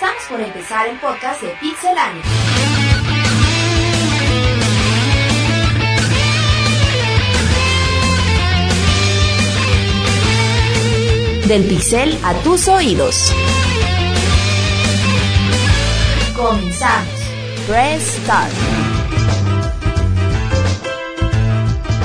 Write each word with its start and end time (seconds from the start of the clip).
Estamos 0.00 0.24
por 0.30 0.40
empezar 0.40 0.88
el 0.88 0.98
podcast 0.98 1.42
de 1.42 1.50
Pixelania. 1.60 2.22
Del 11.46 11.64
pixel 11.64 12.18
a 12.24 12.32
tus 12.42 12.66
oídos. 12.68 13.30
Comenzamos. 16.34 17.14
Press 17.66 18.02
Start. 18.22 18.52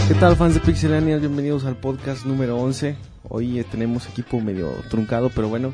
¿Qué 0.10 0.16
tal 0.16 0.36
fans 0.36 0.56
de 0.56 0.60
Pixelania? 0.60 1.16
Bienvenidos 1.16 1.64
al 1.64 1.78
podcast 1.78 2.26
número 2.26 2.58
11. 2.58 2.98
Hoy 3.30 3.60
eh, 3.60 3.64
tenemos 3.64 4.06
equipo 4.10 4.42
medio 4.42 4.68
truncado, 4.90 5.30
pero 5.30 5.48
bueno, 5.48 5.72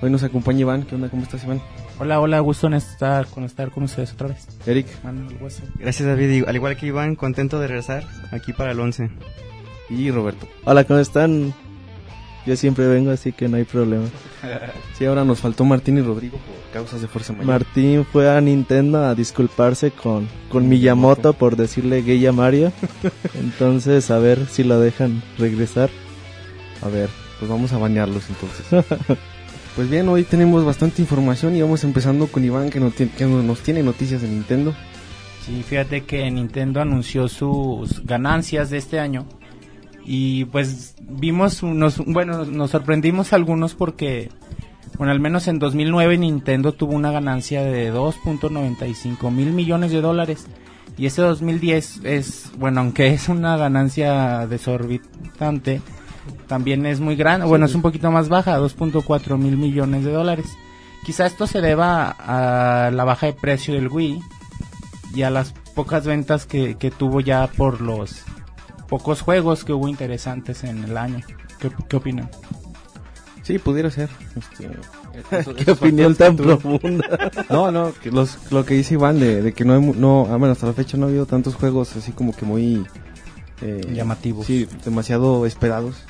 hoy 0.00 0.10
nos 0.10 0.22
acompaña 0.22 0.60
Iván. 0.60 0.82
¿Qué 0.84 0.94
onda? 0.94 1.08
¿Cómo 1.08 1.22
estás 1.22 1.44
Iván? 1.44 1.60
Hola, 1.98 2.20
hola, 2.20 2.40
gusto 2.40 2.66
en 2.66 2.74
estar 2.74 3.26
con 3.26 3.44
estar 3.44 3.70
con 3.70 3.84
ustedes 3.84 4.12
otra 4.12 4.28
vez. 4.28 4.46
Eric. 4.66 4.86
Manuel 5.02 5.36
Hueso. 5.40 5.62
Gracias 5.76 6.08
David, 6.08 6.44
al 6.46 6.56
igual 6.56 6.76
que 6.76 6.86
Iván, 6.86 7.16
contento 7.16 7.58
de 7.60 7.66
regresar 7.68 8.04
aquí 8.30 8.52
para 8.52 8.72
el 8.72 8.80
11. 8.80 9.10
Y 9.90 10.10
Roberto. 10.10 10.46
Hola, 10.64 10.84
¿cómo 10.84 10.98
están? 10.98 11.54
Yo 12.46 12.56
siempre 12.56 12.86
vengo, 12.86 13.10
así 13.10 13.32
que 13.32 13.48
no 13.48 13.56
hay 13.56 13.64
problema. 13.64 14.06
Sí, 14.96 15.04
ahora 15.04 15.24
nos 15.24 15.40
faltó 15.40 15.64
Martín 15.64 15.98
y 15.98 16.02
Rodrigo 16.02 16.38
por 16.38 16.72
causas 16.72 17.00
de 17.00 17.06
fuerza 17.06 17.32
mayor. 17.32 17.46
Martín 17.46 18.04
fue 18.04 18.28
a 18.28 18.40
Nintendo 18.40 19.04
a 19.04 19.14
disculparse 19.14 19.92
con, 19.92 20.28
con 20.48 20.68
Miyamoto 20.68 21.34
por 21.34 21.56
decirle 21.56 22.02
gay 22.02 22.24
a 22.26 22.32
Mario. 22.32 22.72
Entonces, 23.34 24.10
a 24.10 24.18
ver 24.18 24.46
si 24.46 24.64
lo 24.64 24.80
dejan 24.80 25.22
regresar. 25.38 25.90
A 26.82 26.88
ver, 26.88 27.08
pues 27.38 27.48
vamos 27.48 27.72
a 27.72 27.78
bañarlos 27.78 28.24
entonces. 28.28 28.84
pues 29.78 29.88
bien, 29.88 30.08
hoy 30.08 30.24
tenemos 30.24 30.64
bastante 30.64 31.02
información 31.02 31.54
y 31.54 31.62
vamos 31.62 31.84
empezando 31.84 32.26
con 32.26 32.44
Iván 32.44 32.68
que, 32.68 32.80
no 32.80 32.90
tiene, 32.90 33.12
que 33.12 33.24
nos 33.26 33.60
tiene 33.60 33.80
noticias 33.84 34.20
de 34.20 34.26
Nintendo. 34.26 34.74
Sí, 35.46 35.62
fíjate 35.62 36.00
que 36.00 36.28
Nintendo 36.32 36.80
anunció 36.80 37.28
sus 37.28 38.04
ganancias 38.04 38.70
de 38.70 38.78
este 38.78 38.98
año 38.98 39.24
y 40.04 40.46
pues 40.46 40.96
vimos 41.00 41.62
unos, 41.62 41.98
bueno, 42.04 42.44
nos 42.44 42.72
sorprendimos 42.72 43.32
algunos 43.32 43.76
porque, 43.76 44.32
bueno, 44.96 45.12
al 45.12 45.20
menos 45.20 45.46
en 45.46 45.60
2009 45.60 46.18
Nintendo 46.18 46.72
tuvo 46.72 46.94
una 46.94 47.12
ganancia 47.12 47.62
de 47.62 47.92
2.95 47.94 49.30
mil 49.30 49.52
millones 49.52 49.92
de 49.92 50.00
dólares 50.00 50.48
y 50.96 51.06
ese 51.06 51.22
2010 51.22 52.00
es, 52.02 52.50
bueno, 52.58 52.80
aunque 52.80 53.12
es 53.14 53.28
una 53.28 53.56
ganancia 53.56 54.48
desorbitante, 54.48 55.82
también 56.46 56.86
es 56.86 57.00
muy 57.00 57.16
grande, 57.16 57.46
bueno, 57.46 57.66
es 57.66 57.74
un 57.74 57.82
poquito 57.82 58.10
más 58.10 58.28
baja, 58.28 58.58
2.4 58.58 59.36
mil 59.38 59.56
millones 59.56 60.04
de 60.04 60.12
dólares. 60.12 60.46
Quizá 61.04 61.26
esto 61.26 61.46
se 61.46 61.60
deba 61.60 62.10
a 62.10 62.90
la 62.90 63.04
baja 63.04 63.26
de 63.26 63.32
precio 63.32 63.74
del 63.74 63.88
Wii 63.88 64.20
y 65.14 65.22
a 65.22 65.30
las 65.30 65.54
pocas 65.74 66.04
ventas 66.06 66.44
que, 66.46 66.76
que 66.76 66.90
tuvo 66.90 67.20
ya 67.20 67.46
por 67.46 67.80
los 67.80 68.22
pocos 68.88 69.20
juegos 69.22 69.64
que 69.64 69.72
hubo 69.72 69.88
interesantes 69.88 70.64
en 70.64 70.84
el 70.84 70.96
año. 70.96 71.20
¿Qué, 71.60 71.70
qué 71.88 71.96
opinan? 71.96 72.28
Sí, 73.42 73.58
pudiera 73.58 73.90
ser. 73.90 74.10
Este, 74.36 74.68
¿Qué 75.64 75.70
opinión 75.72 76.14
tan 76.14 76.36
profunda? 76.36 77.30
No, 77.50 77.70
no, 77.72 77.92
que 78.02 78.10
los, 78.10 78.38
lo 78.52 78.64
que 78.66 78.74
dice 78.74 78.94
Iván 78.94 79.18
de, 79.18 79.40
de 79.42 79.52
que 79.54 79.64
no, 79.64 79.72
hay, 79.74 79.80
mu- 79.80 79.94
no, 79.94 80.26
ah, 80.30 80.36
bueno, 80.36 80.52
hasta 80.52 80.66
la 80.66 80.74
fecha 80.74 80.96
no 80.98 81.06
ha 81.06 81.08
habido 81.08 81.24
tantos 81.26 81.54
juegos 81.54 81.96
así 81.96 82.12
como 82.12 82.34
que 82.36 82.44
muy... 82.44 82.84
eh, 83.62 83.80
Llamativos. 83.94 84.46
Sí, 84.46 84.68
demasiado 84.84 85.46
esperados. 85.46 86.04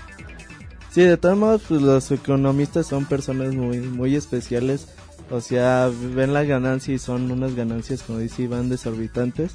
Sí, 0.90 1.02
de 1.02 1.16
todos 1.16 1.36
modos, 1.36 1.62
pues 1.68 1.82
los 1.82 2.10
economistas 2.10 2.86
son 2.86 3.04
personas 3.04 3.54
muy, 3.54 3.78
muy 3.80 4.16
especiales. 4.16 4.88
O 5.30 5.40
sea, 5.40 5.90
ven 6.14 6.32
la 6.32 6.44
ganancia 6.44 6.94
y 6.94 6.98
son 6.98 7.30
unas 7.30 7.54
ganancias, 7.54 8.02
como 8.02 8.18
dice 8.18 8.42
Iván, 8.42 8.68
desorbitantes. 8.68 9.52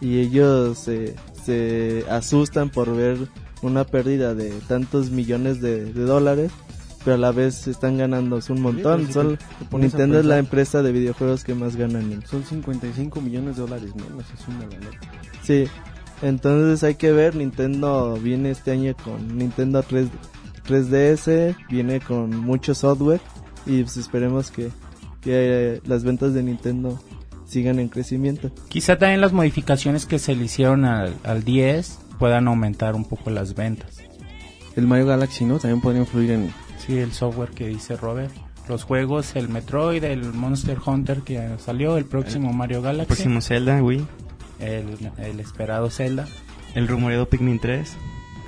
Y 0.00 0.18
ellos 0.18 0.78
se 0.78 1.14
se 1.44 2.04
asustan 2.08 2.70
por 2.70 2.94
ver 2.94 3.18
una 3.62 3.84
pérdida 3.84 4.34
de 4.34 4.50
tantos 4.68 5.10
millones 5.10 5.60
de, 5.60 5.92
de 5.92 6.02
dólares. 6.02 6.52
Pero 7.04 7.16
a 7.16 7.18
la 7.18 7.32
vez 7.32 7.66
están 7.66 7.98
ganando 7.98 8.38
un 8.48 8.60
montón. 8.60 9.12
son, 9.12 9.36
Nintendo 9.72 10.20
es 10.20 10.24
la 10.24 10.38
empresa 10.38 10.82
de 10.82 10.92
videojuegos 10.92 11.42
que 11.42 11.52
más 11.52 11.74
ganan. 11.74 12.22
Son 12.30 12.44
55 12.44 13.20
millones 13.20 13.56
de 13.56 13.62
dólares 13.62 13.92
menos, 13.96 14.24
es 14.32 14.46
una 14.46 14.60
lanota. 14.60 14.98
Sí, 15.42 15.64
entonces 16.22 16.84
hay 16.84 16.94
que 16.94 17.10
ver, 17.10 17.34
Nintendo 17.34 18.16
viene 18.22 18.52
este 18.52 18.70
año 18.70 18.94
con 19.02 19.36
Nintendo 19.36 19.82
3, 19.82 20.10
3DS, 20.66 21.56
viene 21.68 22.00
con 22.00 22.36
mucho 22.36 22.74
software 22.74 23.20
y 23.66 23.82
pues 23.82 23.96
esperemos 23.96 24.50
que, 24.50 24.70
que 25.20 25.80
las 25.84 26.04
ventas 26.04 26.34
de 26.34 26.42
Nintendo 26.42 27.00
sigan 27.46 27.78
en 27.78 27.88
crecimiento. 27.88 28.50
Quizá 28.68 28.98
también 28.98 29.20
las 29.20 29.32
modificaciones 29.32 30.06
que 30.06 30.18
se 30.18 30.34
le 30.34 30.44
hicieron 30.44 30.84
al, 30.84 31.14
al 31.24 31.44
10 31.44 31.98
puedan 32.18 32.48
aumentar 32.48 32.94
un 32.94 33.04
poco 33.04 33.30
las 33.30 33.54
ventas. 33.54 33.98
El 34.76 34.86
Mario 34.86 35.06
Galaxy, 35.06 35.44
¿no? 35.44 35.58
También 35.58 35.80
podría 35.80 36.00
influir 36.00 36.30
en... 36.30 36.50
Sí, 36.78 36.98
el 36.98 37.12
software 37.12 37.50
que 37.50 37.68
dice 37.68 37.96
Robert. 37.96 38.32
Los 38.68 38.84
juegos, 38.84 39.36
el 39.36 39.48
Metroid, 39.48 40.02
el 40.04 40.32
Monster 40.32 40.78
Hunter 40.84 41.22
que 41.22 41.56
salió, 41.58 41.96
el 41.98 42.04
próximo 42.04 42.52
Mario 42.52 42.80
Galaxy, 42.80 43.06
Próximo 43.08 43.40
Zelda, 43.40 43.82
Wii, 43.82 44.06
el, 44.60 45.10
el 45.18 45.40
esperado 45.40 45.90
Zelda. 45.90 46.26
el 46.74 46.86
rumoreado 46.88 47.26
Pikmin 47.28 47.58
3. 47.58 47.96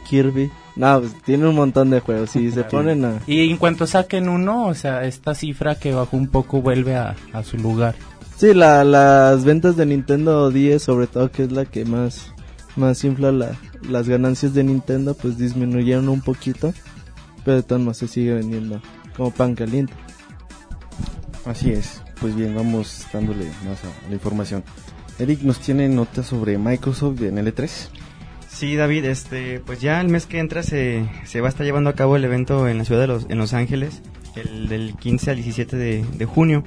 Kirby, 0.05 0.51
no, 0.77 1.01
pues, 1.01 1.15
tiene 1.23 1.49
un 1.49 1.55
montón 1.55 1.91
de 1.91 2.01
juegos, 2.01 2.31
si 2.31 2.51
se 2.51 2.65
ponen 2.71 3.05
a... 3.05 3.21
Y 3.27 3.51
en 3.51 3.57
cuanto 3.57 3.87
saquen 3.87 4.29
uno, 4.29 4.67
o 4.67 4.75
sea, 4.75 5.05
esta 5.05 5.35
cifra 5.35 5.75
que 5.75 5.93
bajó 5.93 6.17
un 6.17 6.29
poco 6.29 6.63
vuelve 6.63 6.97
a, 6.97 7.17
a 7.33 7.43
su 7.43 7.57
lugar. 7.57 7.95
Sí, 8.37 8.53
la, 8.53 8.85
las 8.85 9.45
ventas 9.45 9.77
de 9.77 9.87
Nintendo 9.87 10.51
10 10.51 10.83
sobre 10.83 11.07
todo, 11.07 11.31
que 11.31 11.45
es 11.45 11.53
la 11.53 11.65
que 11.65 11.85
más, 11.85 12.33
más 12.77 13.05
infla 13.05 13.33
la, 13.33 13.53
las 13.89 14.09
ganancias 14.09 14.55
de 14.55 14.65
Nintendo, 14.65 15.15
pues 15.15 15.39
disminuyeron 15.39 16.09
un 16.09 16.21
poquito, 16.21 16.75
pero 17.45 17.59
de 17.59 17.63
todas 17.63 17.81
maneras 17.81 17.99
se 17.99 18.09
sigue 18.09 18.35
vendiendo 18.35 18.81
como 19.17 19.31
pan 19.31 19.55
caliente. 19.55 19.95
Así 21.45 21.71
es. 21.71 22.03
Pues 22.21 22.35
bien, 22.35 22.55
vamos 22.55 23.07
dándole 23.13 23.47
más 23.67 23.85
a 23.85 24.09
la 24.09 24.15
información. 24.15 24.65
Eric 25.19 25.43
nos 25.43 25.61
tiene 25.61 25.89
notas 25.89 26.27
sobre 26.27 26.59
Microsoft 26.59 27.21
en 27.23 27.37
L3. 27.37 27.71
Sí, 28.55 28.77
David, 28.77 29.05
este, 29.07 29.59
pues 29.59 29.81
ya 29.81 30.01
el 30.01 30.09
mes 30.09 30.27
que 30.27 30.39
entra 30.39 30.63
se, 30.63 31.05
se 31.25 31.41
va 31.41 31.49
a 31.49 31.51
estar 31.51 31.67
llevando 31.67 31.91
a 31.91 31.95
cabo 31.95 32.15
el 32.15 32.25
evento 32.25 32.69
en 32.69 32.79
la 32.79 32.85
ciudad 32.85 33.01
de 33.01 33.09
Los, 33.09 33.27
en 33.29 33.37
Los 33.37 33.53
Ángeles, 33.53 34.01
el 34.37 34.69
del 34.69 34.95
15 34.95 35.31
al 35.33 35.37
17 35.37 35.77
de, 35.77 36.05
de 36.05 36.25
junio. 36.25 36.63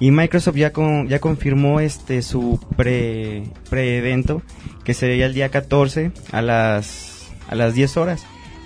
Y 0.00 0.10
Microsoft 0.10 0.56
ya 0.56 0.72
con, 0.72 1.06
ya 1.06 1.18
confirmó 1.18 1.80
este 1.80 2.22
su 2.22 2.58
pre 2.76 3.42
pre-evento 3.68 4.42
que 4.84 4.94
sería 4.94 5.26
el 5.26 5.34
día 5.34 5.50
14 5.50 6.12
a 6.32 6.40
las 6.40 7.28
a 7.48 7.54
las 7.54 7.74
10 7.74 7.96
horas. 7.98 8.24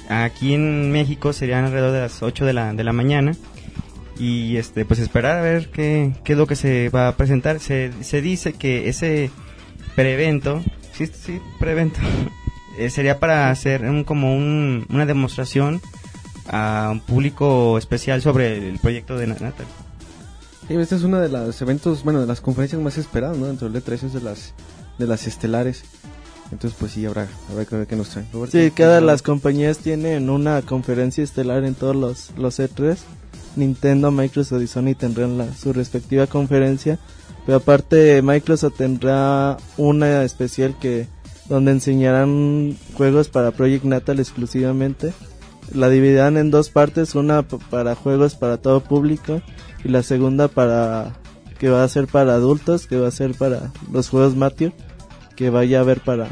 Aquí 0.09 0.55
en 0.55 0.93
México 0.93 1.33
serían 1.33 1.65
alrededor 1.65 1.93
de 1.93 2.01
las 2.01 2.23
8 2.23 2.45
de 2.45 2.53
la, 2.53 2.75
de 2.75 2.85
la 2.85 2.93
mañana. 2.93 3.33
Y 4.19 4.57
este 4.57 4.85
pues 4.85 5.01
esperar 5.01 5.39
a 5.39 5.43
ver 5.43 5.69
qué, 5.71 6.13
qué 6.23 6.33
es 6.33 6.39
lo 6.39 6.47
que 6.47 6.55
se 6.55 6.91
va 6.91 7.09
a 7.09 7.17
presentar. 7.17 7.59
Se, 7.59 7.91
se 8.03 8.23
dice 8.23 8.53
que 8.53 8.89
ese 8.89 9.31
pre-evento, 9.97 10.63
sí, 10.93 11.07
sí, 11.07 11.41
pre-evento, 11.59 11.99
eh, 12.79 12.91
sería 12.91 13.19
para 13.19 13.51
hacer 13.51 13.83
un, 13.85 14.05
como 14.05 14.35
un, 14.37 14.87
una 14.91 15.07
demostración 15.07 15.81
a 16.49 16.89
un 16.93 17.01
público 17.01 17.79
especial 17.79 18.21
sobre 18.23 18.69
el 18.69 18.79
proyecto 18.79 19.17
de 19.17 19.27
Na- 19.29 19.37
Natal. 19.41 19.67
Sí, 20.69 20.75
este 20.75 20.95
es 20.97 21.03
uno 21.03 21.19
de 21.21 21.29
los 21.29 21.61
eventos, 21.63 22.05
bueno, 22.05 22.21
de 22.21 22.27
las 22.27 22.41
conferencias 22.41 22.81
más 22.81 22.97
esperadas, 22.99 23.37
¿no? 23.37 23.47
Dentro 23.47 23.69
del 23.69 23.83
L3 23.83 24.05
es 24.05 24.13
de 24.13 24.21
las, 24.21 24.55
de 24.99 25.07
las 25.07 25.27
estelares. 25.27 25.83
Entonces, 26.51 26.77
pues 26.79 26.93
sí, 26.93 27.05
habrá, 27.07 27.27
habrá 27.51 27.65
que 27.65 27.77
ver 27.77 27.87
qué 27.87 27.97
nos 27.97 28.11
traen. 28.11 28.29
Roberto, 28.33 28.59
Sí, 28.59 28.71
cada 28.71 29.01
¿qué- 29.01 29.07
las 29.07 29.23
compañías 29.23 29.79
tienen 29.79 30.29
una 30.31 30.63
conferencia 30.63 31.25
estelar 31.25 31.65
en 31.65 31.75
todos 31.75 31.97
los, 31.97 32.31
los 32.37 32.59
E3. 32.61 32.97
Nintendo, 33.57 34.11
Microsoft 34.11 34.63
y 34.63 34.67
Sony 34.67 34.95
tendrán 34.99 35.37
la, 35.39 35.53
su 35.55 35.73
respectiva 35.73 36.27
conferencia. 36.27 36.99
Pero 37.45 37.59
aparte 37.59 38.23
Microsoft 38.23 38.77
tendrá 38.77 39.57
una 39.77 40.23
especial 40.23 40.77
que 40.79 41.07
donde 41.53 41.73
enseñarán 41.73 42.77
juegos 42.95 43.29
para 43.29 43.51
Project 43.51 43.85
Natal 43.85 44.19
exclusivamente. 44.19 45.13
La 45.75 45.91
dividirán 45.91 46.39
en 46.39 46.51
dos 46.51 46.71
partes, 46.71 47.15
una 47.15 47.43
para 47.43 47.95
juegos 47.95 48.35
para 48.37 48.57
todo 48.57 48.81
público 48.81 49.43
y 49.85 49.89
la 49.89 50.03
segunda 50.03 50.49
para 50.49 51.13
que 51.59 51.69
va 51.69 51.85
a 51.85 51.89
ser 51.89 52.07
para 52.07 52.33
adultos, 52.35 52.87
que 52.87 52.97
va 52.97 53.09
a 53.09 53.11
ser 53.11 53.35
para 53.35 53.71
los 53.93 54.09
juegos 54.09 54.35
Mature, 54.35 54.73
que 55.37 55.51
vaya 55.51 55.79
a 55.79 55.81
haber 55.83 56.01
para 56.01 56.27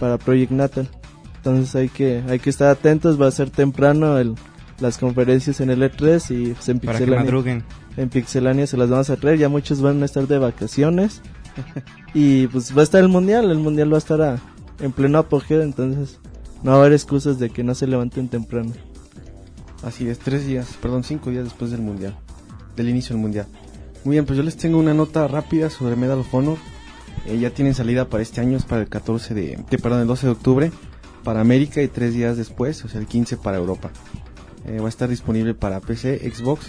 para 0.00 0.16
Project 0.16 0.52
Natal. 0.52 0.88
Entonces 1.36 1.74
hay 1.76 1.90
que 1.90 2.22
hay 2.26 2.38
que 2.38 2.48
estar 2.48 2.68
atentos, 2.68 3.20
va 3.20 3.26
a 3.26 3.30
ser 3.32 3.50
temprano 3.50 4.16
el, 4.18 4.34
las 4.80 4.96
conferencias 4.96 5.60
en 5.60 5.68
el 5.68 5.82
E3 5.82 6.30
y 6.30 6.54
pues, 6.54 6.68
en 6.70 6.80
Para 6.80 6.98
Pixelania, 6.98 7.30
en 7.98 8.08
Pixelania 8.08 8.66
se 8.66 8.78
las 8.78 8.88
vamos 8.88 9.10
a 9.10 9.16
traer, 9.16 9.38
ya 9.38 9.50
muchos 9.50 9.82
van 9.82 10.00
a 10.02 10.06
estar 10.06 10.26
de 10.26 10.38
vacaciones 10.38 11.20
y 12.14 12.46
pues 12.48 12.76
va 12.76 12.80
a 12.80 12.84
estar 12.84 13.02
el 13.02 13.08
mundial, 13.08 13.50
el 13.50 13.58
mundial 13.58 13.92
va 13.92 13.96
a 13.96 13.98
estar 13.98 14.20
a- 14.22 14.38
en 14.80 14.92
pleno 14.92 15.18
apogeo, 15.18 15.62
entonces 15.62 16.18
no 16.62 16.72
va 16.72 16.76
a 16.78 16.80
haber 16.80 16.92
excusas 16.92 17.38
de 17.38 17.50
que 17.50 17.62
no 17.62 17.74
se 17.74 17.86
levanten 17.86 18.28
temprano. 18.28 18.72
Así 19.82 20.08
es, 20.08 20.18
tres 20.18 20.46
días, 20.46 20.78
perdón, 20.80 21.04
cinco 21.04 21.30
días 21.30 21.44
después 21.44 21.70
del 21.70 21.82
Mundial, 21.82 22.16
del 22.76 22.88
inicio 22.88 23.14
del 23.14 23.22
Mundial. 23.22 23.46
Muy 24.04 24.14
bien, 24.14 24.26
pues 24.26 24.36
yo 24.36 24.42
les 24.42 24.56
tengo 24.56 24.78
una 24.78 24.94
nota 24.94 25.28
rápida 25.28 25.70
sobre 25.70 25.96
Medal 25.96 26.20
of 26.20 26.34
Honor. 26.34 26.58
Eh, 27.26 27.38
ya 27.38 27.50
tienen 27.50 27.74
salida 27.74 28.08
para 28.08 28.22
este 28.22 28.40
año, 28.40 28.56
es 28.56 28.64
para 28.64 28.82
el 28.82 28.88
14 28.88 29.34
de, 29.34 29.52
el 29.52 30.06
12 30.06 30.26
de 30.26 30.32
octubre 30.32 30.72
para 31.24 31.40
América 31.40 31.82
y 31.82 31.88
tres 31.88 32.12
días 32.12 32.36
después, 32.36 32.84
o 32.84 32.88
sea, 32.88 33.00
el 33.00 33.06
15 33.06 33.38
para 33.38 33.56
Europa. 33.56 33.90
Eh, 34.66 34.78
va 34.78 34.86
a 34.86 34.88
estar 34.88 35.08
disponible 35.08 35.54
para 35.54 35.80
PC, 35.80 36.30
Xbox 36.30 36.66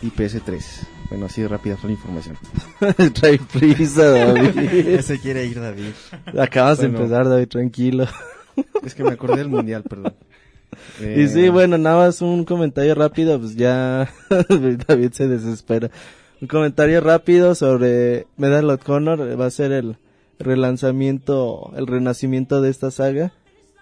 y 0.00 0.10
PS3. 0.10 0.62
Bueno, 1.10 1.26
así 1.26 1.42
de 1.42 1.48
rápida 1.48 1.76
fue 1.76 1.90
la 1.90 1.94
información. 1.96 2.36
Trae 3.14 3.38
prisa, 3.52 4.08
David. 4.10 4.94
Ya 4.96 5.02
se 5.02 5.18
quiere 5.18 5.44
ir 5.44 5.60
David. 5.60 5.90
Acabas 6.38 6.78
Bueno. 6.78 6.98
de 6.98 7.04
empezar, 7.04 7.28
David, 7.28 7.48
tranquilo. 7.48 8.06
Es 8.84 8.94
que 8.94 9.02
me 9.02 9.10
acordé 9.10 9.38
del 9.38 9.48
mundial, 9.48 9.82
perdón. 9.82 10.14
Y 11.00 11.26
sí, 11.26 11.46
Eh, 11.46 11.50
bueno, 11.50 11.78
nada 11.78 11.96
más 12.06 12.22
un 12.22 12.44
comentario 12.44 12.94
rápido, 12.94 13.38
pues 13.40 13.56
ya 13.56 14.08
David 14.88 15.10
se 15.12 15.26
desespera. 15.26 15.90
Un 16.40 16.46
comentario 16.48 17.00
rápido 17.00 17.54
sobre 17.56 18.26
Medal 18.36 18.70
of 18.70 18.88
Honor, 18.88 19.38
va 19.40 19.46
a 19.46 19.50
ser 19.50 19.72
el 19.72 19.96
relanzamiento, 20.38 21.72
el 21.76 21.86
renacimiento 21.86 22.60
de 22.60 22.70
esta 22.70 22.90
saga, 22.90 23.32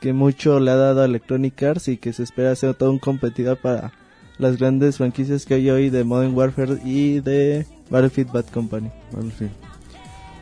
que 0.00 0.12
mucho 0.12 0.60
le 0.60 0.70
ha 0.70 0.76
dado 0.76 1.02
a 1.02 1.04
Electronic 1.04 1.62
Arts 1.62 1.88
y 1.88 1.96
que 1.98 2.12
se 2.12 2.22
espera 2.22 2.54
ser 2.56 2.74
todo 2.74 2.90
un 2.90 2.98
competidor 2.98 3.58
para 3.58 3.92
las 4.38 4.56
grandes 4.56 4.96
franquicias 4.96 5.44
que 5.44 5.54
hay 5.54 5.70
hoy 5.70 5.90
de 5.90 6.04
Modern 6.04 6.34
Warfare 6.34 6.78
y 6.84 7.20
de 7.20 7.66
Battlefield 7.90 8.32
Bad 8.32 8.46
Company. 8.46 8.90
Battlefield. 9.12 9.52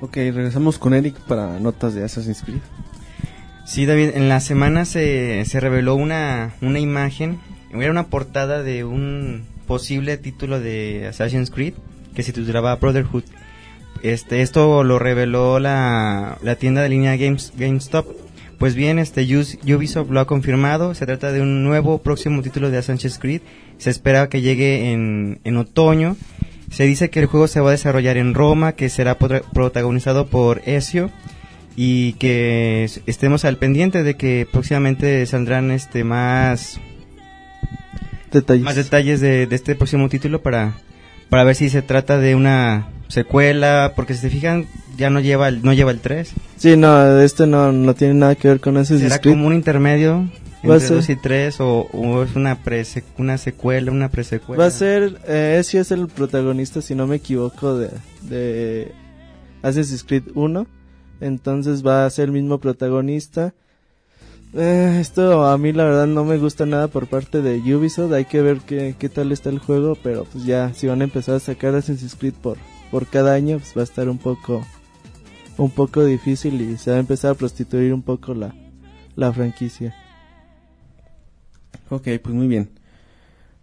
Ok, 0.01 0.17
regresamos 0.17 0.79
con 0.79 0.95
Eric 0.95 1.19
para 1.21 1.59
notas 1.59 1.95
de 1.95 2.05
Assassin's 2.05 2.43
Creed. 2.43 2.61
Sí, 3.65 3.87
David, 3.87 4.11
en 4.15 4.29
la 4.29 4.41
semana 4.41 4.85
se, 4.85 5.45
se 5.45 5.59
reveló 5.59 5.97
una, 5.97 6.55
una 6.61 6.79
imagen, 6.79 7.41
era 7.73 7.91
una 7.91 8.07
portada 8.07 8.63
de 8.63 8.85
un 8.85 9.45
posible 9.67 10.17
título 10.19 10.61
de 10.61 11.09
Assassin's 11.09 11.51
Creed 11.51 11.75
que 12.15 12.23
se 12.23 12.33
titulaba 12.33 12.77
Brotherhood. 12.77 13.25
Este, 14.03 14.43
esto 14.43 14.85
lo 14.85 14.99
reveló 14.99 15.59
la, 15.59 16.39
la 16.43 16.57
tienda 16.57 16.83
de 16.83 16.91
línea 16.91 17.17
Games, 17.17 17.53
GameStop. 17.57 18.07
Pues 18.59 18.75
bien, 18.75 18.99
este 18.99 19.23
Ubisoft 19.23 20.11
lo 20.11 20.21
ha 20.21 20.27
confirmado. 20.27 20.95
Se 20.95 21.05
trata 21.05 21.33
de 21.33 21.41
un 21.41 21.65
nuevo 21.65 21.99
próximo 21.99 22.41
título 22.43 22.71
de 22.71 22.79
Assassin's 22.79 23.19
Creed. 23.19 23.43
Se 23.79 23.91
espera 23.91 24.29
que 24.29 24.41
llegue 24.41 24.93
en, 24.93 25.41
en 25.45 25.57
otoño. 25.57 26.17
Se 26.71 26.85
dice 26.85 27.11
que 27.11 27.21
el 27.21 27.27
juego 27.27 27.47
se 27.49 27.61
va 27.61 27.69
a 27.69 27.73
desarrollar 27.73 28.17
en 28.17 28.35
Roma, 28.35 28.73
que 28.73 28.89
será 28.89 29.17
protagonizado 29.19 30.27
por 30.27 30.63
Ezio 30.67 31.11
y 31.77 32.15
que 32.15 32.85
es- 32.85 33.03
estemos 33.07 33.45
al 33.45 33.59
pendiente 33.59 34.03
de 34.03 34.15
que 34.17 34.47
próximamente 34.51 35.25
saldrán 35.27 35.71
este 35.71 36.05
más 36.05 36.81
Detalles. 38.33 38.65
más 38.65 38.77
detalles 38.77 39.21
de, 39.21 39.47
de 39.47 39.57
este 39.57 39.75
próximo 39.75 40.09
título 40.09 40.43
para 40.43 40.75
para 41.29 41.45
ver 41.45 41.55
si 41.57 41.69
se 41.71 41.83
trata 41.83 42.19
de 42.19 42.35
una 42.35 42.89
secuela 43.09 43.93
porque 43.97 44.15
si 44.15 44.21
se 44.21 44.31
fijan 44.31 44.67
ya 44.97 45.11
no 45.11 45.21
lleva 45.21 45.49
el, 45.49 45.63
no 45.63 45.73
lleva 45.73 45.91
el 45.91 46.01
3 46.01 46.33
Sí, 46.57 46.77
no, 46.77 47.21
este 47.21 47.47
no, 47.47 47.73
no 47.73 47.95
tiene 47.95 48.15
nada 48.15 48.35
que 48.35 48.49
ver 48.49 48.61
con 48.61 48.77
Assassin's 48.77 49.03
será 49.13 49.21
como 49.21 49.47
un 49.47 49.55
intermedio 49.55 50.29
entre 50.75 50.89
ser- 50.89 50.97
2 50.97 51.09
y 51.11 51.17
3 51.17 51.61
o, 51.61 51.89
o 51.93 52.23
es 52.23 52.35
una 52.37 52.63
pre 52.63 52.85
una 53.19 53.39
secuela 53.39 53.91
una 53.93 54.09
presecuela 54.11 54.63
Va 54.63 54.69
a 54.69 54.71
ser, 54.71 55.21
eh, 55.27 55.57
Ezio 55.61 55.81
es 55.81 55.91
el 55.91 56.09
protagonista, 56.09 56.81
si 56.83 56.95
no 56.95 57.07
me 57.07 57.17
equivoco, 57.17 57.77
de, 57.79 57.91
de 58.23 58.93
Assassin's 59.63 60.05
Creed 60.05 60.25
1. 60.35 60.67
Entonces 61.21 61.85
va 61.87 62.05
a 62.07 62.11
ser 62.11 62.27
el 62.27 62.33
mismo 62.33 62.59
protagonista. 62.59 63.55
Eh, 64.55 64.99
esto 65.01 65.45
a 65.47 65.59
mí 65.59 65.73
la 65.73 65.85
verdad 65.85 66.07
no 66.07 66.25
me 66.25 66.39
gusta 66.39 66.67
nada 66.67 66.89
por 66.89 67.07
parte 67.09 67.43
de 67.43 67.59
Ubisoft. 67.75 68.13
Hay 68.13 68.27
que 68.27 68.43
ver 68.43 68.59
qué, 68.67 68.95
qué 68.99 69.09
tal 69.09 69.33
está 69.33 69.51
el 69.51 69.59
juego. 69.59 69.97
Pero 70.03 70.25
pues 70.25 70.45
ya, 70.45 70.73
si 70.75 70.87
van 70.87 71.01
a 71.01 71.05
empezar 71.05 71.35
a 71.37 71.41
sacar 71.41 71.75
Assassin's 71.75 72.15
Creed 72.15 72.35
por, 72.35 72.59
por 72.91 73.07
cada 73.07 73.35
año, 73.35 73.59
pues 73.59 73.73
va 73.77 73.81
a 73.81 73.85
estar 73.85 74.09
un 74.09 74.19
poco, 74.19 74.65
un 75.57 75.71
poco 75.71 76.05
difícil 76.05 76.61
y 76.61 76.77
se 76.77 76.91
va 76.91 76.97
a 76.99 77.01
empezar 77.01 77.33
a 77.33 77.35
prostituir 77.35 77.93
un 77.95 78.03
poco 78.03 78.35
la, 78.35 78.55
la 79.15 79.33
franquicia. 79.33 79.95
Ok, 81.89 82.09
pues 82.21 82.35
muy 82.35 82.49
bien. 82.49 82.71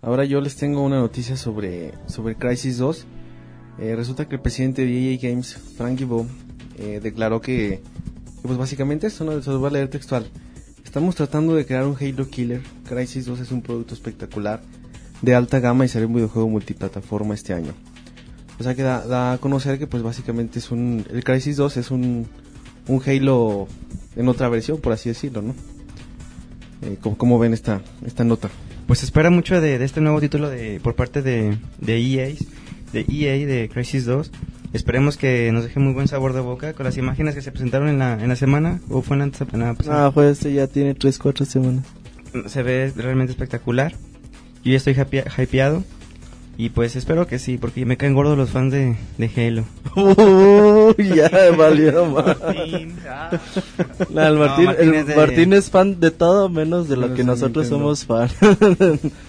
Ahora 0.01 0.23
yo 0.23 0.39
les 0.39 0.55
tengo 0.55 0.81
una 0.81 0.99
noticia 0.99 1.35
sobre, 1.35 1.91
sobre 2.07 2.35
Crisis 2.35 2.77
2. 2.77 3.05
Eh, 3.79 3.95
resulta 3.97 4.27
que 4.29 4.35
el 4.35 4.41
presidente 4.41 4.85
de 4.85 5.13
EA 5.13 5.19
Games, 5.21 5.55
Frank 5.55 5.97
Gibo, 5.97 6.25
eh, 6.77 7.01
declaró 7.03 7.41
que, 7.41 7.81
que, 8.41 8.47
pues 8.47 8.57
básicamente 8.57 9.07
esto, 9.07 9.25
¿no? 9.25 9.41
Se 9.41 9.49
los 9.49 9.59
voy 9.59 9.69
a 9.69 9.73
leer 9.73 9.89
textual. 9.89 10.25
Estamos 10.85 11.15
tratando 11.15 11.53
de 11.55 11.65
crear 11.65 11.85
un 11.85 11.97
Halo 11.99 12.29
Killer. 12.29 12.61
Crisis 12.87 13.25
2 13.25 13.41
es 13.41 13.51
un 13.51 13.61
producto 13.61 13.93
espectacular, 13.93 14.61
de 15.21 15.35
alta 15.35 15.59
gama 15.59 15.83
y 15.83 15.89
será 15.89 16.07
un 16.07 16.13
videojuego 16.13 16.47
multiplataforma 16.47 17.33
este 17.33 17.53
año. 17.53 17.73
O 18.57 18.63
sea 18.63 18.73
que 18.75 18.83
da, 18.83 19.05
da 19.05 19.33
a 19.33 19.37
conocer 19.39 19.79
que 19.79 19.87
pues 19.87 20.01
básicamente 20.01 20.59
es 20.59 20.71
un... 20.71 21.05
El 21.11 21.25
Crisis 21.25 21.57
2 21.57 21.75
es 21.75 21.91
un, 21.91 22.27
un 22.87 23.01
Halo 23.05 23.67
en 24.15 24.29
otra 24.29 24.47
versión, 24.47 24.79
por 24.79 24.93
así 24.93 25.09
decirlo, 25.09 25.41
¿no? 25.41 25.55
Eh, 26.83 26.97
¿cómo, 27.01 27.17
cómo 27.17 27.39
ven 27.39 27.53
esta, 27.53 27.81
esta 28.05 28.23
nota? 28.23 28.49
pues 28.87 28.99
se 28.99 29.05
espera 29.05 29.29
mucho 29.29 29.61
de, 29.61 29.79
de 29.79 29.85
este 29.85 30.01
nuevo 30.01 30.19
título 30.19 30.49
de 30.49 30.79
por 30.83 30.95
parte 30.95 31.21
de, 31.21 31.57
de 31.79 31.97
EA 31.97 32.33
de 32.91 33.05
EA 33.09 33.47
de 33.47 33.69
Crisis 33.73 34.05
2 34.05 34.29
esperemos 34.73 35.15
que 35.17 35.49
nos 35.53 35.63
deje 35.63 35.79
muy 35.79 35.93
buen 35.93 36.07
sabor 36.07 36.33
de 36.33 36.41
boca 36.41 36.73
con 36.73 36.85
las 36.85 36.97
imágenes 36.97 37.33
que 37.35 37.41
se 37.41 37.51
presentaron 37.51 37.87
en 37.89 37.99
la, 37.99 38.13
en 38.21 38.27
la 38.27 38.35
semana 38.35 38.81
o 38.89 39.01
fue 39.01 39.15
en 39.17 39.31
la, 39.59 39.73
pasada. 39.75 40.07
Ah, 40.07 40.11
pues 40.11 40.31
este 40.39 40.53
ya 40.53 40.67
tiene 40.67 40.95
3-4 40.95 41.45
semanas. 41.45 41.85
se 42.47 42.63
ve 42.63 42.91
realmente 42.95 43.31
espectacular. 43.31 43.93
Yo 44.63 44.71
ya 44.71 44.77
estoy 44.77 44.93
hypea- 44.95 45.25
hypeado. 45.41 45.83
Y 46.55 46.69
pues 46.69 46.95
espero 46.95 47.25
que 47.25 47.39
sí, 47.39 47.57
porque 47.57 47.83
me 47.85 47.97
caen 47.97 48.13
gordos 48.13 48.37
los 48.37 48.51
fans 48.51 48.71
de, 48.71 48.95
de 49.17 49.25
Halo. 49.47 49.65
Uy, 50.97 51.07
ya 51.15 51.29
valió 51.57 52.05
más. 52.05 52.37
ah. 53.09 53.39
No, 54.11 54.27
el 54.27 54.37
Martín, 54.37 54.65
Martín 54.65 54.89
el 54.89 54.93
es 54.95 55.07
de- 55.07 55.15
Martín 55.15 55.53
es 55.53 55.69
fan 55.71 55.99
de 55.99 56.11
todo 56.11 56.49
menos 56.49 56.87
de 56.87 56.95
lo 56.95 57.01
Menos 57.03 57.17
que 57.17 57.23
nosotros 57.23 57.71
Nintendo. 57.71 57.95
somos 57.95 58.05
fan. 58.05 58.29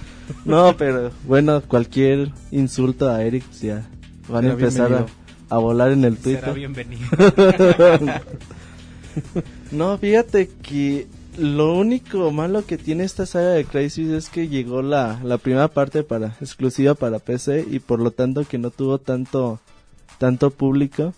no, 0.44 0.76
pero 0.76 1.12
bueno, 1.26 1.62
cualquier 1.62 2.30
insulto 2.50 3.08
a 3.10 3.22
Eric 3.24 3.44
pues 3.44 3.62
ya 3.62 3.86
van 4.28 4.44
a 4.44 4.48
Será 4.48 4.52
empezar 4.52 4.92
a, 4.92 5.06
a 5.54 5.58
volar 5.58 5.92
en 5.92 6.04
el 6.04 6.18
Será 6.18 6.52
Twitter. 6.52 6.54
bienvenido. 6.54 7.08
no, 9.72 9.96
fíjate 9.98 10.50
que 10.62 11.06
lo 11.38 11.74
único 11.74 12.30
malo 12.30 12.64
que 12.64 12.78
tiene 12.78 13.04
esta 13.04 13.26
saga 13.26 13.50
de 13.50 13.64
Crisis 13.64 14.10
es 14.10 14.28
que 14.28 14.48
llegó 14.48 14.82
la, 14.82 15.20
la 15.22 15.38
primera 15.38 15.68
parte 15.68 16.02
para 16.02 16.36
exclusiva 16.40 16.94
para 16.94 17.18
PC 17.18 17.66
y 17.70 17.78
por 17.80 18.00
lo 18.00 18.10
tanto 18.10 18.44
que 18.44 18.58
no 18.58 18.70
tuvo 18.70 18.98
tanto 18.98 19.60
tanto 20.18 20.50
público. 20.50 21.14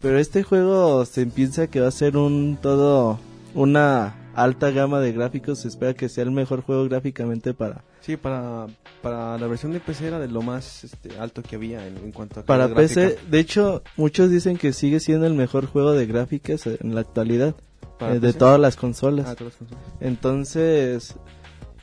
Pero 0.00 0.18
este 0.18 0.42
juego 0.42 1.04
se 1.04 1.26
piensa 1.26 1.68
que 1.68 1.80
va 1.80 1.88
a 1.88 1.92
ser 1.92 2.16
un 2.16 2.58
todo 2.60 3.20
una 3.54 4.16
alta 4.34 4.70
gama 4.70 5.00
de 5.00 5.12
gráficos. 5.12 5.60
Se 5.60 5.68
espera 5.68 5.94
que 5.94 6.08
sea 6.08 6.24
el 6.24 6.32
mejor 6.32 6.62
juego 6.62 6.84
gráficamente 6.88 7.54
para 7.54 7.84
Sí, 8.00 8.16
para, 8.16 8.66
para 9.00 9.38
la 9.38 9.46
versión 9.46 9.72
de 9.72 9.78
PC 9.78 10.08
era 10.08 10.18
de 10.18 10.26
lo 10.26 10.42
más 10.42 10.82
este, 10.82 11.16
alto 11.20 11.40
que 11.40 11.54
había 11.54 11.86
en, 11.86 11.98
en 11.98 12.10
cuanto 12.10 12.40
a 12.40 12.42
para 12.42 12.74
PC. 12.74 13.00
gráfica. 13.00 13.22
De 13.30 13.38
hecho, 13.38 13.82
muchos 13.96 14.28
dicen 14.28 14.56
que 14.56 14.72
sigue 14.72 14.98
siendo 14.98 15.26
el 15.26 15.34
mejor 15.34 15.66
juego 15.66 15.92
de 15.92 16.06
gráficas 16.06 16.66
en 16.66 16.96
la 16.96 17.02
actualidad 17.02 17.54
¿Para 18.02 18.14
eh, 18.14 18.20
de 18.20 18.28
PC? 18.28 18.38
todas 18.38 18.60
las 18.60 18.76
consolas. 18.76 19.26
Ah, 19.28 19.34
todas 19.34 19.52
las 19.52 19.56
consolas. 19.56 19.84
Entonces, 20.00 21.16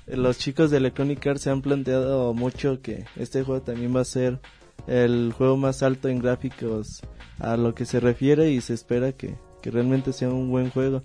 los 0.07 0.38
chicos 0.38 0.71
de 0.71 0.77
Electronic 0.77 1.25
Arts 1.25 1.41
se 1.41 1.49
han 1.49 1.61
planteado 1.61 2.33
mucho 2.33 2.81
que 2.81 3.05
este 3.15 3.43
juego 3.43 3.61
también 3.61 3.95
va 3.95 4.01
a 4.01 4.05
ser 4.05 4.39
el 4.88 5.33
juego 5.38 5.57
más 5.57 5.83
alto 5.83 6.07
en 6.07 6.19
gráficos 6.19 7.01
a 7.39 7.57
lo 7.57 7.75
que 7.75 7.85
se 7.85 7.99
refiere 7.99 8.51
y 8.51 8.61
se 8.61 8.73
espera 8.73 9.11
que, 9.11 9.35
que 9.61 9.71
realmente 9.71 10.13
sea 10.13 10.29
un 10.29 10.49
buen 10.49 10.69
juego. 10.71 11.03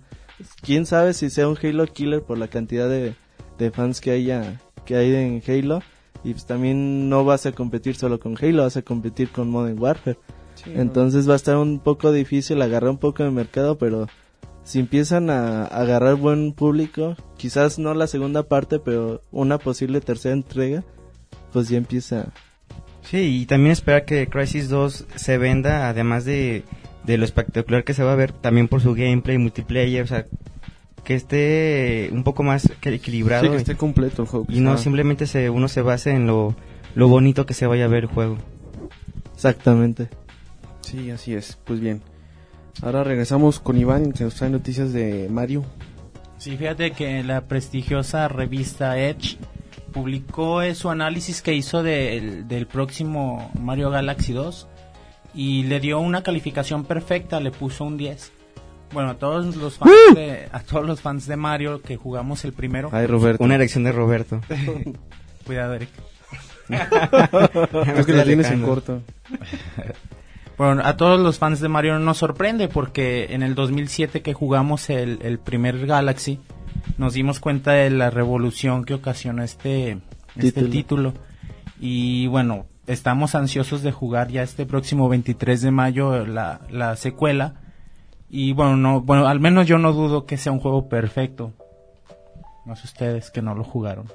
Quién 0.63 0.87
sabe 0.87 1.13
si 1.13 1.31
sea 1.31 1.49
un 1.49 1.59
Halo 1.63 1.87
Killer 1.87 2.23
por 2.23 2.39
la 2.39 2.49
cantidad 2.49 2.89
de, 2.89 3.15
de 3.59 3.71
fans 3.71 4.01
que 4.01 4.11
haya 4.11 4.61
que 4.85 4.97
hay 4.97 5.15
en 5.15 5.43
Halo 5.47 5.81
y 6.25 6.33
pues 6.33 6.47
también 6.47 7.09
no 7.09 7.25
vas 7.25 7.47
a 7.47 7.53
competir 7.53 7.97
solo 7.97 8.19
con 8.19 8.37
Halo, 8.41 8.63
vas 8.63 8.77
a 8.77 8.83
competir 8.83 9.31
con 9.31 9.51
Modern 9.51 9.79
Warfare. 9.79 10.19
Sí, 10.55 10.71
no. 10.75 10.81
Entonces 10.81 11.29
va 11.29 11.35
a 11.35 11.37
estar 11.37 11.57
un 11.57 11.81
poco 11.81 12.13
difícil 12.13 12.63
agarrar 12.63 12.91
un 12.91 12.99
poco 12.99 13.23
de 13.23 13.31
mercado, 13.31 13.77
pero 13.77 14.07
si 14.65 14.79
empiezan 14.81 15.31
a 15.31 15.65
agarrar 15.67 16.17
buen 16.17 16.53
público, 16.53 17.17
quizás 17.37 17.79
no 17.79 17.95
la 17.95 18.07
segunda 18.07 18.43
parte, 18.45 18.79
pero 18.79 19.21
una 19.31 19.59
posible 19.59 20.01
tercera 20.01 20.33
entrega, 20.35 20.83
pues 21.53 21.69
ya 21.69 21.77
empieza. 21.79 22.33
Sí, 23.03 23.41
y 23.43 23.47
también 23.47 23.73
esperar 23.73 24.05
que 24.07 24.27
Crisis 24.29 24.69
2 24.71 25.07
se 25.15 25.37
venda, 25.39 25.89
además 25.91 26.25
de, 26.25 26.65
de 27.05 27.19
lo 27.19 27.25
espectacular 27.27 27.85
que 27.85 27.93
se 27.95 28.03
va 28.03 28.13
a 28.15 28.17
ver, 28.17 28.33
también 28.33 28.67
por 28.69 28.81
su 28.81 28.95
gameplay, 28.95 29.37
multiplayer, 29.37 30.03
o 30.03 30.07
sea, 30.07 30.25
que 31.05 31.15
esté 31.15 32.09
un 32.13 32.25
poco 32.25 32.43
más 32.43 32.67
equilibrado 32.83 33.45
Sí, 33.45 33.51
que 33.51 33.57
y- 33.57 33.59
esté 33.59 33.77
completo 33.77 34.23
el 34.23 34.29
juego. 34.29 34.47
que 34.47 34.55
y 34.55 34.61
no 34.61 34.79
simplemente 34.79 35.27
se, 35.27 35.51
uno 35.51 35.69
se 35.69 35.83
base 35.83 36.13
en 36.13 36.27
lo, 36.27 36.55
lo 36.95 37.09
bonito 37.09 37.45
que 37.45 37.53
se 37.53 37.67
vaya 37.67 37.85
a 37.85 37.89
ver 37.89 38.05
el 38.05 38.09
juego. 38.11 38.39
Exactamente. 39.35 40.09
Sí, 40.81 41.11
así 41.11 41.35
es. 41.35 41.59
Pues 41.65 41.81
bien. 41.81 42.01
Ahora 42.83 43.05
regresamos 43.05 43.61
con 43.61 43.79
Iván 43.79 44.13
que 44.13 44.25
nos 44.25 44.35
trae 44.35 44.51
noticias 44.51 44.93
de 44.93 45.29
Mario. 45.31 45.65
Sí, 46.39 46.57
fíjate 46.57 46.91
que 46.91 47.23
la 47.23 47.43
prestigiosa 47.43 48.29
revista 48.29 48.99
Edge 48.99 49.39
publicó 49.93 50.61
eh, 50.61 50.75
su 50.75 50.91
análisis 50.91 51.41
que 51.41 51.55
hizo 51.55 51.83
del, 51.83 52.47
del 52.49 52.67
próximo 52.67 53.51
Mario 53.59 53.91
Galaxy 53.91 54.33
2 54.33 54.69
y 55.35 55.65
le 55.65 55.81
dio 55.81 56.01
una 56.01 56.23
calificación 56.23 56.85
perfecta, 56.85 57.41
le 57.41 57.51
puso 57.51 57.85
un 57.85 57.97
10. 57.97 58.33
Bueno, 58.93 59.11
a 59.11 59.15
todos 59.15 59.57
los 59.57 59.79
fans 59.79 59.93
de, 60.15 60.49
a 60.53 60.61
todos 60.61 60.87
los 60.87 61.01
fans 61.01 61.27
de 61.27 61.37
Mario 61.37 61.83
que 61.83 61.97
jugamos 61.97 62.45
el 62.45 62.53
primero, 62.53 62.91
Ay, 62.93 63.07
Roberto. 63.07 63.43
Una 63.43 63.57
erección 63.57 63.85
de 63.85 63.93
Roberto. 63.93 64.41
cuidado 65.47 65.75
Eric. 65.75 65.91
Creo 66.69 68.07
que 68.07 68.13
lo 68.13 68.25
tienes 68.25 68.51
en 68.51 68.63
corto. 68.63 69.03
Bueno, 70.57 70.83
a 70.85 70.97
todos 70.97 71.19
los 71.19 71.39
fans 71.39 71.61
de 71.61 71.69
Mario 71.69 71.99
nos 71.99 72.19
sorprende 72.19 72.69
porque 72.69 73.27
en 73.31 73.43
el 73.43 73.55
2007 73.55 74.23
que 74.23 74.35
jugamos 74.35 74.89
el, 74.89 75.19
el 75.23 75.39
primer 75.39 75.85
Galaxy, 75.87 76.41
nos 76.97 77.15
dimos 77.15 77.41
cuenta 77.41 77.73
de 77.73 77.91
la 77.91 78.11
revolución 78.11 78.85
que 78.85 78.95
ocasionó 78.95 79.43
este, 79.43 79.99
este 80.37 80.63
Título. 80.63 80.71
título. 80.71 81.13
Y 81.81 82.29
bueno, 82.29 82.67
estamos 82.87 83.35
ansiosos 83.35 83.83
de 83.83 83.91
jugar 83.93 84.29
ya 84.29 84.43
este 84.43 84.65
próximo 84.65 85.09
23 85.09 85.61
de 85.61 85.71
mayo 85.71 86.25
la, 86.25 86.61
la 86.71 86.95
secuela. 86.97 87.55
Y 88.31 88.53
bueno, 88.53 88.77
no, 88.77 89.01
bueno, 89.01 89.27
al 89.27 89.41
menos 89.41 89.67
yo 89.67 89.79
no 89.79 89.93
dudo 89.93 90.25
que 90.25 90.37
sea 90.37 90.53
un 90.53 90.61
juego 90.61 90.89
perfecto. 90.89 91.53
No 92.65 92.77
sé 92.77 92.87
ustedes 92.87 93.31
que 93.31 93.43
no 93.43 93.55
lo 93.55 93.65
jugaron. 93.65 94.07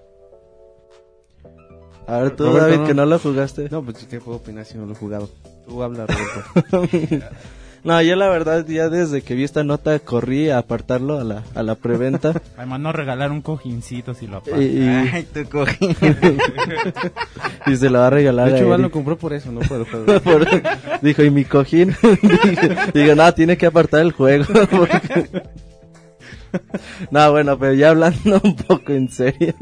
A 2.07 2.17
ver, 2.19 2.35
tú, 2.35 2.45
Roberto, 2.45 2.65
David, 2.65 2.77
no. 2.79 2.87
que 2.87 2.93
no 2.95 3.05
lo 3.05 3.19
jugaste. 3.19 3.69
No, 3.69 3.83
pues 3.83 4.05
¿qué 4.05 4.19
puedo 4.19 4.37
opinar 4.37 4.65
si 4.65 4.77
no 4.77 4.85
lo 4.85 4.93
he 4.93 4.95
jugado? 4.95 5.29
Tú 5.69 5.83
habla, 5.83 6.05
Roberto. 6.07 7.25
No, 7.81 8.01
yo 8.01 8.17
la 8.17 8.27
verdad 8.27 8.65
ya 8.67 8.89
desde 8.89 9.21
que 9.21 9.35
vi 9.35 9.45
esta 9.45 9.63
nota 9.63 9.97
corrí 9.99 10.49
a 10.49 10.57
apartarlo 10.57 11.17
a 11.17 11.23
la, 11.23 11.43
a 11.55 11.63
la 11.63 11.75
preventa. 11.75 12.33
Además 12.57 12.81
nos 12.81 12.93
regalaron 12.93 13.37
un 13.37 13.41
cojincito 13.41 14.13
si 14.13 14.27
lo 14.27 14.33
y, 14.33 14.49
apagan. 14.49 14.61
y, 14.61 14.87
Ay, 15.13 15.23
tu 15.33 15.45
cojín. 15.49 15.95
y 17.67 17.75
se 17.77 17.89
lo 17.89 17.99
va 17.99 18.07
a 18.07 18.09
regalar 18.09 18.47
De 18.49 18.53
a 18.53 18.57
hecho, 18.57 18.65
Iván 18.65 18.81
lo 18.81 18.91
compró 18.91 19.17
por 19.17 19.31
eso, 19.31 19.49
no 19.53 19.61
por 19.61 19.77
el 19.79 19.85
juego. 19.85 20.19
Por- 20.19 20.45
dijo, 21.01 21.23
¿y 21.23 21.29
mi 21.31 21.45
cojín? 21.45 21.95
Digo, 22.93 23.15
no, 23.15 23.33
tiene 23.33 23.55
que 23.55 23.67
apartar 23.67 24.01
el 24.01 24.11
juego. 24.11 24.43
porque- 24.69 25.29
no, 27.11 27.31
bueno, 27.31 27.57
pero 27.57 27.73
ya 27.75 27.91
hablando 27.91 28.41
un 28.43 28.57
poco 28.57 28.91
en 28.91 29.07
serio. 29.09 29.53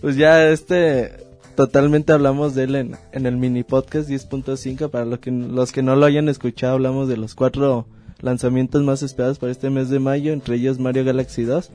Pues 0.00 0.16
ya 0.16 0.48
este, 0.48 1.12
totalmente 1.58 2.12
hablamos 2.12 2.54
de 2.54 2.62
él 2.62 2.76
en, 2.76 2.96
en 3.10 3.26
el 3.26 3.36
mini 3.36 3.64
podcast 3.64 4.08
10.5. 4.08 4.90
Para 4.90 5.04
lo 5.04 5.18
que, 5.18 5.32
los 5.32 5.72
que 5.72 5.82
no 5.82 5.96
lo 5.96 6.06
hayan 6.06 6.28
escuchado, 6.28 6.74
hablamos 6.74 7.08
de 7.08 7.16
los 7.16 7.34
cuatro 7.34 7.88
lanzamientos 8.20 8.84
más 8.84 9.02
esperados 9.02 9.40
para 9.40 9.50
este 9.50 9.68
mes 9.68 9.90
de 9.90 9.98
mayo, 9.98 10.32
entre 10.32 10.54
ellos 10.54 10.78
Mario 10.78 11.04
Galaxy 11.04 11.42
2. 11.42 11.70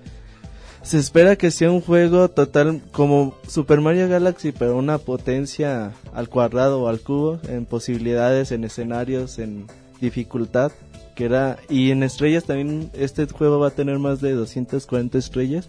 Se 0.84 0.98
espera 0.98 1.36
que 1.36 1.52
sea 1.52 1.70
un 1.70 1.82
juego 1.82 2.30
total 2.30 2.82
como 2.94 3.36
Super 3.46 3.82
Mario 3.82 4.08
Galaxy, 4.08 4.54
pero 4.54 4.78
una 4.78 5.00
potencia 5.00 5.92
al 6.14 6.30
cuadrado 6.30 6.84
o 6.84 6.88
al 6.88 7.02
cubo 7.02 7.42
en 7.50 7.66
posibilidades, 7.66 8.54
en 8.54 8.64
escenarios, 8.64 9.38
en 9.38 9.68
dificultad, 10.00 10.72
que 11.14 11.26
era 11.26 11.58
y 11.68 11.92
en 11.92 12.04
estrellas 12.04 12.46
también 12.46 12.90
este 12.94 13.26
juego 13.26 13.60
va 13.60 13.68
a 13.68 13.72
tener 13.72 14.00
más 14.00 14.22
de 14.22 14.32
240 14.32 15.18
estrellas, 15.18 15.68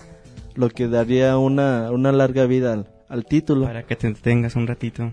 lo 0.55 0.71
que 0.71 0.87
daría 0.87 1.37
una 1.37 1.91
una 1.91 2.13
larga 2.13 2.47
vida 2.47 2.75
al, 2.75 2.94
al 3.09 3.25
título. 3.25 3.67
Para 3.67 3.85
que 3.85 3.97
te 3.97 4.13
tengas 4.15 4.57
un 4.57 4.67
ratito. 4.67 5.13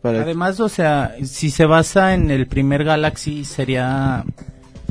Para- 0.00 0.22
Además, 0.22 0.58
o 0.60 0.68
sea, 0.68 1.14
si 1.22 1.50
se 1.50 1.64
basa 1.66 2.14
en 2.14 2.30
el 2.30 2.46
primer 2.46 2.84
Galaxy, 2.84 3.44
sería 3.44 4.24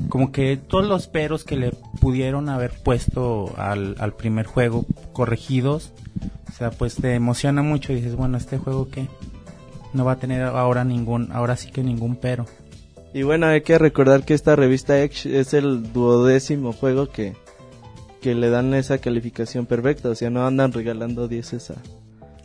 como 0.10 0.31
que 0.31 0.58
todos 0.58 0.86
los 0.88 1.08
peros 1.08 1.43
que 1.43 1.55
le 1.58 1.72
pudieron 2.00 2.50
haber 2.50 2.72
puesto 2.84 3.53
al, 3.58 3.96
al 4.00 4.13
primer 4.13 4.46
juego 4.46 4.86
corregidos, 5.13 5.93
o 6.50 6.53
sea, 6.53 6.72
pues 6.72 6.96
te 6.96 7.13
emociona 7.15 7.62
mucho 7.62 7.91
y 7.93 7.98
dices, 7.98 8.15
bueno, 8.15 8.38
este 8.38 8.58
juego 8.58 8.89
que 8.89 9.08
no 9.93 10.05
va 10.05 10.13
a 10.13 10.15
tener 10.17 10.43
ahora 10.43 10.84
ningún, 10.84 11.29
ahora 11.31 11.55
sí 11.58 11.72
que 11.72 11.84
ningún 11.84 12.15
pero. 12.15 12.46
Y 13.13 13.24
bueno, 13.24 13.48
hay 13.48 13.62
que 13.62 13.77
recordar 13.77 14.24
que 14.24 14.34
esta 14.34 14.55
revista 14.55 14.98
Edge 14.98 15.25
es 15.39 15.53
el 15.53 15.91
duodécimo 15.91 16.72
juego 16.72 17.10
que, 17.10 17.34
que 18.22 18.34
le 18.36 18.50
dan 18.50 18.74
esa 18.74 19.00
calificación 19.00 19.65
perfecta. 19.65 20.08
O 20.10 20.15
sea, 20.15 20.29
no 20.29 20.48
andan 20.48 20.72
regalando 20.72 21.27
10 21.27 21.53
a, 21.72 21.75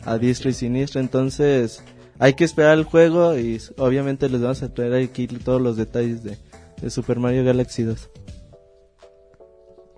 a 0.07 0.17
diestro 0.17 0.49
y 0.49 0.53
siniestro. 0.53 1.01
Entonces, 1.01 1.83
hay 2.17 2.33
que 2.33 2.45
esperar 2.45 2.77
el 2.77 2.85
juego 2.85 3.37
y 3.37 3.61
obviamente 3.77 4.29
les 4.29 4.41
vamos 4.41 4.63
a 4.63 4.73
traer 4.73 5.03
aquí 5.03 5.27
todos 5.27 5.61
los 5.61 5.75
detalles 5.75 6.23
de, 6.23 6.37
de 6.81 6.89
Super 6.89 7.19
Mario 7.19 7.43
Galaxy 7.43 7.83
2. 7.83 8.09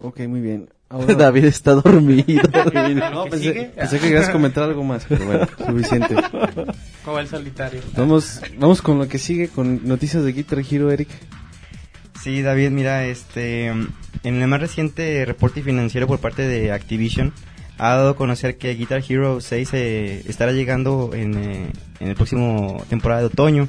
ok, 0.02 0.20
muy 0.22 0.42
bien. 0.42 0.70
Ahora, 0.90 1.14
David 1.14 1.46
está 1.46 1.76
dormido. 1.76 2.42
no, 3.12 3.26
¿Que 3.26 3.30
pensé, 3.30 3.54
sigue? 3.54 3.66
pensé 3.76 4.00
que 4.00 4.08
querías 4.08 4.30
comentar 4.30 4.64
algo 4.64 4.84
más, 4.84 5.06
pero 5.08 5.24
bueno, 5.24 5.48
suficiente. 5.68 6.16
Como 7.06 7.20
el 7.20 7.28
solitario. 7.28 7.82
Vamos, 7.96 8.42
vamos 8.58 8.82
con 8.82 8.98
lo 8.98 9.08
que 9.08 9.20
sigue, 9.20 9.50
con 9.50 9.88
noticias 9.88 10.24
de 10.24 10.34
Guitar 10.34 10.64
Hero, 10.68 10.92
Eric. 10.92 11.10
Sí, 12.24 12.42
David, 12.42 12.72
mira, 12.72 13.06
este, 13.06 13.68
en 13.68 13.94
el 14.24 14.48
más 14.48 14.60
reciente 14.60 15.24
reporte 15.26 15.62
financiero 15.62 16.08
por 16.08 16.18
parte 16.18 16.48
de 16.48 16.72
Activision 16.72 17.34
ha 17.80 17.96
dado 17.96 18.10
a 18.10 18.16
conocer 18.16 18.58
que 18.58 18.76
Guitar 18.76 19.02
Hero 19.08 19.40
6 19.40 19.70
eh, 19.74 20.24
estará 20.28 20.52
llegando 20.52 21.12
en, 21.14 21.38
eh, 21.38 21.72
en 22.00 22.08
el 22.10 22.16
próximo 22.16 22.84
temporada 22.90 23.22
de 23.22 23.28
otoño. 23.28 23.68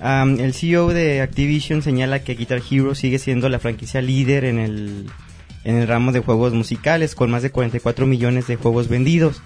Am, 0.00 0.40
el 0.40 0.54
CEO 0.54 0.88
de 0.88 1.20
Activision 1.20 1.82
señala 1.82 2.24
que 2.24 2.34
Guitar 2.34 2.62
Hero 2.68 2.94
sigue 2.94 3.18
siendo 3.18 3.50
la 3.50 3.58
franquicia 3.58 4.00
líder 4.00 4.46
en 4.46 4.58
el, 4.58 5.10
en 5.64 5.76
el 5.76 5.86
ramo 5.86 6.12
de 6.12 6.20
juegos 6.20 6.54
musicales, 6.54 7.14
con 7.14 7.30
más 7.30 7.42
de 7.42 7.50
44 7.50 8.06
millones 8.06 8.46
de 8.46 8.56
juegos 8.56 8.88
vendidos. 8.88 9.42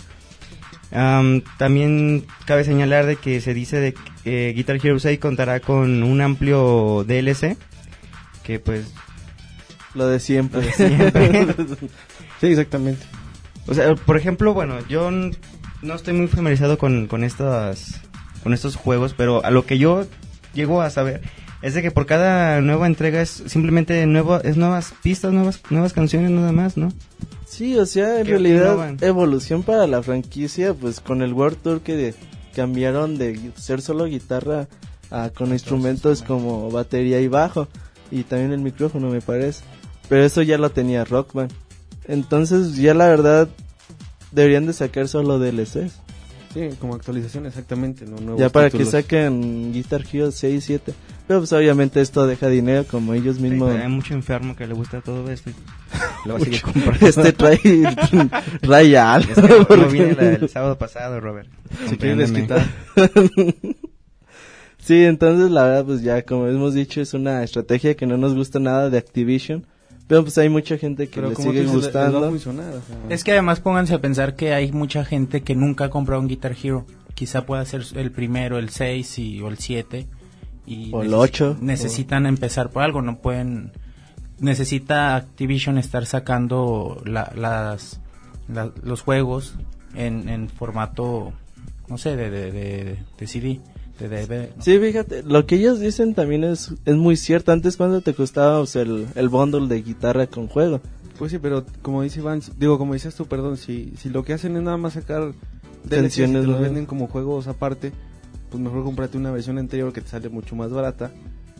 Am, 0.92 1.42
también 1.58 2.24
cabe 2.46 2.62
señalar 2.62 3.06
de 3.06 3.16
que 3.16 3.40
se 3.40 3.52
dice 3.52 3.80
de 3.80 3.94
que 3.94 4.50
eh, 4.50 4.52
Guitar 4.52 4.76
Hero 4.76 5.00
6 5.00 5.18
contará 5.18 5.58
con 5.58 6.04
un 6.04 6.20
amplio 6.20 7.04
DLC 7.04 7.56
que 8.44 8.60
pues 8.60 8.92
Lo 9.94 10.06
de 10.06 10.20
siempre. 10.20 10.60
Lo 10.60 10.66
de 10.66 10.72
siempre. 10.72 11.46
Sí, 12.40 12.48
exactamente. 12.48 13.06
O 13.66 13.74
sea 13.74 13.94
por 13.94 14.16
ejemplo 14.16 14.54
bueno 14.54 14.76
yo 14.88 15.10
no 15.10 15.94
estoy 15.94 16.14
muy 16.14 16.28
familiarizado 16.28 16.78
con, 16.78 17.06
con 17.06 17.24
estas 17.24 18.00
con 18.42 18.52
estos 18.54 18.76
juegos 18.76 19.14
pero 19.16 19.44
a 19.44 19.50
lo 19.50 19.64
que 19.66 19.78
yo 19.78 20.04
llego 20.54 20.80
a 20.82 20.90
saber 20.90 21.22
es 21.62 21.74
de 21.74 21.82
que 21.82 21.90
por 21.90 22.06
cada 22.06 22.60
nueva 22.60 22.86
entrega 22.86 23.20
es 23.22 23.42
simplemente 23.46 24.04
nuevo 24.06 24.36
es 24.40 24.56
nuevas 24.56 24.92
pistas 25.02 25.32
nuevas 25.32 25.60
nuevas 25.70 25.92
canciones 25.92 26.30
nada 26.30 26.52
más 26.52 26.76
no 26.76 26.92
Sí, 27.46 27.76
o 27.76 27.86
sea, 27.86 28.18
en 28.18 28.26
realidad 28.26 28.76
evolución 29.04 29.62
para 29.62 29.86
la 29.86 30.02
franquicia, 30.02 30.74
pues 30.74 30.98
con 30.98 31.22
el 31.22 31.32
World 31.32 31.58
Tour 31.62 31.82
que 31.82 31.94
de- 31.94 32.14
cambiaron 32.56 33.16
de 33.16 33.52
ser 33.54 33.80
solo 33.80 34.06
guitarra 34.06 34.66
a 35.12 35.30
con 35.30 35.52
instrumentos 35.52 36.22
como 36.22 36.68
batería 36.72 37.20
y 37.20 37.28
bajo 37.28 37.68
y 38.10 38.24
también 38.24 38.50
el 38.52 38.58
micrófono 38.60 39.08
me 39.08 39.20
parece. 39.20 39.62
Pero 40.08 40.24
eso 40.24 40.42
ya 40.42 40.58
lo 40.58 40.70
tenía 40.70 41.04
Rock 41.04 41.32
Band. 41.34 41.52
Entonces 42.06 42.76
ya 42.76 42.94
la 42.94 43.06
verdad 43.08 43.48
deberían 44.32 44.66
de 44.66 44.72
sacar 44.72 45.08
solo 45.08 45.38
DLCs. 45.38 46.00
Sí, 46.52 46.68
como 46.78 46.94
actualización, 46.94 47.46
exactamente. 47.46 48.04
¿no? 48.06 48.16
Nuevos 48.18 48.40
ya 48.40 48.48
para 48.48 48.66
títulos. 48.70 48.88
que 48.88 49.02
saquen 49.02 49.72
Guitar 49.72 50.04
Hero 50.12 50.30
6 50.30 50.54
y 50.54 50.60
7. 50.60 50.94
Pero 51.26 51.40
pues 51.40 51.52
obviamente 51.52 52.00
esto 52.00 52.26
deja 52.28 52.48
dinero 52.48 52.84
como 52.88 53.12
ellos 53.14 53.40
mismos. 53.40 53.74
hay 53.74 53.88
mucho 53.88 54.14
enfermo 54.14 54.54
que 54.54 54.66
le 54.66 54.74
gusta 54.74 55.00
todo 55.00 55.28
esto 55.30 55.50
y 55.50 55.54
lo 56.28 56.34
va 56.34 56.38
a 56.38 56.42
seguir 56.44 56.62
comprando 56.62 57.06
este 57.08 57.32
trae, 57.32 57.58
trae 58.60 58.96
algo. 58.98 59.32
es 59.32 59.66
que 59.68 59.76
no, 59.76 59.88
vine 59.88 60.14
la- 60.14 60.22
el 60.34 60.48
sábado 60.48 60.78
pasado 60.78 61.18
Robert 61.18 61.48
Si 61.88 61.96
quieres 61.96 62.30
desquitar. 62.30 62.64
Sí, 64.78 65.04
entonces 65.04 65.50
la 65.50 65.64
verdad, 65.64 65.84
pues 65.86 66.02
ya 66.02 66.22
como 66.22 66.46
hemos 66.46 66.74
dicho, 66.74 67.00
es 67.00 67.14
una 67.14 67.42
estrategia 67.42 67.94
que 67.96 68.06
no 68.06 68.16
nos 68.18 68.34
gusta 68.34 68.58
nada 68.60 68.90
de 68.90 68.98
Activision. 68.98 69.66
Pero 70.06 70.22
pues 70.22 70.36
hay 70.38 70.48
mucha 70.50 70.76
gente 70.76 71.08
que 71.08 71.14
Pero 71.16 71.30
le 71.30 71.36
sigue 71.36 71.64
gustando. 71.64 72.28
funcionar. 72.30 72.68
o 72.74 72.82
sea. 72.82 72.96
Es 73.08 73.24
que 73.24 73.32
además 73.32 73.60
pónganse 73.60 73.94
a 73.94 74.00
pensar 74.00 74.36
que 74.36 74.52
hay 74.52 74.70
mucha 74.72 75.04
gente 75.04 75.42
que 75.42 75.54
nunca 75.54 75.86
ha 75.86 75.90
comprado 75.90 76.20
un 76.20 76.28
Guitar 76.28 76.54
Hero. 76.62 76.86
Quizá 77.14 77.46
pueda 77.46 77.64
ser 77.64 77.82
el 77.94 78.10
primero, 78.12 78.58
el 78.58 78.68
6 78.68 79.18
y, 79.18 79.40
o 79.40 79.48
el 79.48 79.58
7. 79.58 80.06
Y 80.66 80.90
O 80.92 81.02
el 81.02 81.08
neces- 81.10 81.14
ocho. 81.18 81.56
Necesitan 81.60 82.26
empezar 82.26 82.70
por 82.70 82.82
algo, 82.82 83.00
no 83.02 83.18
pueden... 83.18 83.72
Necesita 84.40 85.14
Activision 85.16 85.78
estar 85.78 86.06
sacando 86.06 87.00
la- 87.06 87.32
las, 87.36 88.00
la- 88.48 88.72
los 88.82 89.00
juegos 89.02 89.54
en, 89.94 90.28
en 90.28 90.48
formato, 90.48 91.32
no 91.88 91.98
sé, 91.98 92.16
de, 92.16 92.30
de, 92.30 92.50
de, 92.50 92.98
de 93.16 93.26
CD, 93.26 93.60
Sí, 94.60 94.78
fíjate, 94.78 95.22
lo 95.22 95.46
que 95.46 95.56
ellos 95.56 95.80
dicen 95.80 96.14
también 96.14 96.44
es, 96.44 96.72
es 96.84 96.96
muy 96.96 97.16
cierto. 97.16 97.52
Antes 97.52 97.76
cuando 97.76 98.00
te 98.00 98.14
costaba 98.14 98.58
o 98.60 98.66
sea, 98.66 98.82
el, 98.82 99.06
el 99.14 99.28
bundle 99.28 99.68
de 99.68 99.82
guitarra 99.82 100.26
con 100.26 100.48
juego. 100.48 100.80
Pues 101.18 101.30
sí, 101.30 101.38
pero 101.38 101.64
como 101.82 102.02
dice 102.02 102.20
Iván, 102.20 102.42
digo, 102.58 102.76
como 102.76 102.94
dices 102.94 103.14
tú, 103.14 103.26
perdón, 103.26 103.56
si, 103.56 103.92
si 103.96 104.08
lo 104.10 104.24
que 104.24 104.32
hacen 104.32 104.56
es 104.56 104.62
nada 104.62 104.76
más 104.76 104.94
sacar 104.94 105.32
y 105.84 105.88
te 105.88 105.96
Canciones 105.96 106.44
los 106.44 106.60
venden 106.60 106.86
como 106.86 107.06
juegos 107.06 107.46
aparte, 107.46 107.92
pues 108.50 108.62
mejor 108.62 108.82
cómprate 108.84 109.16
una 109.16 109.30
versión 109.30 109.58
anterior 109.58 109.92
que 109.92 110.00
te 110.00 110.08
sale 110.08 110.28
mucho 110.28 110.56
más 110.56 110.70
barata 110.70 111.12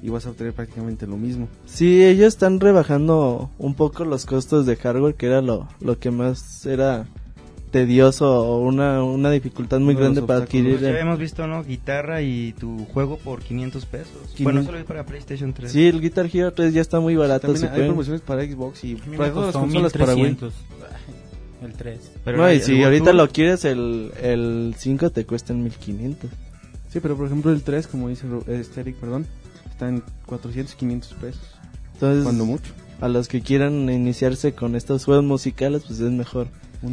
y 0.03 0.09
vas 0.09 0.27
a 0.27 0.31
obtener 0.31 0.55
prácticamente 0.55 1.07
lo 1.07 1.17
mismo. 1.17 1.49
Sí, 1.67 2.05
ellos 2.05 2.29
están 2.29 2.59
rebajando 2.59 3.51
un 3.59 3.75
poco 3.75 4.05
los 4.05 4.27
costos 4.27 4.67
de 4.67 4.77
hardware, 4.77 5.15
que 5.15 5.27
era 5.27 5.41
lo, 5.41 5.69
lo 5.81 5.99
que 5.99 6.11
más 6.11 6.67
era 6.67 7.07
tedioso 7.75 8.31
o 8.47 8.61
una, 8.61 9.03
una 9.03 9.33
dificultad 9.33 9.81
muy 9.81 9.97
grande 9.97 10.23
para 10.23 10.45
adquirir. 10.45 10.79
Ya 10.79 10.91
el- 10.91 10.95
habíamos 10.95 11.19
visto, 11.19 11.49
¿no? 11.49 11.65
Guitarra 11.65 12.23
y 12.23 12.53
tu 12.53 12.85
juego 12.87 13.17
por 13.19 13.43
500 13.43 13.85
pesos. 13.87 14.13
Quinien- 14.37 14.45
Bueno, 14.45 14.61
eso 14.61 14.71
lo 14.71 14.79
vi 14.79 14.85
para 14.85 15.05
PlayStation 15.05 15.53
3. 15.53 15.73
Sí, 15.73 15.89
el 15.89 16.01
Guitar 16.01 16.31
Hero 16.33 16.53
3 16.53 16.73
ya 16.73 16.81
está 16.81 17.01
muy 17.01 17.17
barato. 17.17 17.49
También 17.53 17.73
hay 17.73 17.87
promociones 17.87 18.21
para 18.23 18.45
Xbox 18.47 18.85
y 18.85 18.95
para 18.95 19.33
todas 19.33 19.47
las 19.53 19.57
consolas 19.57 19.93
para 19.93 20.15
Wii. 20.15 20.23
1300. 20.23 20.55
El 21.65 21.73
3. 21.73 22.13
Pero 22.25 22.37
no, 22.39 22.53
y 22.53 22.61
si 22.61 22.81
ahorita 22.85 23.07
World 23.07 23.21
lo 23.21 23.29
quieres, 23.31 23.65
el, 23.65 24.13
el 24.23 24.75
5 24.79 25.11
te 25.11 25.27
cuesta 25.27 25.53
en 25.53 25.65
1500. 25.65 26.31
Sí, 26.93 27.01
pero 27.01 27.17
por 27.17 27.27
ejemplo 27.27 27.51
el 27.51 27.63
3, 27.63 27.89
como 27.89 28.09
dice 28.09 28.29
Ro- 28.29 28.45
este 28.47 28.83
Eric, 28.83 28.97
perdón, 28.97 29.27
está 29.69 29.89
en 29.89 30.03
400, 30.27 30.77
500 30.77 31.15
pesos. 31.15 31.43
Entonces, 31.95 32.23
Cuando 32.23 32.45
mucho. 32.45 32.73
a 33.01 33.09
los 33.09 33.27
que 33.27 33.41
quieran 33.41 33.91
iniciarse 33.91 34.53
con 34.55 34.77
estos 34.77 35.05
juegos 35.07 35.25
musicales, 35.25 35.83
pues 35.89 35.99
es 35.99 36.13
mejor. 36.13 36.47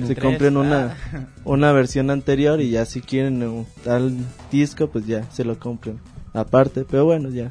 Se 0.05 0.15
compren 0.15 0.57
ah. 0.57 0.59
una, 0.59 0.97
una 1.43 1.71
versión 1.71 2.09
anterior 2.09 2.61
y 2.61 2.69
ya 2.69 2.85
si 2.85 3.01
quieren 3.01 3.43
un 3.43 3.65
tal 3.83 4.15
disco, 4.51 4.87
pues 4.87 5.05
ya 5.05 5.29
se 5.31 5.43
lo 5.43 5.59
compren. 5.59 5.99
Aparte, 6.33 6.85
pero 6.89 7.05
bueno, 7.05 7.29
ya. 7.29 7.49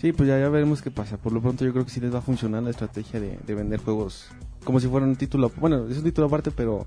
Sí, 0.00 0.12
pues 0.12 0.28
ya, 0.28 0.38
ya 0.38 0.48
veremos 0.48 0.80
qué 0.80 0.90
pasa. 0.90 1.16
Por 1.16 1.32
lo 1.32 1.40
pronto 1.40 1.64
yo 1.64 1.72
creo 1.72 1.84
que 1.84 1.90
sí 1.90 2.00
les 2.00 2.14
va 2.14 2.18
a 2.18 2.22
funcionar 2.22 2.62
la 2.62 2.70
estrategia 2.70 3.20
de, 3.20 3.38
de 3.44 3.54
vender 3.54 3.80
juegos 3.80 4.28
como 4.64 4.80
si 4.80 4.86
fueran 4.86 5.08
un 5.08 5.16
título. 5.16 5.50
Bueno, 5.56 5.86
es 5.88 5.96
un 5.96 6.04
título 6.04 6.26
aparte, 6.26 6.50
pero 6.50 6.86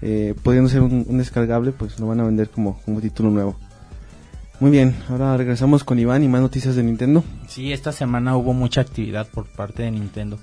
eh, 0.00 0.34
pudiendo 0.42 0.68
ser 0.68 0.82
un, 0.82 1.04
un 1.08 1.18
descargable, 1.18 1.72
pues 1.72 1.98
lo 1.98 2.06
van 2.06 2.20
a 2.20 2.24
vender 2.24 2.48
como, 2.48 2.80
como 2.84 3.00
título 3.00 3.30
nuevo. 3.30 3.56
Muy 4.60 4.70
bien, 4.70 4.94
ahora 5.08 5.36
regresamos 5.36 5.84
con 5.84 5.98
Iván 5.98 6.22
y 6.22 6.28
más 6.28 6.40
noticias 6.40 6.76
de 6.76 6.82
Nintendo. 6.82 7.24
Sí, 7.48 7.72
esta 7.72 7.92
semana 7.92 8.36
hubo 8.36 8.52
mucha 8.52 8.82
actividad 8.82 9.26
por 9.26 9.46
parte 9.46 9.82
de 9.82 9.90
Nintendo. 9.90 10.38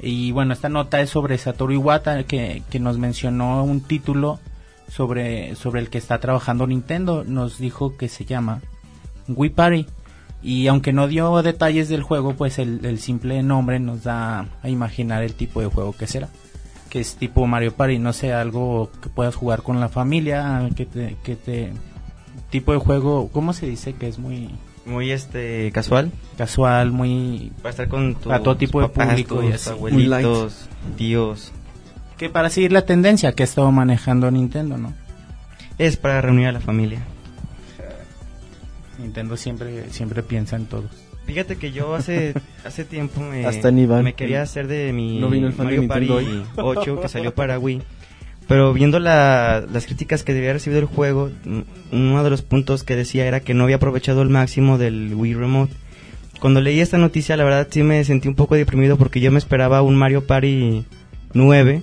Y 0.00 0.32
bueno, 0.32 0.52
esta 0.52 0.68
nota 0.68 1.00
es 1.00 1.10
sobre 1.10 1.38
Satoru 1.38 1.72
Iwata, 1.72 2.24
que, 2.24 2.62
que 2.70 2.78
nos 2.78 2.98
mencionó 2.98 3.64
un 3.64 3.80
título 3.80 4.38
sobre, 4.88 5.56
sobre 5.56 5.80
el 5.80 5.90
que 5.90 5.98
está 5.98 6.18
trabajando 6.20 6.66
Nintendo. 6.66 7.24
Nos 7.24 7.58
dijo 7.58 7.96
que 7.96 8.08
se 8.08 8.24
llama 8.24 8.60
Wii 9.28 9.50
Party. 9.50 9.86
Y 10.40 10.68
aunque 10.68 10.92
no 10.92 11.08
dio 11.08 11.42
detalles 11.42 11.88
del 11.88 12.02
juego, 12.02 12.34
pues 12.34 12.60
el, 12.60 12.84
el 12.84 13.00
simple 13.00 13.42
nombre 13.42 13.80
nos 13.80 14.04
da 14.04 14.46
a 14.62 14.68
imaginar 14.68 15.24
el 15.24 15.34
tipo 15.34 15.60
de 15.60 15.66
juego 15.66 15.92
que 15.92 16.06
será. 16.06 16.28
Que 16.90 17.00
es 17.00 17.16
tipo 17.16 17.46
Mario 17.46 17.74
Party, 17.74 17.98
no 17.98 18.12
sé, 18.12 18.32
algo 18.32 18.90
que 19.02 19.08
puedas 19.08 19.34
jugar 19.34 19.62
con 19.62 19.80
la 19.80 19.88
familia, 19.88 20.70
que 20.76 20.86
te, 20.86 21.16
que 21.24 21.34
te... 21.34 21.72
Tipo 22.50 22.72
de 22.72 22.78
juego, 22.78 23.28
¿cómo 23.30 23.52
se 23.52 23.66
dice? 23.66 23.94
Que 23.94 24.08
es 24.08 24.18
muy 24.18 24.48
Muy 24.88 25.10
este 25.10 25.70
casual. 25.72 26.10
casual, 26.38 26.92
muy 26.92 27.52
Para 27.58 27.70
estar 27.70 27.88
con 27.88 28.14
tus 28.14 28.32
A 28.32 28.42
todo 28.42 28.56
tipo 28.56 28.80
de 28.80 28.88
papás, 28.88 29.08
público 29.10 29.42
y 29.42 29.52
así. 29.52 29.68
abuelitos, 29.68 30.68
tíos. 30.96 31.52
que 32.16 32.30
para 32.30 32.48
seguir 32.48 32.72
la 32.72 32.82
tendencia 32.82 33.32
que 33.32 33.42
ha 33.42 33.44
estado 33.44 33.70
manejando 33.70 34.30
Nintendo, 34.30 34.78
¿no? 34.78 34.94
Es 35.76 35.96
para 35.96 36.20
reunir 36.20 36.46
a 36.48 36.52
la 36.52 36.60
familia. 36.60 37.02
Nintendo 38.98 39.36
siempre 39.36 39.90
siempre 39.90 40.22
piensa 40.22 40.56
en 40.56 40.66
todos. 40.66 40.90
Fíjate 41.26 41.56
que 41.56 41.70
yo 41.70 41.94
hace 41.94 42.32
hace 42.64 42.86
tiempo 42.86 43.20
me, 43.20 43.44
Hasta 43.44 43.70
me 43.70 44.14
quería 44.14 44.40
hacer 44.40 44.66
de 44.66 44.94
mi 44.94 45.20
No 45.20 45.28
vino 45.28 45.46
el 45.46 45.52
fan 45.52 45.66
Mario 45.66 45.86
Party 45.86 46.08
Nintendo 46.08 46.46
8 46.56 47.00
que 47.02 47.08
salió 47.08 47.34
para 47.34 47.58
Wii. 47.58 47.82
Pero 48.48 48.72
viendo 48.72 48.98
la- 48.98 49.64
las 49.70 49.86
críticas 49.86 50.24
que 50.24 50.32
debía 50.32 50.54
recibido 50.54 50.80
el 50.80 50.86
juego, 50.86 51.30
uno 51.92 52.24
de 52.24 52.30
los 52.30 52.42
puntos 52.42 52.82
que 52.82 52.96
decía 52.96 53.26
era 53.26 53.40
que 53.40 53.54
no 53.54 53.64
había 53.64 53.76
aprovechado 53.76 54.22
el 54.22 54.30
máximo 54.30 54.78
del 54.78 55.14
Wii 55.14 55.34
Remote. 55.34 55.74
Cuando 56.40 56.60
leí 56.60 56.80
esta 56.80 56.98
noticia, 56.98 57.36
la 57.36 57.44
verdad 57.44 57.68
sí 57.70 57.82
me 57.82 58.02
sentí 58.04 58.26
un 58.26 58.34
poco 58.34 58.54
deprimido 58.54 58.96
porque 58.96 59.20
yo 59.20 59.30
me 59.30 59.38
esperaba 59.38 59.82
un 59.82 59.96
Mario 59.96 60.26
Party 60.26 60.84
9 61.34 61.82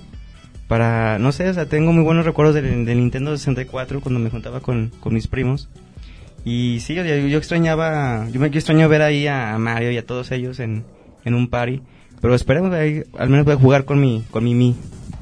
para, 0.67 1.19
no 1.19 1.31
sé, 1.31 1.48
o 1.50 1.53
sea, 1.53 1.67
tengo 1.67 1.91
muy 1.91 2.03
buenos 2.03 2.25
recuerdos 2.25 2.55
del, 2.55 2.86
Nintendo 2.86 3.38
64 3.38 4.01
cuando 4.01 4.19
me 4.19 4.29
juntaba 4.29 4.62
con, 4.62 4.91
mis 5.12 5.27
primos. 5.27 5.69
Y 6.43 6.79
sí, 6.79 6.95
yo, 6.95 7.04
yo 7.04 7.38
extrañaba, 7.38 8.28
yo 8.32 8.39
me 8.39 8.49
yo 8.49 8.58
extraño 8.58 8.89
ver 8.89 9.01
ahí 9.01 9.28
a, 9.28 9.58
Mario 9.60 9.91
y 9.91 9.97
a 9.97 10.06
todos 10.06 10.32
ellos 10.32 10.60
en, 10.60 10.84
un 11.25 11.49
party. 11.49 11.82
Pero 12.21 12.34
esperemos 12.34 12.73
ahí, 12.73 13.04
al 13.17 13.30
menos 13.30 13.45
voy 13.45 13.56
jugar 13.56 13.86
con 13.86 13.99
mi, 13.99 14.23
con 14.32 14.43
mi 14.43 14.56
Mi. 14.56 14.75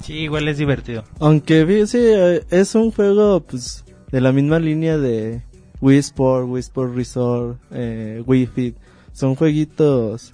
Sí, 0.04 0.16
igual 0.16 0.50
es 0.50 0.58
divertido. 0.58 1.06
Aunque 1.20 1.88
sí, 1.88 1.98
eh, 2.02 2.44
es 2.50 2.76
un 2.76 2.92
juego 2.92 3.39
pues 3.39 3.86
de 4.12 4.20
la 4.20 4.34
misma 4.34 4.60
línea 4.60 4.98
de 4.98 5.44
Wii 5.80 5.98
Sport, 5.98 6.50
Wii 6.50 6.60
Sport 6.60 6.96
Resort, 6.96 7.58
eh, 7.72 8.22
Wii 8.28 8.48
Fit. 8.48 8.76
Son 9.13 9.36
jueguitos 9.36 10.34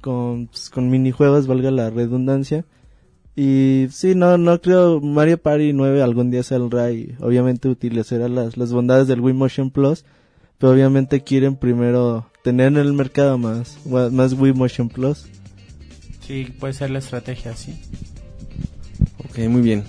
con, 0.00 0.46
pues, 0.46 0.70
con 0.70 0.88
minijuegos, 0.88 1.46
valga 1.46 1.70
la 1.70 1.90
redundancia. 1.90 2.64
Y 3.36 3.88
sí, 3.90 4.14
no, 4.14 4.38
no 4.38 4.58
creo 4.60 5.00
Mario 5.02 5.36
Party 5.36 5.74
9 5.74 6.02
algún 6.02 6.30
día 6.30 6.42
saldrá 6.42 6.90
y 6.90 7.14
obviamente 7.20 7.68
utilizará 7.68 8.28
las, 8.28 8.56
las 8.56 8.72
bondades 8.72 9.06
del 9.06 9.20
Wii 9.20 9.34
Motion 9.34 9.70
Plus. 9.70 10.04
Pero 10.56 10.72
obviamente 10.72 11.22
quieren 11.22 11.56
primero 11.56 12.26
tener 12.42 12.68
en 12.68 12.78
el 12.78 12.94
mercado 12.94 13.36
más, 13.36 13.78
más 13.86 14.32
Wii 14.32 14.54
Motion 14.54 14.88
Plus. 14.88 15.26
Sí, 16.26 16.46
puede 16.58 16.72
ser 16.72 16.90
la 16.90 17.00
estrategia, 17.00 17.54
sí. 17.54 17.78
Ok, 19.40 19.48
muy 19.48 19.62
bien. 19.62 19.84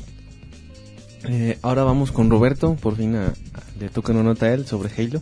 Eh, 1.28 1.58
ahora 1.62 1.84
vamos 1.84 2.12
con 2.12 2.30
Roberto, 2.30 2.76
por 2.82 2.96
fin 2.96 3.16
a- 3.16 3.28
a- 3.28 3.34
le 3.80 3.90
toca 3.90 4.12
una 4.14 4.24
nota 4.24 4.48
a 4.48 4.54
él 4.54 4.66
sobre 4.66 4.90
Halo. 4.98 5.22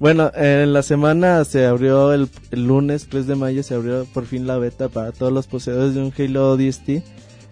Bueno, 0.00 0.30
en 0.36 0.72
la 0.72 0.84
semana 0.84 1.44
se 1.44 1.66
abrió 1.66 2.12
el, 2.12 2.28
el 2.52 2.68
lunes 2.68 3.08
3 3.10 3.26
de 3.26 3.34
mayo, 3.34 3.64
se 3.64 3.74
abrió 3.74 4.04
por 4.04 4.26
fin 4.26 4.46
la 4.46 4.56
beta 4.56 4.88
para 4.88 5.10
todos 5.10 5.32
los 5.32 5.48
poseedores 5.48 5.94
de 5.94 6.02
un 6.02 6.12
Halo 6.16 6.56
DST. 6.56 6.88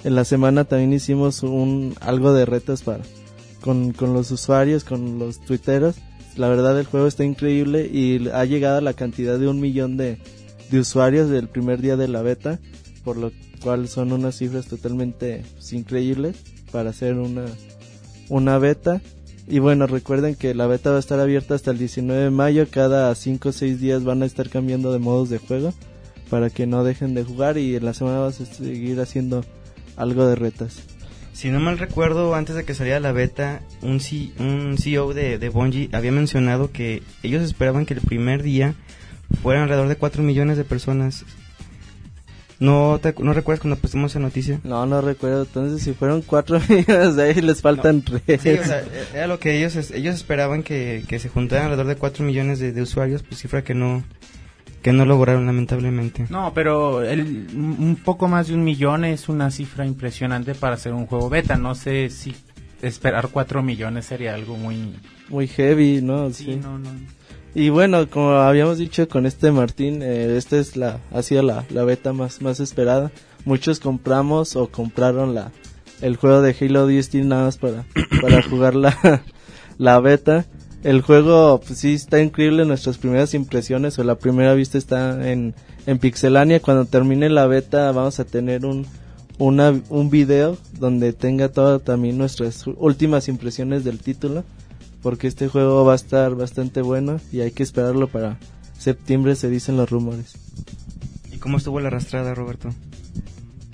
En 0.04 0.14
la 0.14 0.24
semana 0.24 0.62
también 0.64 0.92
hicimos 0.92 1.42
un 1.42 1.96
algo 2.00 2.32
de 2.32 2.44
retos 2.46 2.82
para 2.82 3.02
con, 3.62 3.90
con 3.92 4.14
los 4.14 4.30
usuarios, 4.30 4.84
con 4.84 5.18
los 5.18 5.40
tuiteros. 5.40 5.96
La 6.36 6.48
verdad 6.48 6.78
el 6.78 6.86
juego 6.86 7.08
está 7.08 7.24
increíble 7.24 7.90
y 7.92 8.28
ha 8.28 8.44
llegado 8.44 8.78
a 8.78 8.80
la 8.80 8.92
cantidad 8.94 9.40
de 9.40 9.48
un 9.48 9.58
millón 9.60 9.96
de, 9.96 10.18
de 10.70 10.78
usuarios 10.78 11.28
del 11.28 11.48
primer 11.48 11.80
día 11.82 11.96
de 11.96 12.06
la 12.06 12.22
beta, 12.22 12.60
por 13.06 13.16
lo 13.16 13.30
cual 13.62 13.86
son 13.88 14.10
unas 14.12 14.36
cifras 14.36 14.66
totalmente 14.66 15.44
pues, 15.54 15.72
increíbles 15.72 16.36
para 16.72 16.90
hacer 16.90 17.14
una, 17.14 17.44
una 18.28 18.58
beta. 18.58 19.00
Y 19.48 19.60
bueno, 19.60 19.86
recuerden 19.86 20.34
que 20.34 20.54
la 20.54 20.66
beta 20.66 20.90
va 20.90 20.96
a 20.96 21.00
estar 21.00 21.20
abierta 21.20 21.54
hasta 21.54 21.70
el 21.70 21.78
19 21.78 22.24
de 22.24 22.30
mayo. 22.30 22.66
Cada 22.68 23.14
5 23.14 23.48
o 23.48 23.52
6 23.52 23.80
días 23.80 24.02
van 24.02 24.22
a 24.22 24.26
estar 24.26 24.48
cambiando 24.50 24.92
de 24.92 24.98
modos 24.98 25.30
de 25.30 25.38
juego 25.38 25.72
para 26.28 26.50
que 26.50 26.66
no 26.66 26.82
dejen 26.82 27.14
de 27.14 27.22
jugar 27.22 27.56
y 27.58 27.76
en 27.76 27.84
la 27.84 27.94
semana 27.94 28.18
vas 28.18 28.40
a 28.40 28.46
seguir 28.46 28.98
haciendo 29.00 29.44
algo 29.96 30.26
de 30.26 30.34
retas. 30.34 30.80
Si 31.32 31.48
no 31.50 31.60
mal 31.60 31.78
recuerdo, 31.78 32.34
antes 32.34 32.56
de 32.56 32.64
que 32.64 32.74
saliera 32.74 32.98
la 32.98 33.12
beta, 33.12 33.60
un, 33.82 34.00
C- 34.00 34.32
un 34.40 34.76
CEO 34.78 35.14
de, 35.14 35.38
de 35.38 35.48
Bungie 35.50 35.90
había 35.92 36.10
mencionado 36.10 36.72
que 36.72 37.02
ellos 37.22 37.42
esperaban 37.44 37.86
que 37.86 37.94
el 37.94 38.00
primer 38.00 38.42
día 38.42 38.74
fueran 39.42 39.62
alrededor 39.64 39.86
de 39.88 39.96
4 39.96 40.22
millones 40.24 40.56
de 40.56 40.64
personas. 40.64 41.24
¿No, 42.58 42.98
te, 43.02 43.14
¿No 43.18 43.32
recuerdas 43.34 43.60
cuando 43.60 43.76
pusimos 43.76 44.12
esa 44.12 44.18
noticia? 44.20 44.60
No, 44.64 44.86
no 44.86 45.00
recuerdo. 45.02 45.42
Entonces, 45.42 45.82
si 45.82 45.92
fueron 45.92 46.22
4 46.22 46.60
millones 46.68 47.16
de 47.16 47.22
ahí, 47.22 47.34
les 47.42 47.60
faltan 47.60 48.02
3. 48.02 48.40
Sí, 48.40 48.48
o 48.50 48.64
sea, 48.64 48.82
era 49.14 49.26
lo 49.26 49.38
que 49.38 49.58
ellos 49.58 49.76
ellos 49.90 50.14
esperaban 50.14 50.62
que, 50.62 51.04
que 51.06 51.18
se 51.18 51.28
juntaran 51.28 51.66
alrededor 51.66 51.86
de 51.88 51.96
4 51.96 52.24
millones 52.24 52.58
de, 52.58 52.72
de 52.72 52.82
usuarios, 52.82 53.22
pues 53.22 53.40
cifra 53.40 53.62
que 53.62 53.74
no 53.74 54.02
que 54.82 54.92
no 54.92 55.04
lograron 55.04 55.46
lamentablemente. 55.46 56.26
No, 56.30 56.52
pero 56.54 57.02
el, 57.02 57.48
un 57.54 57.98
poco 58.04 58.28
más 58.28 58.46
de 58.48 58.54
un 58.54 58.62
millón 58.62 59.04
es 59.04 59.28
una 59.28 59.50
cifra 59.50 59.84
impresionante 59.84 60.54
para 60.54 60.76
hacer 60.76 60.92
un 60.92 61.06
juego 61.06 61.28
beta. 61.28 61.56
No 61.56 61.74
sé 61.74 62.08
si 62.08 62.34
esperar 62.82 63.28
cuatro 63.32 63.62
millones 63.64 64.06
sería 64.06 64.34
algo 64.34 64.56
muy... 64.56 64.94
Muy 65.28 65.48
heavy, 65.48 66.00
¿no? 66.02 66.30
Sí, 66.30 66.44
Sí. 66.44 66.60
no, 66.62 66.78
no. 66.78 66.90
Y 67.58 67.70
bueno, 67.70 68.10
como 68.10 68.32
habíamos 68.32 68.76
dicho 68.76 69.08
con 69.08 69.24
este 69.24 69.50
Martín, 69.50 70.02
eh, 70.02 70.36
esta 70.36 70.58
es 70.58 70.76
la, 70.76 71.00
ha 71.10 71.22
sido 71.22 71.42
la, 71.42 71.64
la 71.70 71.84
beta 71.84 72.12
más, 72.12 72.42
más 72.42 72.60
esperada. 72.60 73.10
Muchos 73.46 73.80
compramos 73.80 74.56
o 74.56 74.66
compraron 74.66 75.34
la, 75.34 75.52
el 76.02 76.16
juego 76.16 76.42
de 76.42 76.54
Halo 76.60 76.86
DST 76.86 77.14
nada 77.14 77.44
más 77.44 77.56
para, 77.56 77.86
para 78.20 78.42
jugar 78.42 78.74
la, 78.74 79.22
la 79.78 79.98
beta. 80.00 80.44
El 80.84 81.00
juego, 81.00 81.58
pues 81.66 81.78
sí, 81.78 81.94
está 81.94 82.20
increíble. 82.20 82.66
Nuestras 82.66 82.98
primeras 82.98 83.32
impresiones 83.32 83.98
o 83.98 84.04
la 84.04 84.16
primera 84.16 84.52
vista 84.52 84.76
está 84.76 85.26
en, 85.26 85.54
en 85.86 85.98
Pixelania. 85.98 86.60
Cuando 86.60 86.84
termine 86.84 87.30
la 87.30 87.46
beta, 87.46 87.90
vamos 87.90 88.20
a 88.20 88.26
tener 88.26 88.66
un, 88.66 88.86
una, 89.38 89.80
un 89.88 90.10
video 90.10 90.58
donde 90.78 91.14
tenga 91.14 91.48
todas 91.48 91.82
también 91.82 92.18
nuestras 92.18 92.66
últimas 92.66 93.28
impresiones 93.28 93.82
del 93.82 94.00
título 94.00 94.44
porque 95.06 95.28
este 95.28 95.46
juego 95.46 95.84
va 95.84 95.92
a 95.92 95.94
estar 95.94 96.34
bastante 96.34 96.82
bueno 96.82 97.20
y 97.30 97.40
hay 97.40 97.52
que 97.52 97.62
esperarlo 97.62 98.08
para 98.08 98.38
septiembre 98.76 99.36
se 99.36 99.48
dicen 99.48 99.76
los 99.76 99.88
rumores. 99.88 100.32
¿Y 101.32 101.36
cómo 101.36 101.58
estuvo 101.58 101.78
la 101.78 101.86
arrastrada, 101.86 102.34
Roberto? 102.34 102.70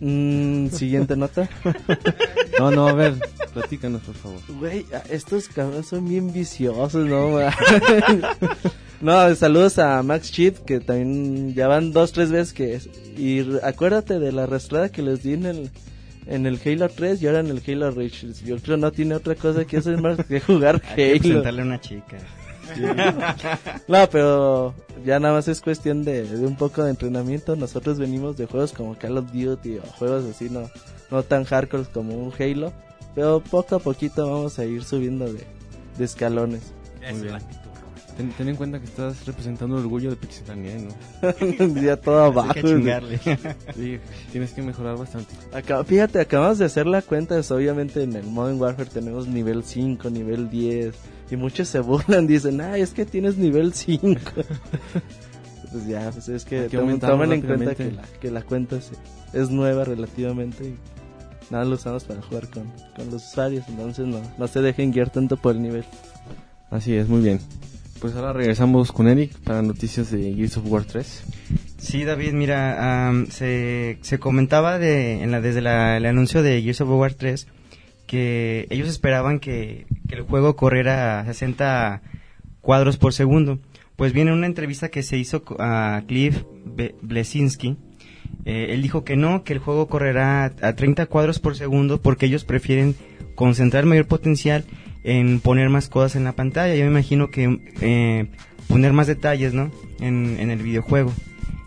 Mm, 0.01 0.66
Siguiente 0.68 1.16
nota. 1.16 1.49
No, 2.59 2.71
no, 2.71 2.87
a 2.87 2.92
ver, 2.92 3.14
platícanos, 3.55 4.03
por 4.03 4.14
favor. 4.14 4.38
Güey, 4.61 4.85
estos 5.09 5.49
cabrones 5.49 5.87
son 5.87 6.07
bien 6.07 6.35
viciosos, 6.35 7.07
¿no? 7.07 7.38
no, 9.01 9.35
saludos 9.35 9.79
a 9.79 10.03
Max 10.03 10.31
Chip, 10.33 10.59
que 10.59 10.81
también 10.81 11.55
ya 11.55 11.66
van 11.66 11.92
dos, 11.92 12.12
tres 12.12 12.31
veces 12.31 12.53
que... 12.53 12.75
es- 12.75 12.90
Y 13.16 13.57
acuérdate 13.62 14.18
de 14.18 14.33
la 14.33 14.42
arrastrada 14.42 14.90
que 14.90 15.01
les 15.01 15.23
di 15.23 15.33
en 15.33 15.47
el, 15.47 15.71
en 16.26 16.46
el 16.46 16.61
Halo 16.64 16.88
3 16.88 17.22
y 17.22 17.26
ahora 17.26 17.40
en 17.40 17.48
el 17.48 17.62
Halo 17.66 17.90
Reach. 17.90 18.24
Yo 18.44 18.56
creo 18.58 18.76
no 18.76 18.92
tiene 18.92 19.14
otra 19.14 19.35
cosa 19.35 19.64
que 19.64 19.78
hacer 19.78 20.00
más 20.00 20.24
que 20.26 20.40
jugar 20.40 20.80
Hay 20.90 20.94
que 20.96 21.11
Halo. 21.12 21.18
presentarle 21.20 21.62
a 21.62 21.64
una 21.64 21.80
chica. 21.80 22.18
No, 23.88 24.08
pero 24.11 24.74
ya 25.04 25.18
nada 25.18 25.35
más 25.35 25.48
es 25.48 25.61
cuestión 25.61 26.04
de, 26.04 26.22
de 26.24 26.46
un 26.46 26.56
poco 26.56 26.85
de 26.85 26.90
entrenamiento. 26.90 27.56
Nosotros 27.56 27.98
venimos 27.98 28.37
de 28.37 28.46
juegos 28.46 28.72
como 28.72 28.96
Call 28.96 29.18
of 29.18 29.32
Duty 29.32 29.78
o 29.78 29.82
juegos 29.82 30.24
así, 30.24 30.48
no, 30.48 30.70
no 31.11 31.22
tan 31.22 31.44
hardcore 31.44 31.85
como 31.92 32.14
un 32.14 32.32
Halo. 32.38 32.72
Pero 33.14 33.40
poco 33.40 33.76
a 33.76 33.78
poquito 33.78 34.26
vamos 34.30 34.58
a 34.58 34.64
ir 34.64 34.85
subiendo 34.85 35.30
de, 35.30 35.44
de 35.98 36.04
escalones. 36.04 36.72
Es 37.06 37.20
bien. 37.20 37.37
Ten, 38.16 38.31
ten 38.33 38.48
en 38.48 38.57
cuenta 38.57 38.79
que 38.79 38.85
estás 38.85 39.25
representando 39.25 39.79
el 39.79 39.85
orgullo 39.85 40.11
de 40.11 40.16
Pixelania, 40.16 40.77
¿no? 40.77 41.81
ya 41.81 41.96
todo 41.96 42.25
abajo. 42.25 42.53
Hay 42.55 42.62
que 42.62 42.68
chingarle. 42.68 43.18
Sí, 43.75 43.98
tienes 44.31 44.53
que 44.53 44.62
mejorar 44.62 44.98
bastante. 44.98 45.35
Acá, 45.53 45.83
fíjate, 45.83 46.20
acabamos 46.20 46.59
de 46.59 46.66
hacer 46.66 46.87
la 46.87 47.01
cuenta. 47.01 47.37
pues, 47.37 47.51
obviamente 47.51 48.03
en 48.03 48.14
el 48.14 48.25
Modern 48.25 48.61
Warfare 48.61 48.90
tenemos 48.90 49.27
nivel 49.29 49.64
5, 49.64 50.11
nivel 50.11 50.51
10. 50.51 50.94
Y 51.31 51.37
muchos 51.37 51.68
se 51.68 51.81
burlan, 51.81 52.27
dicen, 52.27 52.61
ay, 52.61 52.83
es 52.83 52.92
que 52.92 53.07
tienes 53.07 53.38
nivel 53.38 53.72
5. 53.72 54.20
pues 55.72 55.87
ya, 55.87 56.11
pues 56.11 56.29
es 56.29 56.44
que 56.44 56.66
que 56.66 56.77
tomen, 56.77 57.01
tomen 57.01 57.33
en 57.33 57.40
cuenta 57.40 57.75
que 57.75 57.92
la, 57.92 58.03
que 58.20 58.31
la 58.31 58.42
cuenta 58.42 58.77
es, 58.77 58.90
es 59.33 59.48
nueva 59.48 59.85
relativamente. 59.85 60.64
Y 60.64 60.77
nada, 61.51 61.64
lo 61.64 61.77
usamos 61.77 62.05
para 62.05 62.20
jugar 62.20 62.48
con, 62.51 62.64
con 62.94 63.11
los 63.11 63.27
usuarios. 63.27 63.64
Entonces 63.68 64.07
no, 64.07 64.20
no 64.37 64.46
se 64.48 64.61
dejen 64.61 64.92
guiar 64.92 65.09
tanto 65.09 65.38
por 65.38 65.55
el 65.55 65.62
nivel. 65.62 65.85
Así 66.70 66.94
es, 66.94 67.09
muy 67.09 67.22
bien. 67.22 67.40
Pues 68.02 68.14
ahora 68.16 68.32
regresamos 68.32 68.90
con 68.90 69.06
Eric 69.06 69.32
para 69.44 69.62
noticias 69.62 70.10
de 70.10 70.34
Gears 70.34 70.56
of 70.56 70.64
War 70.66 70.82
3. 70.84 71.24
Sí, 71.78 72.02
David, 72.04 72.32
mira, 72.32 73.12
se, 73.30 73.98
se 74.02 74.18
comentaba 74.18 74.78
de, 74.80 75.22
en 75.22 75.30
la, 75.30 75.40
desde 75.40 75.60
la- 75.62 75.96
el 75.96 76.06
anuncio 76.06 76.42
de 76.42 76.60
Gears 76.60 76.80
of 76.80 76.90
War 76.90 77.14
3 77.14 77.46
que 78.08 78.66
ellos 78.70 78.88
esperaban 78.88 79.38
que, 79.38 79.86
que 80.08 80.16
el 80.16 80.22
juego 80.22 80.56
corriera 80.56 81.20
a 81.20 81.24
60 81.24 82.02
cuadros 82.60 82.96
por 82.98 83.12
segundo. 83.14 83.60
Pues 83.96 84.12
bien, 84.12 84.26
en 84.28 84.34
una 84.34 84.46
entrevista 84.46 84.88
que 84.90 85.02
se 85.04 85.16
hizo 85.16 85.44
a 85.60 86.02
Cliff 86.08 86.42
Blesinski, 87.02 87.76
eh, 88.44 88.66
él 88.70 88.82
dijo 88.82 89.04
que 89.04 89.16
no, 89.16 89.44
que 89.44 89.52
el 89.52 89.60
juego 89.60 89.86
correrá 89.86 90.52
a 90.60 90.72
30 90.74 91.06
cuadros 91.06 91.38
por 91.38 91.54
segundo 91.56 92.00
porque 92.02 92.26
ellos 92.26 92.44
prefieren 92.44 92.96
concentrar 93.36 93.86
mayor 93.86 94.06
potencial 94.06 94.64
en 95.04 95.40
poner 95.40 95.68
más 95.68 95.88
cosas 95.88 96.16
en 96.16 96.24
la 96.24 96.32
pantalla. 96.32 96.74
Yo 96.74 96.84
me 96.84 96.90
imagino 96.90 97.30
que 97.30 97.58
eh, 97.80 98.26
poner 98.68 98.92
más 98.92 99.06
detalles, 99.06 99.52
¿no? 99.54 99.70
En, 100.00 100.36
en 100.38 100.50
el 100.50 100.62
videojuego. 100.62 101.12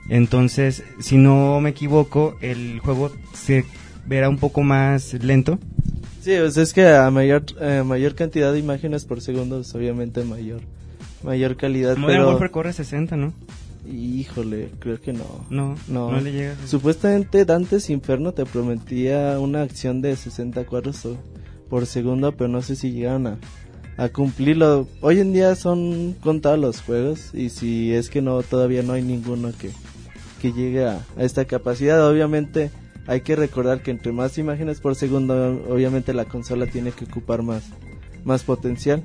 Entonces, 0.09 0.83
si 0.99 1.17
no 1.17 1.59
me 1.61 1.71
equivoco, 1.71 2.37
el 2.41 2.79
juego 2.79 3.11
se 3.33 3.65
verá 4.05 4.29
un 4.29 4.37
poco 4.37 4.61
más 4.61 5.13
lento. 5.15 5.57
Sí, 6.21 6.31
pues 6.39 6.57
es 6.57 6.73
que 6.73 6.87
a 6.87 7.09
mayor, 7.11 7.43
eh, 7.59 7.83
mayor 7.85 8.15
cantidad 8.15 8.51
de 8.53 8.59
imágenes 8.59 9.05
por 9.05 9.21
segundo, 9.21 9.57
pues 9.57 9.73
obviamente 9.75 10.23
mayor, 10.23 10.61
mayor 11.23 11.55
calidad. 11.57 11.97
Modern 11.97 12.19
pero, 12.19 12.29
Warfare 12.29 12.51
corre 12.51 12.73
60, 12.73 13.15
¿no? 13.17 13.33
híjole, 13.87 14.69
creo 14.79 14.99
que 14.99 15.13
no. 15.13 15.45
No, 15.51 15.75
no, 15.87 16.11
No. 16.11 16.19
le 16.19 16.31
llega. 16.31 16.55
Supuestamente 16.65 17.45
Dantes 17.45 17.91
Inferno 17.91 18.31
te 18.31 18.43
prometía 18.45 19.37
una 19.39 19.61
acción 19.61 20.01
de 20.01 20.15
60 20.15 20.63
cuadros 20.65 21.05
o- 21.05 21.17
por 21.75 21.87
segundo, 21.87 22.31
pero 22.31 22.47
no 22.47 22.61
sé 22.61 22.77
si 22.77 22.93
llegaron 22.93 23.37
a, 23.97 24.09
cumplirlo. 24.09 24.87
Hoy 25.01 25.19
en 25.19 25.33
día 25.33 25.55
son 25.55 26.15
contados 26.21 26.57
los 26.57 26.81
juegos 26.81 27.31
y 27.33 27.49
si 27.49 27.91
es 27.93 28.09
que 28.09 28.21
no, 28.21 28.41
todavía 28.43 28.81
no 28.81 28.93
hay 28.93 29.03
ninguno 29.03 29.51
que, 29.59 29.71
que 30.41 30.53
llegue 30.53 30.85
a, 30.85 31.05
a 31.17 31.23
esta 31.23 31.43
capacidad. 31.43 32.09
Obviamente 32.09 32.71
hay 33.07 33.19
que 33.19 33.35
recordar 33.35 33.83
que 33.83 33.91
entre 33.91 34.13
más 34.13 34.37
imágenes 34.37 34.79
por 34.79 34.95
segundo, 34.95 35.61
obviamente 35.69 36.13
la 36.13 36.23
consola 36.23 36.65
tiene 36.65 36.93
que 36.93 37.03
ocupar 37.03 37.41
más, 37.41 37.65
más 38.23 38.43
potencial. 38.43 39.03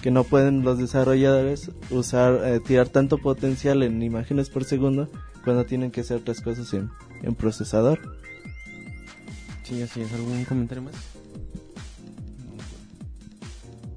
Que 0.00 0.10
no 0.10 0.24
pueden 0.24 0.62
los 0.62 0.78
desarrolladores 0.78 1.72
usar, 1.90 2.40
eh, 2.42 2.60
tirar 2.60 2.88
tanto 2.88 3.18
potencial 3.18 3.82
en 3.82 4.02
imágenes 4.02 4.48
por 4.48 4.64
segundo 4.64 5.10
cuando 5.44 5.66
tienen 5.66 5.90
que 5.90 6.00
hacer 6.00 6.16
otras 6.16 6.40
cosas 6.40 6.72
en, 6.72 6.88
en 7.22 7.34
procesador. 7.34 8.00
Sí, 9.64 9.82
así 9.82 10.00
es. 10.00 10.10
¿Algún 10.14 10.42
comentario 10.46 10.84
más? 10.84 11.11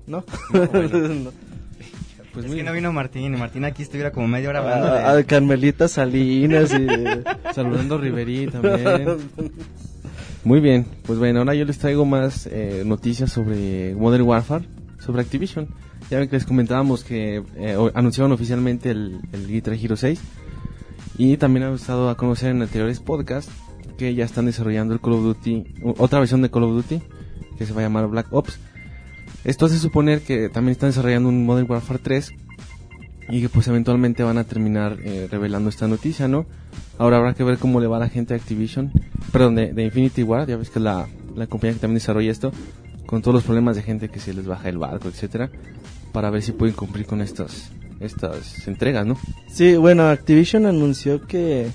¿No? 0.07 0.23
No, 0.53 0.67
bueno. 0.71 1.07
No. 1.09 1.31
Pues 2.33 2.45
es 2.45 2.51
muy 2.51 2.57
que 2.59 2.63
no 2.65 2.73
vino 2.73 2.91
Martín, 2.91 3.33
y 3.33 3.37
Martín 3.37 3.63
aquí 3.63 3.83
estuviera 3.83 4.11
como 4.11 4.27
media 4.27 4.49
hora 4.49 4.59
hablando 4.59 4.93
de- 4.93 5.21
A, 5.21 5.23
Carmelita 5.23 5.87
Salinas 5.87 6.73
y... 6.73 6.85
Saludando 7.55 7.95
a 7.95 7.97
Riveri 7.99 8.47
también. 8.47 9.29
Muy 10.43 10.59
bien, 10.59 10.85
pues 11.05 11.17
bueno, 11.17 11.39
ahora 11.39 11.55
yo 11.55 11.63
les 11.65 11.77
traigo 11.79 12.05
más 12.05 12.45
eh, 12.51 12.83
noticias 12.85 13.31
sobre 13.31 13.95
Modern 13.95 14.23
Warfare, 14.23 14.65
sobre 14.99 15.21
Activision. 15.21 15.69
Ya 16.11 16.19
ven 16.19 16.27
que 16.29 16.35
les 16.35 16.45
comentábamos 16.45 17.03
que 17.03 17.41
eh, 17.55 17.91
anunciaron 17.95 18.31
oficialmente 18.33 18.91
el, 18.91 19.21
el 19.31 19.47
Guitar 19.47 19.73
Hero 19.73 19.95
6 19.95 20.19
y 21.17 21.37
también 21.37 21.63
han 21.65 21.73
estado 21.73 22.09
a 22.09 22.17
conocer 22.17 22.51
en 22.51 22.61
anteriores 22.61 22.99
podcasts 22.99 23.51
que 23.97 24.13
ya 24.13 24.25
están 24.25 24.45
desarrollando 24.45 24.93
el 24.93 24.99
Call 24.99 25.13
of 25.13 25.23
Duty, 25.23 25.63
otra 25.97 26.19
versión 26.19 26.41
de 26.43 26.51
Call 26.51 26.63
of 26.63 26.73
Duty 26.75 27.01
que 27.57 27.65
se 27.65 27.73
va 27.73 27.79
a 27.79 27.83
llamar 27.85 28.07
Black 28.07 28.27
Ops. 28.31 28.59
Esto 29.45 29.67
hace 29.67 29.77
suponer 29.77 30.21
que 30.21 30.49
también 30.49 30.71
están 30.71 30.89
desarrollando 30.89 31.29
un 31.29 31.45
Modern 31.45 31.69
Warfare 31.69 31.99
3 31.99 32.33
y 33.29 33.41
que 33.41 33.49
pues 33.49 33.67
eventualmente 33.67 34.23
van 34.23 34.37
a 34.37 34.43
terminar 34.43 34.97
eh, 35.03 35.27
revelando 35.31 35.69
esta 35.69 35.87
noticia, 35.87 36.27
¿no? 36.27 36.45
Ahora 36.97 37.17
habrá 37.17 37.33
que 37.33 37.43
ver 37.43 37.57
cómo 37.57 37.79
le 37.79 37.87
va 37.87 37.97
a 37.97 37.99
la 37.99 38.09
gente 38.09 38.33
de 38.33 38.39
Activision, 38.39 38.91
perdón, 39.31 39.55
de, 39.55 39.73
de 39.73 39.83
Infinity 39.85 40.23
Ward, 40.23 40.49
ya 40.49 40.57
ves 40.57 40.69
que 40.69 40.79
la, 40.79 41.07
la 41.35 41.47
compañía 41.47 41.75
que 41.75 41.79
también 41.79 41.99
desarrolla 41.99 42.31
esto, 42.31 42.51
con 43.05 43.21
todos 43.21 43.35
los 43.35 43.43
problemas 43.43 43.75
de 43.75 43.83
gente 43.83 44.09
que 44.09 44.19
se 44.19 44.33
les 44.33 44.45
baja 44.45 44.69
el 44.69 44.77
barco, 44.77 45.07
etcétera, 45.07 45.49
para 46.11 46.29
ver 46.29 46.41
si 46.41 46.51
pueden 46.51 46.75
cumplir 46.75 47.05
con 47.05 47.21
estas 47.21 47.71
estas 47.99 48.67
entregas, 48.67 49.05
¿no? 49.05 49.17
Sí, 49.47 49.75
bueno, 49.75 50.03
Activision 50.03 50.65
anunció 50.65 51.21
que, 51.21 51.67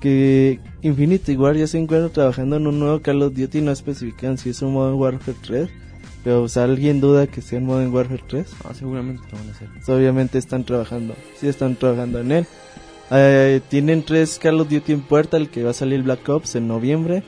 que 0.00 0.60
Infinity 0.82 1.36
War 1.36 1.56
ya 1.56 1.66
se 1.66 1.78
encuentra 1.78 2.10
trabajando 2.10 2.56
en 2.56 2.66
un 2.66 2.78
nuevo 2.78 3.00
Call 3.00 3.22
of 3.22 3.34
Duty, 3.34 3.60
no 3.60 3.72
especifican 3.72 4.38
si 4.38 4.50
es 4.50 4.62
un 4.62 4.74
Modern 4.74 4.96
Warfare 4.96 5.36
3, 5.42 5.70
pero 6.24 6.46
alguien 6.56 7.00
duda 7.00 7.26
que 7.26 7.40
sea 7.40 7.58
un 7.58 7.66
Modern 7.66 7.92
Warfare 7.92 8.22
3, 8.26 8.46
Ah, 8.64 8.74
seguramente 8.74 9.22
lo 9.30 9.38
van 9.38 9.48
a 9.48 9.50
hacer. 9.52 9.68
pues, 9.74 9.88
obviamente 9.88 10.38
están 10.38 10.64
trabajando, 10.64 11.14
sí 11.36 11.48
están 11.48 11.76
trabajando 11.76 12.20
en 12.20 12.32
él. 12.32 12.46
Eh, 13.10 13.60
tienen 13.68 14.04
tres 14.04 14.38
Call 14.38 14.60
of 14.60 14.68
Duty 14.70 14.92
en 14.92 15.02
puerta, 15.02 15.36
el 15.36 15.50
que 15.50 15.62
va 15.64 15.70
a 15.70 15.74
salir 15.74 16.02
Black 16.02 16.26
Ops 16.28 16.54
en 16.54 16.66
noviembre, 16.68 17.22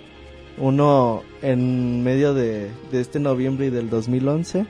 uno 0.58 1.22
en 1.42 2.02
medio 2.02 2.32
de, 2.32 2.70
de 2.92 3.00
este 3.00 3.18
noviembre 3.20 3.66
y 3.66 3.70
del 3.70 3.90
2011 3.90 4.66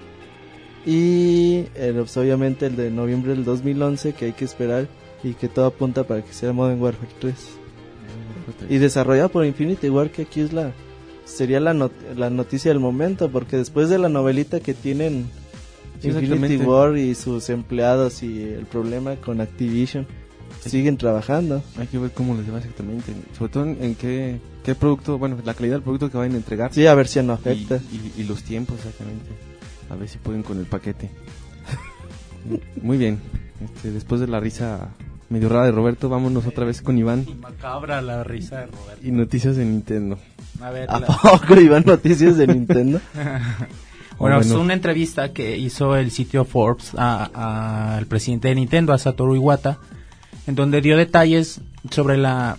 y 0.86 1.64
eh, 1.74 1.92
pues, 1.94 2.16
obviamente 2.16 2.66
el 2.66 2.76
de 2.76 2.90
noviembre 2.90 3.32
del 3.34 3.44
2011 3.44 4.12
que 4.12 4.26
hay 4.26 4.32
que 4.32 4.44
esperar 4.44 4.88
y 5.22 5.34
que 5.34 5.48
todo 5.48 5.66
apunta 5.66 6.04
para 6.04 6.22
que 6.22 6.32
sea 6.32 6.52
Modern 6.52 6.80
Warfare 6.82 7.08
3 7.20 7.34
y 8.68 8.78
desarrollado 8.78 9.28
por 9.30 9.44
Infinity 9.46 9.88
War 9.88 10.10
que 10.10 10.22
aquí 10.22 10.40
es 10.40 10.52
la 10.52 10.72
sería 11.24 11.60
la, 11.60 11.74
not- 11.74 11.92
la 12.16 12.30
noticia 12.30 12.70
del 12.70 12.80
momento 12.80 13.30
porque 13.30 13.56
después 13.56 13.88
de 13.88 13.98
la 13.98 14.08
novelita 14.08 14.60
que 14.60 14.74
tienen 14.74 15.26
Sí, 16.00 16.08
Infinity. 16.10 16.56
War 16.58 16.98
y 16.98 17.14
sus 17.14 17.48
empleados 17.48 18.22
y 18.22 18.42
el 18.42 18.66
problema 18.66 19.16
con 19.16 19.40
Activision 19.40 20.06
siguen 20.60 20.98
trabajando 20.98 21.62
Hay 21.78 21.86
que 21.86 21.98
ver 21.98 22.10
cómo 22.10 22.34
les 22.36 22.52
va 22.52 22.58
exactamente, 22.58 23.12
sobre 23.38 23.52
todo 23.52 23.64
en, 23.64 23.78
en 23.82 23.94
qué, 23.94 24.38
qué 24.64 24.74
producto, 24.74 25.16
bueno, 25.18 25.38
la 25.44 25.54
calidad 25.54 25.76
del 25.76 25.82
producto 25.82 26.10
que 26.10 26.18
vayan 26.18 26.34
a 26.34 26.38
entregar. 26.38 26.74
sí 26.74 26.86
a 26.86 26.94
ver 26.94 27.06
si 27.08 27.22
no 27.22 27.32
y, 27.32 27.36
afecta 27.36 27.80
y- 27.90 28.20
y 28.20 28.24
los 28.24 28.42
tiempos 28.42 28.76
exactamente. 28.78 29.30
A 29.88 29.96
ver 29.96 30.08
si 30.08 30.18
pueden 30.18 30.42
con 30.42 30.58
el 30.58 30.66
paquete. 30.66 31.10
Muy 32.82 32.98
bien. 32.98 33.18
Este, 33.64 33.90
después 33.90 34.20
de 34.20 34.26
la 34.26 34.40
risa 34.40 34.90
medio 35.30 35.48
rara 35.48 35.66
de 35.66 35.72
Roberto, 35.72 36.08
vámonos 36.08 36.46
otra 36.46 36.64
vez 36.66 36.82
con 36.82 36.98
Iván 36.98 37.24
Y 37.28 37.34
macabra 37.34 38.02
la 38.02 38.24
risa 38.24 38.60
de 38.60 38.66
Roberto. 38.66 39.06
y 39.06 39.10
noticias 39.10 39.56
de 39.56 39.64
Nintendo. 39.64 40.18
A 40.60 40.70
ver, 40.70 40.90
¿A 40.90 41.00
la- 41.00 41.06
poco 41.06 41.60
iban 41.60 41.84
noticias 41.86 42.36
de 42.36 42.46
Nintendo? 42.46 43.00
Bueno, 44.16 44.36
Oh, 44.36 44.40
es 44.40 44.46
bueno. 44.46 44.62
una 44.62 44.74
entrevista 44.74 45.32
que 45.32 45.58
hizo 45.58 45.96
el 45.96 46.12
sitio 46.12 46.44
Forbes 46.44 46.92
al 46.96 48.06
presidente 48.06 48.46
de 48.46 48.54
Nintendo, 48.54 48.92
a 48.92 48.98
Satoru 48.98 49.34
Iwata, 49.34 49.78
en 50.46 50.54
donde 50.54 50.80
dio 50.80 50.96
detalles 50.96 51.60
sobre 51.90 52.16
la 52.16 52.56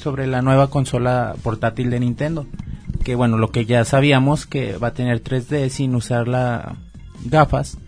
sobre 0.00 0.28
la 0.28 0.42
nueva 0.42 0.70
consola 0.70 1.34
portátil 1.42 1.90
de 1.90 1.98
Nintendo. 1.98 2.46
Que 3.02 3.16
bueno, 3.16 3.36
lo 3.36 3.50
que 3.50 3.66
ya 3.66 3.84
sabíamos 3.84 4.46
que 4.46 4.76
va 4.76 4.88
a 4.88 4.94
tener 4.94 5.24
3D 5.24 5.70
sin 5.70 5.96
usar 5.96 6.28
la 6.28 6.76
gafas. 7.24 7.78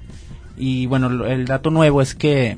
Y 0.56 0.86
bueno, 0.86 1.24
el 1.24 1.44
dato 1.44 1.70
nuevo 1.70 2.02
es 2.02 2.16
que, 2.16 2.56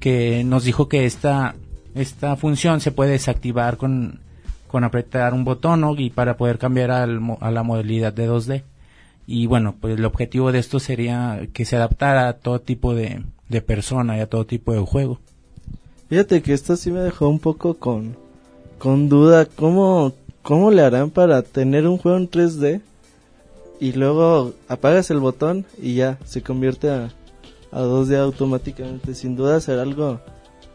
que 0.00 0.44
nos 0.44 0.64
dijo 0.64 0.86
que 0.86 1.06
esta, 1.06 1.54
esta 1.94 2.36
función 2.36 2.82
se 2.82 2.92
puede 2.92 3.12
desactivar 3.12 3.78
con, 3.78 4.20
con 4.74 4.82
apretar 4.82 5.34
un 5.34 5.44
botón 5.44 5.82
¿no? 5.82 5.94
y 5.96 6.10
para 6.10 6.36
poder 6.36 6.58
cambiar 6.58 6.90
al 6.90 7.20
a 7.38 7.52
la 7.52 7.62
modalidad 7.62 8.12
de 8.12 8.28
2D. 8.28 8.64
Y 9.24 9.46
bueno, 9.46 9.76
pues 9.80 9.96
el 9.96 10.04
objetivo 10.04 10.50
de 10.50 10.58
esto 10.58 10.80
sería 10.80 11.46
que 11.52 11.64
se 11.64 11.76
adaptara 11.76 12.26
a 12.26 12.32
todo 12.32 12.60
tipo 12.60 12.92
de, 12.92 13.22
de 13.48 13.62
persona 13.62 14.16
y 14.16 14.20
a 14.20 14.28
todo 14.28 14.46
tipo 14.46 14.72
de 14.72 14.80
juego. 14.80 15.20
Fíjate 16.08 16.42
que 16.42 16.52
esto 16.52 16.74
sí 16.74 16.90
me 16.90 16.98
dejó 16.98 17.28
un 17.28 17.38
poco 17.38 17.74
con, 17.74 18.16
con 18.80 19.08
duda. 19.08 19.46
¿Cómo, 19.46 20.12
¿cómo 20.42 20.72
le 20.72 20.82
harán 20.82 21.10
para 21.10 21.42
tener 21.42 21.86
un 21.86 21.96
juego 21.96 22.18
en 22.18 22.28
3D 22.28 22.80
y 23.78 23.92
luego 23.92 24.54
apagas 24.66 25.08
el 25.12 25.20
botón 25.20 25.66
y 25.80 25.94
ya 25.94 26.18
se 26.24 26.42
convierte 26.42 26.90
a, 26.90 27.10
a 27.70 27.80
2D 27.80 28.16
automáticamente? 28.16 29.14
Sin 29.14 29.36
duda 29.36 29.60
será 29.60 29.82
algo 29.82 30.18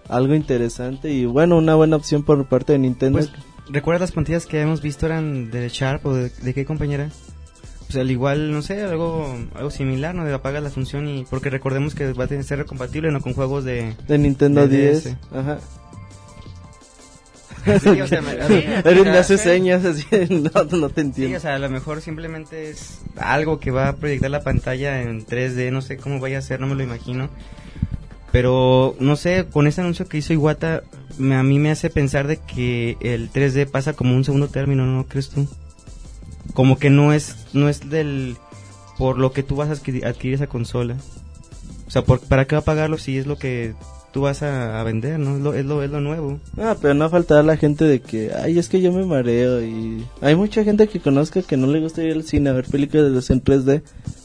algo 0.08 0.36
interesante 0.36 1.12
y 1.12 1.26
bueno, 1.26 1.58
una 1.58 1.76
buena 1.76 1.98
opción 1.98 2.24
por 2.24 2.48
parte 2.48 2.72
de 2.72 2.80
Nintendo. 2.80 3.20
Pues, 3.20 3.30
¿Recuerdas 3.72 4.02
las 4.02 4.12
pantallas 4.12 4.46
que 4.46 4.62
hemos 4.62 4.82
visto 4.82 5.06
eran 5.06 5.52
de 5.52 5.70
Sharp 5.70 6.06
o 6.06 6.14
de, 6.16 6.30
de 6.30 6.54
qué 6.54 6.66
compañera? 6.66 7.10
Pues 7.88 7.98
al 7.98 8.12
igual, 8.12 8.52
no 8.52 8.62
sé, 8.62 8.84
algo 8.84 9.36
algo 9.56 9.72
similar, 9.72 10.14
¿no? 10.14 10.24
De 10.26 10.34
apagar 10.34 10.62
la 10.62 10.70
función 10.70 11.08
y... 11.08 11.26
Porque 11.30 11.50
recordemos 11.50 11.96
que 11.96 12.14
va 12.14 12.26
a 12.26 12.28
tener, 12.28 12.44
ser 12.44 12.66
compatible, 12.66 13.12
¿no? 13.12 13.20
Con 13.22 13.34
juegos 13.34 13.64
de... 13.64 13.96
de 14.08 14.18
Nintendo 14.18 14.68
de 14.68 14.78
10. 14.78 15.04
DS. 15.04 15.16
Ajá. 15.34 15.60
Sí, 17.82 18.02
o 18.02 18.08
sea, 18.08 18.22
me- 18.22 18.36
me 19.04 19.18
hace 19.18 19.38
sí. 19.38 19.44
señas 19.44 19.84
así, 19.86 20.06
no, 20.30 20.64
no 20.78 20.90
te 20.90 21.02
Sí, 21.02 21.08
entiendo. 21.08 21.38
o 21.38 21.40
sea, 21.42 21.56
a 21.56 21.60
lo 21.60 21.70
mejor 21.70 22.02
simplemente 22.02 22.70
es 22.70 23.00
algo 23.18 23.60
que 23.60 23.70
va 23.70 23.90
a 23.90 23.96
proyectar 23.98 24.32
la 24.32 24.42
pantalla 24.42 25.02
en 25.02 25.26
3D, 25.26 25.70
no 25.72 25.82
sé 25.82 25.98
cómo 25.98 26.20
vaya 26.20 26.38
a 26.38 26.42
ser, 26.42 26.60
no 26.62 26.68
me 26.68 26.76
lo 26.76 26.84
imagino. 26.84 27.30
Pero, 28.32 28.96
no 29.00 29.16
sé, 29.16 29.46
con 29.52 29.66
ese 29.68 29.82
anuncio 29.82 30.08
que 30.08 30.18
hizo 30.18 30.34
Iwata, 30.34 30.84
me- 31.18 31.36
a 31.36 31.44
mí 31.44 31.58
me 31.60 31.72
hace 31.72 31.90
pensar 31.90 32.28
de 32.28 32.38
que 32.38 32.98
el 33.02 33.32
3D 33.32 33.66
pasa 33.66 33.94
como 33.94 34.16
un 34.16 34.24
segundo 34.24 34.48
término, 34.48 34.86
¿no 34.86 35.06
crees 35.08 35.30
tú? 35.30 35.48
Como 36.54 36.78
que 36.78 36.90
no 36.90 37.14
es, 37.14 37.48
no 37.54 37.70
es 37.70 37.90
del, 37.90 38.38
por 38.98 39.18
lo 39.18 39.32
que 39.32 39.44
tú 39.44 39.56
vas 39.56 39.70
a 39.70 39.74
adquirir, 39.74 40.34
esa 40.34 40.48
consola. 40.48 40.96
O 41.88 41.92
sea, 41.92 42.04
por, 42.04 42.20
¿para 42.20 42.46
qué 42.46 42.56
va 42.56 42.62
a 42.62 42.66
pagarlo 42.66 42.98
si 42.98 43.18
es 43.18 43.26
lo 43.26 43.38
que 43.38 43.74
tú 44.12 44.22
vas 44.22 44.44
a, 44.44 44.82
vender, 44.84 45.20
no? 45.20 45.36
Es 45.38 45.42
lo, 45.42 45.54
es 45.54 45.66
lo, 45.66 45.84
es 45.84 45.90
lo 45.90 46.02
nuevo. 46.02 46.40
Ah, 46.58 46.76
pero 46.80 46.94
no 46.94 47.10
faltará 47.10 47.42
la 47.42 47.58
gente 47.58 47.86
de 47.86 48.00
que, 48.00 48.32
ay, 48.34 48.60
es 48.60 48.70
que 48.70 48.82
yo 48.82 48.92
me 48.92 49.06
mareo 49.06 49.64
y... 49.64 50.06
Hay 50.22 50.36
mucha 50.36 50.64
gente 50.64 50.88
que 50.88 51.00
conozca 51.00 51.42
que 51.42 51.58
no 51.58 51.68
le 51.68 51.80
gusta 51.80 52.04
ir 52.04 52.14
al 52.14 52.24
cine 52.24 52.50
a 52.50 52.54
ver 52.54 52.66
películas 52.66 53.30
en 53.32 53.44
3D 53.44 53.82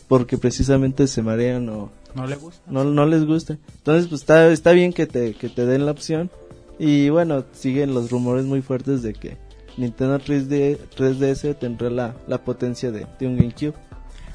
porque 0.09 0.37
precisamente 0.37 1.07
se 1.07 1.23
marean 1.23 1.69
o 1.71 1.91
¿No 2.15 2.27
le 2.27 2.37
gusta? 2.37 2.63
no, 2.71 2.85
no 2.85 3.07
les 3.07 3.25
gusta. 3.25 3.59
Entonces, 3.77 4.09
pues 4.09 4.21
está, 4.23 4.49
está 4.49 4.73
bien 4.73 4.93
que 4.93 5.07
te, 5.07 5.35
que 5.35 5.49
te 5.49 5.67
den 5.67 5.87
la 5.87 5.93
opción. 5.93 6.31
Y 6.79 7.09
bueno, 7.09 7.45
siguen 7.53 7.95
los 7.95 8.11
rumores 8.11 8.45
muy 8.45 8.63
fuertes 8.63 9.03
de 9.03 9.15
que 9.15 9.37
Nintendo 9.77 10.19
3D, 10.19 10.79
3DS 10.97 11.59
tendrá 11.59 11.91
la, 11.91 12.15
la 12.27 12.39
potencia 12.45 12.91
de, 12.91 13.07
de 13.19 13.27
un 13.27 13.37
GameCube. 13.37 13.75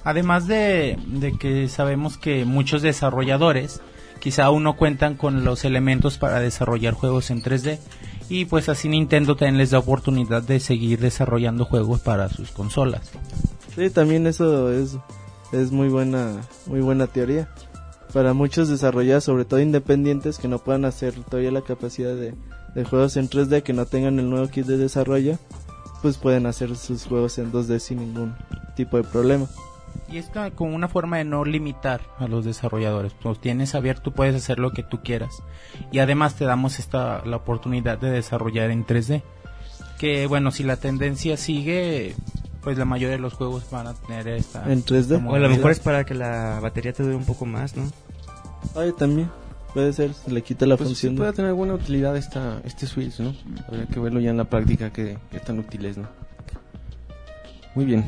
Además 0.03 0.47
de, 0.47 0.97
de 1.07 1.37
que 1.37 1.67
sabemos 1.67 2.17
que 2.17 2.45
muchos 2.45 2.81
desarrolladores 2.81 3.81
quizá 4.19 4.45
aún 4.45 4.63
no 4.63 4.75
cuentan 4.75 5.15
con 5.15 5.43
los 5.43 5.65
elementos 5.65 6.17
para 6.17 6.39
desarrollar 6.39 6.93
juegos 6.93 7.31
en 7.31 7.41
3D 7.41 7.79
y 8.29 8.45
pues 8.45 8.69
así 8.69 8.87
Nintendo 8.89 9.35
también 9.35 9.57
les 9.57 9.71
da 9.71 9.79
oportunidad 9.79 10.43
de 10.43 10.59
seguir 10.59 10.99
desarrollando 10.99 11.65
juegos 11.65 12.01
para 12.01 12.29
sus 12.29 12.51
consolas. 12.51 13.11
Sí, 13.75 13.89
también 13.89 14.27
eso 14.27 14.71
es, 14.71 14.97
es 15.51 15.71
muy 15.71 15.89
buena, 15.89 16.41
muy 16.67 16.81
buena 16.81 17.07
teoría. 17.07 17.49
Para 18.13 18.33
muchos 18.33 18.69
desarrolladores, 18.69 19.23
sobre 19.23 19.45
todo 19.45 19.59
independientes, 19.59 20.39
que 20.39 20.47
no 20.47 20.59
puedan 20.59 20.85
hacer 20.85 21.13
todavía 21.23 21.51
la 21.51 21.61
capacidad 21.61 22.15
de, 22.15 22.33
juegos 22.85 23.17
en 23.17 23.29
3D, 23.29 23.61
que 23.61 23.73
no 23.73 23.85
tengan 23.85 24.17
el 24.19 24.29
nuevo 24.29 24.47
kit 24.47 24.65
de 24.65 24.77
desarrollo, 24.77 25.37
pues 26.01 26.17
pueden 26.17 26.45
hacer 26.45 26.75
sus 26.75 27.05
juegos 27.05 27.37
en 27.37 27.51
2D 27.51 27.79
sin 27.79 27.99
ningún 27.99 28.35
tipo 28.75 28.97
de 28.97 29.03
problema. 29.03 29.47
Y 30.11 30.17
es 30.17 30.31
como 30.55 30.75
una 30.75 30.87
forma 30.87 31.17
de 31.17 31.23
no 31.23 31.45
limitar 31.45 32.01
a 32.17 32.27
los 32.27 32.45
desarrolladores. 32.45 33.13
Pues 33.13 33.39
tienes 33.39 33.75
abierto, 33.75 34.11
puedes 34.11 34.35
hacer 34.35 34.57
lo 34.57 34.71
que 34.71 34.81
tú 34.81 35.01
quieras. 35.03 35.43
Y 35.91 35.99
además 35.99 36.35
te 36.35 36.45
damos 36.45 36.79
esta 36.79 37.23
la 37.25 37.37
oportunidad 37.37 37.99
de 37.99 38.09
desarrollar 38.09 38.71
en 38.71 38.85
3D. 38.85 39.21
Que 39.99 40.25
bueno, 40.25 40.51
si 40.51 40.63
la 40.63 40.77
tendencia 40.77 41.37
sigue, 41.37 42.15
pues 42.63 42.77
la 42.77 42.85
mayoría 42.85 43.15
de 43.15 43.21
los 43.21 43.33
juegos 43.33 43.63
van 43.71 43.87
a 43.87 43.93
tener 43.93 44.27
esta. 44.27 44.71
En 44.71 44.83
3D. 44.83 45.15
como 45.15 45.31
O 45.31 45.35
a 45.35 45.39
lo 45.39 45.49
mejor 45.49 45.71
es 45.71 45.79
para 45.79 46.03
que 46.05 46.13
la 46.13 46.59
batería 46.61 46.93
te 46.93 47.03
dure 47.03 47.15
un 47.15 47.25
poco 47.25 47.45
más, 47.45 47.75
¿no? 47.75 47.83
Ay, 48.75 48.91
también, 48.97 49.29
puede 49.73 49.93
ser, 49.93 50.13
se 50.13 50.31
le 50.31 50.41
quita 50.41 50.65
la 50.65 50.75
Pues 50.77 50.89
sí 50.89 50.93
función. 50.95 51.15
de- 51.15 51.19
puede 51.19 51.33
tener 51.33 51.49
alguna 51.49 51.73
utilidad 51.75 52.17
esta, 52.17 52.61
este 52.65 52.85
Switch, 52.87 53.19
¿no? 53.19 53.33
Habría 53.67 53.85
que 53.87 53.99
verlo 53.99 54.19
ya 54.19 54.31
en 54.31 54.37
la 54.37 54.43
práctica 54.45 54.91
qué, 54.91 55.17
qué 55.31 55.39
tan 55.39 55.59
útil 55.59 55.85
es, 55.85 55.97
¿no? 55.97 56.07
Muy 57.75 57.85
bien. 57.85 58.05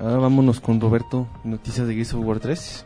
Ahora 0.00 0.16
vámonos 0.16 0.58
con 0.60 0.80
Roberto, 0.80 1.28
noticias 1.44 1.86
de 1.86 1.94
Gears 1.94 2.14
of 2.14 2.24
War 2.24 2.40
3. 2.40 2.84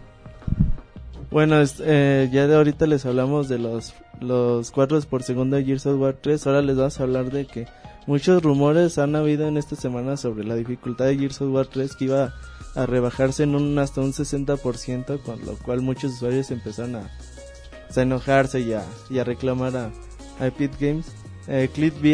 Bueno, 1.30 1.60
es- 1.60 1.80
eh, 1.84 2.28
ya 2.32 2.46
de 2.46 2.56
ahorita 2.56 2.86
les 2.86 3.06
hablamos 3.06 3.48
de 3.48 3.58
los, 3.58 3.94
los 4.20 4.70
cuadros 4.70 5.06
por 5.06 5.22
segundo 5.22 5.56
de 5.56 5.64
Gears 5.64 5.86
of 5.86 6.00
War 6.00 6.14
3. 6.20 6.46
Ahora 6.46 6.62
les 6.62 6.76
vamos 6.76 6.98
a 7.00 7.02
hablar 7.02 7.30
de 7.30 7.46
que 7.46 7.66
muchos 8.06 8.42
rumores 8.42 8.98
han 8.98 9.16
habido 9.16 9.46
en 9.48 9.56
esta 9.56 9.76
semana 9.76 10.16
sobre 10.16 10.44
la 10.44 10.54
dificultad 10.54 11.06
de 11.06 11.18
Gears 11.18 11.40
of 11.40 11.52
War 11.52 11.66
3 11.66 11.96
que 11.96 12.04
iba 12.06 12.34
a 12.74 12.86
rebajarse 12.86 13.42
en 13.42 13.54
un 13.54 13.78
hasta 13.78 14.00
un 14.00 14.12
60%, 14.12 15.22
con 15.22 15.44
lo 15.44 15.56
cual 15.56 15.80
muchos 15.80 16.14
usuarios 16.14 16.50
empezaron 16.50 16.96
a, 16.96 17.10
enojarse 17.96 18.60
y 18.60 18.74
a, 18.74 18.84
a 19.18 19.24
reclamar 19.24 19.76
a, 19.76 19.90
a 20.38 20.46
Epic 20.46 20.78
Games. 20.78 21.06
Eh, 21.48 21.70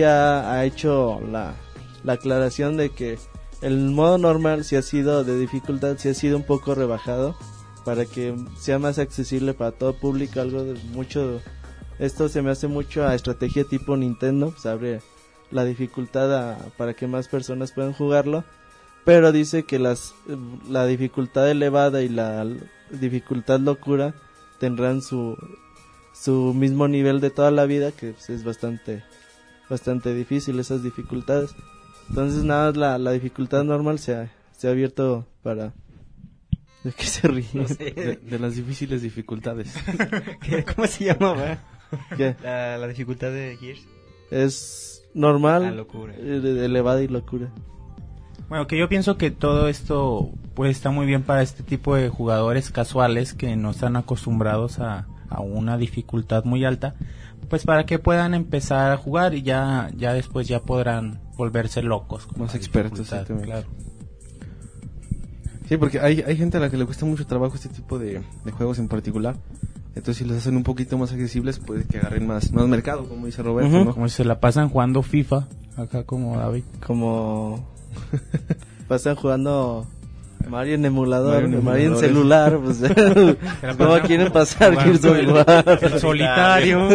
ha, 0.06 0.64
hecho 0.64 1.20
la, 1.20 1.54
la 2.04 2.12
aclaración 2.12 2.76
de 2.76 2.90
que 2.90 3.18
el 3.62 3.78
modo 3.90 4.18
normal 4.18 4.64
si 4.64 4.76
ha 4.76 4.82
sido 4.82 5.24
de 5.24 5.38
dificultad, 5.38 5.96
si 5.98 6.08
ha 6.08 6.14
sido 6.14 6.36
un 6.36 6.44
poco 6.44 6.74
rebajado 6.74 7.34
para 7.84 8.04
que 8.04 8.36
sea 8.60 8.78
más 8.78 8.98
accesible 8.98 9.54
para 9.54 9.72
todo 9.72 9.94
público, 9.94 10.40
algo 10.40 10.62
de 10.62 10.74
mucho 10.92 11.40
esto 11.98 12.28
se 12.28 12.42
me 12.42 12.50
hace 12.50 12.68
mucho 12.68 13.06
a 13.06 13.14
estrategia 13.14 13.64
tipo 13.64 13.96
Nintendo, 13.96 14.50
pues 14.50 14.66
abre 14.66 15.00
la 15.52 15.64
dificultad 15.64 16.34
a- 16.34 16.58
para 16.76 16.94
que 16.94 17.06
más 17.06 17.28
personas 17.28 17.72
puedan 17.72 17.92
jugarlo, 17.92 18.44
pero 19.04 19.32
dice 19.32 19.64
que 19.64 19.78
las 19.78 20.14
la 20.68 20.86
dificultad 20.86 21.50
elevada 21.50 22.02
y 22.02 22.08
la 22.08 22.46
dificultad 22.90 23.60
locura 23.60 24.14
tendrán 24.58 25.02
su 25.02 25.36
su 26.14 26.52
mismo 26.54 26.88
nivel 26.88 27.20
de 27.20 27.30
toda 27.30 27.50
la 27.50 27.64
vida, 27.66 27.90
que 27.92 28.12
pues, 28.12 28.30
es 28.30 28.44
bastante 28.44 29.02
bastante 29.70 30.14
difícil 30.14 30.58
esas 30.60 30.82
dificultades. 30.82 31.54
Entonces 32.08 32.44
nada, 32.44 32.66
más 32.68 32.76
la, 32.76 32.98
la 32.98 33.12
dificultad 33.12 33.64
normal 33.64 33.98
se 33.98 34.14
ha, 34.14 34.30
se 34.56 34.68
ha 34.68 34.70
abierto 34.72 35.26
para... 35.42 35.72
¿De 36.84 36.92
qué 36.92 37.04
se 37.06 37.28
ríe? 37.28 37.46
De, 37.54 38.18
de 38.22 38.38
las 38.38 38.56
difíciles 38.56 39.00
dificultades. 39.02 39.72
¿Qué- 40.42 40.64
¿Cómo 40.64 40.86
se 40.88 41.04
llamaba? 41.06 41.58
¿Qué? 42.16 42.36
La, 42.42 42.76
la 42.76 42.88
dificultad 42.88 43.30
de 43.30 43.56
Gears. 43.58 43.86
Es 44.32 45.02
normal, 45.14 45.62
La 45.62 45.70
locura. 45.72 46.14
de- 46.14 46.64
elevada 46.64 47.02
y 47.02 47.08
locura. 47.08 47.50
Bueno, 48.48 48.66
que 48.66 48.76
yo 48.78 48.88
pienso 48.88 49.16
que 49.16 49.30
todo 49.30 49.68
esto 49.68 50.30
pues 50.54 50.70
está 50.76 50.90
muy 50.90 51.06
bien 51.06 51.22
para 51.22 51.42
este 51.42 51.62
tipo 51.62 51.94
de 51.94 52.08
jugadores 52.10 52.70
casuales 52.70 53.32
que 53.34 53.56
no 53.56 53.70
están 53.70 53.96
acostumbrados 53.96 54.78
a, 54.78 55.06
a 55.30 55.40
una 55.40 55.78
dificultad 55.78 56.44
muy 56.44 56.64
alta, 56.64 56.94
pues 57.48 57.64
para 57.64 57.86
que 57.86 57.98
puedan 57.98 58.34
empezar 58.34 58.92
a 58.92 58.96
jugar 58.98 59.34
y 59.34 59.42
ya 59.42 59.90
ya 59.96 60.12
después 60.12 60.48
ya 60.48 60.60
podrán 60.60 61.20
volverse 61.36 61.82
locos. 61.82 62.26
con 62.26 62.40
Más 62.40 62.54
expertos, 62.54 63.08
claro. 63.42 63.66
Sí, 65.68 65.76
porque 65.78 66.00
hay, 66.00 66.20
hay 66.26 66.36
gente 66.36 66.58
a 66.58 66.60
la 66.60 66.68
que 66.70 66.76
le 66.76 66.84
cuesta 66.84 67.06
mucho 67.06 67.26
trabajo 67.26 67.54
este 67.54 67.70
tipo 67.70 67.98
de, 67.98 68.22
de 68.44 68.50
juegos 68.52 68.78
en 68.78 68.88
particular. 68.88 69.36
Entonces, 69.94 70.16
si 70.18 70.24
los 70.24 70.38
hacen 70.38 70.56
un 70.56 70.62
poquito 70.62 70.96
más 70.96 71.12
accesibles, 71.12 71.58
puede 71.58 71.84
que 71.84 71.98
agarren 71.98 72.26
más, 72.26 72.50
más 72.52 72.66
mercado, 72.66 73.08
como 73.08 73.26
dice 73.26 73.42
Roberto. 73.42 73.84
¿no? 73.84 73.94
Como 73.94 74.08
si 74.08 74.16
se 74.16 74.24
la 74.24 74.40
pasan 74.40 74.70
jugando 74.70 75.02
FIFA, 75.02 75.48
acá 75.76 76.04
como 76.04 76.36
David. 76.36 76.64
Como... 76.86 77.68
Pasan 78.88 79.16
jugando 79.16 79.86
Mario 80.48 80.74
en 80.74 80.84
emulador, 80.84 81.42
Mario 81.42 81.58
en 81.58 81.64
Mario 81.64 81.98
en, 81.98 82.04
emuladores. 82.04 82.76
celular, 82.76 83.36
pues... 83.36 83.76
¿Cómo 83.78 84.00
quieren 84.06 84.32
pasar 84.32 84.74
War? 84.74 85.78
El 85.82 86.00
solitario. 86.00 86.88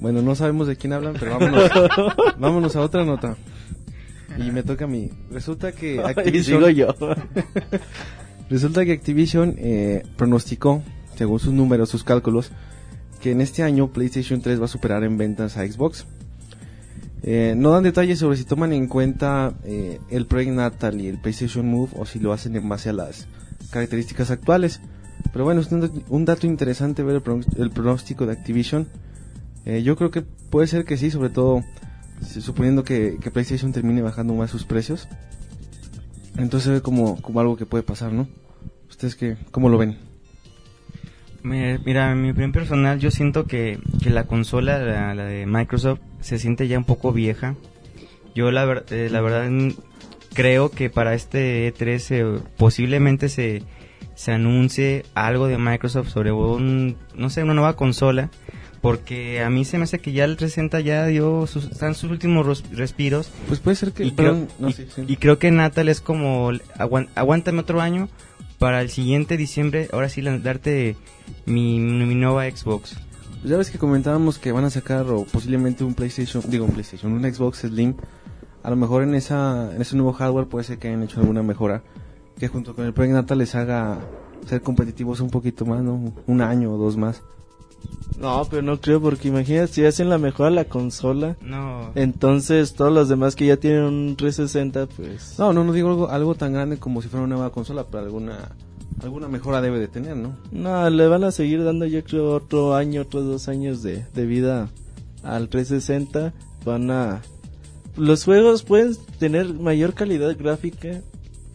Bueno, 0.00 0.22
no 0.22 0.34
sabemos 0.34 0.66
de 0.66 0.76
quién 0.76 0.92
hablan, 0.92 1.14
pero 1.18 1.38
vámonos, 1.38 1.70
vámonos 2.38 2.76
a 2.76 2.80
otra 2.80 3.04
nota. 3.04 3.36
Y 4.36 4.50
me 4.50 4.62
toca 4.62 4.84
a 4.84 4.88
mí. 4.88 5.10
Resulta 5.30 5.72
que 5.72 5.96
y 5.96 5.98
Activision, 5.98 6.64
sigo 6.64 6.70
yo. 6.70 6.94
resulta 8.50 8.84
que 8.84 8.92
Activision 8.92 9.54
eh, 9.58 10.02
pronosticó, 10.16 10.82
según 11.16 11.38
sus 11.40 11.52
números, 11.52 11.88
sus 11.88 12.04
cálculos, 12.04 12.50
que 13.20 13.30
en 13.32 13.40
este 13.40 13.62
año 13.62 13.88
PlayStation 13.92 14.40
3 14.40 14.60
va 14.60 14.64
a 14.66 14.68
superar 14.68 15.04
en 15.04 15.16
ventas 15.18 15.56
a 15.56 15.66
Xbox. 15.66 16.06
Eh, 17.22 17.54
no 17.56 17.70
dan 17.70 17.84
detalles 17.84 18.18
sobre 18.18 18.36
si 18.36 18.44
toman 18.44 18.72
en 18.74 18.86
cuenta 18.86 19.54
eh, 19.64 19.98
el 20.10 20.26
Project 20.26 20.52
Natal 20.52 21.00
y 21.00 21.06
el 21.08 21.18
PlayStation 21.18 21.66
Move 21.66 21.90
o 21.96 22.04
si 22.04 22.18
lo 22.18 22.32
hacen 22.34 22.54
en 22.56 22.68
base 22.68 22.90
a 22.90 22.92
las 22.92 23.26
características 23.70 24.30
actuales. 24.30 24.80
Pero 25.32 25.44
bueno, 25.44 25.62
es 25.62 25.72
un, 25.72 25.80
dat- 25.80 26.04
un 26.10 26.24
dato 26.26 26.46
interesante 26.46 27.02
ver 27.02 27.16
el, 27.16 27.22
pro- 27.22 27.40
el 27.56 27.70
pronóstico 27.70 28.26
de 28.26 28.32
Activision. 28.32 28.88
Eh, 29.64 29.82
yo 29.82 29.96
creo 29.96 30.10
que 30.10 30.20
puede 30.20 30.66
ser 30.66 30.84
que 30.84 30.98
sí, 30.98 31.10
sobre 31.10 31.30
todo 31.30 31.64
suponiendo 32.20 32.84
que, 32.84 33.16
que 33.20 33.30
PlayStation 33.30 33.72
termine 33.72 34.02
bajando 34.02 34.34
más 34.34 34.50
sus 34.50 34.64
precios. 34.64 35.08
Entonces 36.36 36.64
se 36.64 36.70
ve 36.72 36.80
como, 36.82 37.18
algo 37.36 37.56
que 37.56 37.64
puede 37.64 37.84
pasar, 37.84 38.12
¿no? 38.12 38.28
¿Ustedes 38.90 39.14
qué, 39.16 39.36
cómo 39.50 39.68
lo 39.70 39.78
ven? 39.78 39.96
Mira, 41.44 42.10
en 42.12 42.22
mi 42.22 42.30
opinión 42.30 42.52
personal, 42.52 42.98
yo 42.98 43.10
siento 43.10 43.46
que, 43.46 43.78
que 44.02 44.08
la 44.10 44.24
consola, 44.24 44.78
la, 44.78 45.14
la 45.14 45.24
de 45.24 45.44
Microsoft, 45.46 46.00
se 46.20 46.38
siente 46.38 46.68
ya 46.68 46.78
un 46.78 46.84
poco 46.84 47.12
vieja. 47.12 47.54
Yo 48.34 48.50
la, 48.50 48.64
ver- 48.64 48.86
eh, 48.90 49.08
la 49.10 49.20
verdad 49.20 49.50
creo 50.32 50.70
que 50.70 50.88
para 50.90 51.14
este 51.14 51.72
E3 51.72 52.06
eh, 52.10 52.40
posiblemente 52.56 53.28
se, 53.28 53.62
se 54.14 54.32
anuncie 54.32 55.04
algo 55.14 55.46
de 55.46 55.58
Microsoft 55.58 56.08
sobre 56.08 56.32
un, 56.32 56.96
no 57.14 57.28
sé, 57.30 57.42
una 57.42 57.54
nueva 57.54 57.76
consola. 57.76 58.30
Porque 58.80 59.40
a 59.42 59.48
mí 59.48 59.64
se 59.64 59.78
me 59.78 59.84
hace 59.84 59.98
que 59.98 60.12
ya 60.12 60.24
el 60.24 60.36
360 60.36 60.80
ya 60.80 61.06
dio 61.06 61.46
sus, 61.46 61.64
están 61.70 61.94
sus 61.94 62.10
últimos 62.10 62.44
ros- 62.44 62.64
respiros. 62.70 63.30
Pues 63.48 63.60
puede 63.60 63.76
ser 63.76 63.92
que... 63.92 64.04
Y 64.04 64.10
perdón, 64.10 64.46
creo, 64.46 64.56
no, 64.60 64.68
y- 64.68 64.72
sí, 64.74 64.86
sí. 64.94 65.04
y 65.08 65.16
creo 65.16 65.38
que 65.38 65.50
Natal 65.50 65.88
es 65.88 66.00
como, 66.02 66.50
aguántame 67.14 67.60
otro 67.60 67.80
año 67.80 68.08
para 68.64 68.80
el 68.80 68.88
siguiente 68.88 69.36
diciembre, 69.36 69.90
ahora 69.92 70.08
sí 70.08 70.22
darte 70.22 70.96
mi, 71.44 71.78
mi 71.78 72.14
nueva 72.14 72.50
Xbox. 72.50 72.96
Pues 73.42 73.50
ya 73.50 73.58
ves 73.58 73.70
que 73.70 73.76
comentábamos 73.76 74.38
que 74.38 74.52
van 74.52 74.64
a 74.64 74.70
sacar 74.70 75.04
o 75.10 75.24
posiblemente 75.24 75.84
un 75.84 75.92
PlayStation, 75.92 76.42
digo 76.48 76.64
un 76.64 76.70
PlayStation, 76.70 77.12
un 77.12 77.30
Xbox 77.30 77.58
Slim. 77.58 77.94
A 78.62 78.70
lo 78.70 78.76
mejor 78.76 79.02
en 79.02 79.14
esa 79.14 79.70
en 79.74 79.82
ese 79.82 79.96
nuevo 79.96 80.14
hardware 80.14 80.46
puede 80.46 80.64
ser 80.64 80.78
que 80.78 80.88
hayan 80.88 81.02
hecho 81.02 81.20
alguna 81.20 81.42
mejora 81.42 81.82
que 82.38 82.48
junto 82.48 82.74
con 82.74 82.86
el 82.86 82.94
Project 82.94 83.12
Natal 83.12 83.36
les 83.36 83.54
haga 83.54 83.98
ser 84.46 84.62
competitivos 84.62 85.20
un 85.20 85.28
poquito 85.28 85.66
más, 85.66 85.82
¿no? 85.82 86.14
Un 86.26 86.40
año 86.40 86.72
o 86.72 86.78
dos 86.78 86.96
más. 86.96 87.22
No, 88.18 88.46
pero 88.48 88.62
no 88.62 88.80
creo 88.80 89.00
porque 89.00 89.28
imagínate 89.28 89.72
si 89.72 89.84
hacen 89.84 90.08
la 90.08 90.18
mejora 90.18 90.48
a 90.48 90.52
la 90.52 90.64
consola, 90.66 91.36
No, 91.40 91.90
entonces 91.94 92.74
todos 92.74 92.92
los 92.92 93.08
demás 93.08 93.34
que 93.34 93.46
ya 93.46 93.56
tienen 93.56 93.82
un 93.82 94.16
360 94.16 94.86
pues 94.86 95.36
No, 95.38 95.52
no, 95.52 95.64
no 95.64 95.72
digo 95.72 95.90
algo, 95.90 96.08
algo 96.08 96.34
tan 96.34 96.52
grande 96.52 96.78
como 96.78 97.02
si 97.02 97.08
fuera 97.08 97.24
una 97.24 97.34
nueva 97.34 97.50
consola, 97.50 97.84
pero 97.90 98.04
alguna 98.04 98.52
alguna 99.02 99.28
mejora 99.28 99.60
debe 99.60 99.78
de 99.78 99.88
tener, 99.88 100.16
¿no? 100.16 100.36
No, 100.52 100.88
le 100.88 101.08
van 101.08 101.24
a 101.24 101.32
seguir 101.32 101.64
dando 101.64 101.86
yo 101.86 102.02
creo 102.04 102.32
otro 102.32 102.74
año, 102.74 103.02
otros 103.02 103.24
dos 103.24 103.48
años 103.48 103.82
de, 103.82 104.04
de 104.14 104.26
vida 104.26 104.68
al 105.22 105.48
360. 105.48 106.32
Van 106.64 106.90
a... 106.90 107.22
Los 107.96 108.24
juegos 108.24 108.62
pueden 108.62 108.96
tener 109.18 109.52
mayor 109.54 109.94
calidad 109.94 110.36
gráfica, 110.36 111.00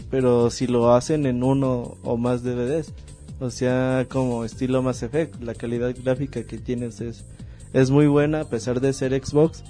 pero 0.10 0.50
si 0.50 0.68
lo 0.68 0.94
hacen 0.94 1.26
en 1.26 1.44
uno 1.44 1.98
o 2.04 2.18
más 2.18 2.44
DVDs. 2.44 2.94
O 3.40 3.50
sea, 3.50 4.06
como 4.10 4.44
estilo 4.44 4.84
Mass 4.84 5.02
Effect, 5.04 5.42
la 5.42 5.54
calidad 5.54 5.96
gráfica 6.04 6.44
que 6.44 6.58
tienes 6.58 7.00
es, 7.00 7.24
es 7.72 7.90
muy 7.90 8.08
buena 8.08 8.42
a 8.42 8.50
pesar 8.50 8.82
de 8.82 8.92
ser 8.92 9.14
Xbox, 9.14 9.64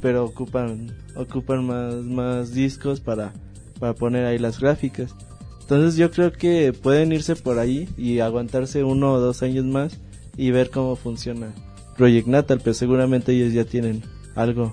pero 0.00 0.24
ocupan, 0.24 0.96
ocupan 1.16 1.66
más, 1.66 1.94
más 1.96 2.54
discos 2.54 3.00
para, 3.00 3.32
para 3.80 3.94
poner 3.94 4.24
ahí 4.24 4.38
las 4.38 4.60
gráficas. 4.60 5.14
Entonces 5.60 5.96
yo 5.96 6.10
creo 6.10 6.32
que 6.32 6.72
pueden 6.72 7.12
irse 7.12 7.34
por 7.34 7.58
ahí 7.58 7.88
y 7.96 8.20
aguantarse 8.20 8.84
uno 8.84 9.12
o 9.12 9.20
dos 9.20 9.42
años 9.42 9.64
más 9.64 9.98
y 10.36 10.52
ver 10.52 10.70
cómo 10.70 10.94
funciona 10.94 11.52
Project 11.96 12.28
Natal, 12.28 12.60
pero 12.62 12.74
seguramente 12.74 13.32
ellos 13.32 13.52
ya 13.52 13.64
tienen 13.64 14.02
algo, 14.36 14.72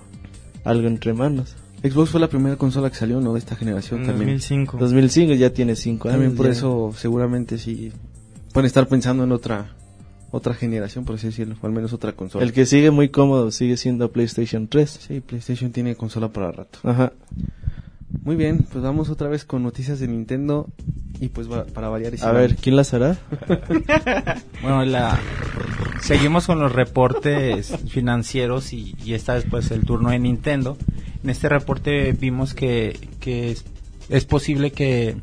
algo 0.64 0.86
entre 0.86 1.12
manos. 1.12 1.56
Xbox 1.82 2.10
fue 2.10 2.20
la 2.20 2.28
primera 2.28 2.56
consola 2.56 2.88
que 2.88 2.96
salió, 2.96 3.20
¿no? 3.20 3.32
De 3.32 3.40
esta 3.40 3.56
generación 3.56 4.00
en 4.00 4.06
también. 4.06 4.30
2005. 4.38 4.78
2005 4.78 5.34
ya 5.34 5.50
tiene 5.50 5.76
cinco 5.76 6.08
años. 6.08 6.20
También 6.20 6.36
por 6.36 6.46
ya. 6.46 6.52
eso 6.52 6.92
seguramente 6.96 7.58
sí 7.58 7.92
pueden 8.56 8.66
estar 8.66 8.88
pensando 8.88 9.22
en 9.24 9.32
otra 9.32 9.66
otra 10.30 10.54
generación, 10.54 11.04
por 11.04 11.16
así 11.16 11.26
decirlo, 11.28 11.56
o 11.60 11.66
al 11.66 11.72
menos 11.72 11.92
otra 11.92 12.12
consola. 12.12 12.44
El 12.44 12.52
que 12.52 12.64
sigue 12.66 12.90
muy 12.90 13.10
cómodo 13.10 13.50
sigue 13.50 13.76
siendo 13.76 14.10
PlayStation 14.10 14.66
3. 14.66 14.90
Sí, 15.08 15.20
PlayStation 15.20 15.72
tiene 15.72 15.94
consola 15.94 16.28
para 16.28 16.52
rato. 16.52 16.78
Ajá. 16.82 17.12
Muy 18.22 18.34
bien, 18.36 18.66
pues 18.72 18.82
vamos 18.82 19.08
otra 19.10 19.28
vez 19.28 19.44
con 19.44 19.62
noticias 19.62 20.00
de 20.00 20.08
Nintendo 20.08 20.68
y 21.20 21.28
pues 21.28 21.50
va- 21.50 21.64
para 21.64 21.88
variar 21.88 22.14
y 22.14 22.20
A 22.22 22.32
ver, 22.32 22.56
¿quién 22.56 22.76
las 22.76 22.92
hará? 22.94 23.18
Bueno, 24.62 24.84
la, 24.86 25.18
seguimos 26.02 26.46
con 26.46 26.58
los 26.58 26.72
reportes 26.72 27.74
financieros 27.88 28.72
y, 28.72 28.94
y 29.04 29.12
esta 29.14 29.34
vez 29.34 29.44
pues 29.50 29.70
el 29.70 29.84
turno 29.84 30.10
de 30.10 30.18
Nintendo. 30.18 30.76
En 31.22 31.30
este 31.30 31.48
reporte 31.48 32.12
vimos 32.12 32.54
que, 32.54 32.98
que 33.20 33.50
es, 33.50 33.64
es 34.08 34.24
posible 34.24 34.70
que, 34.72 35.16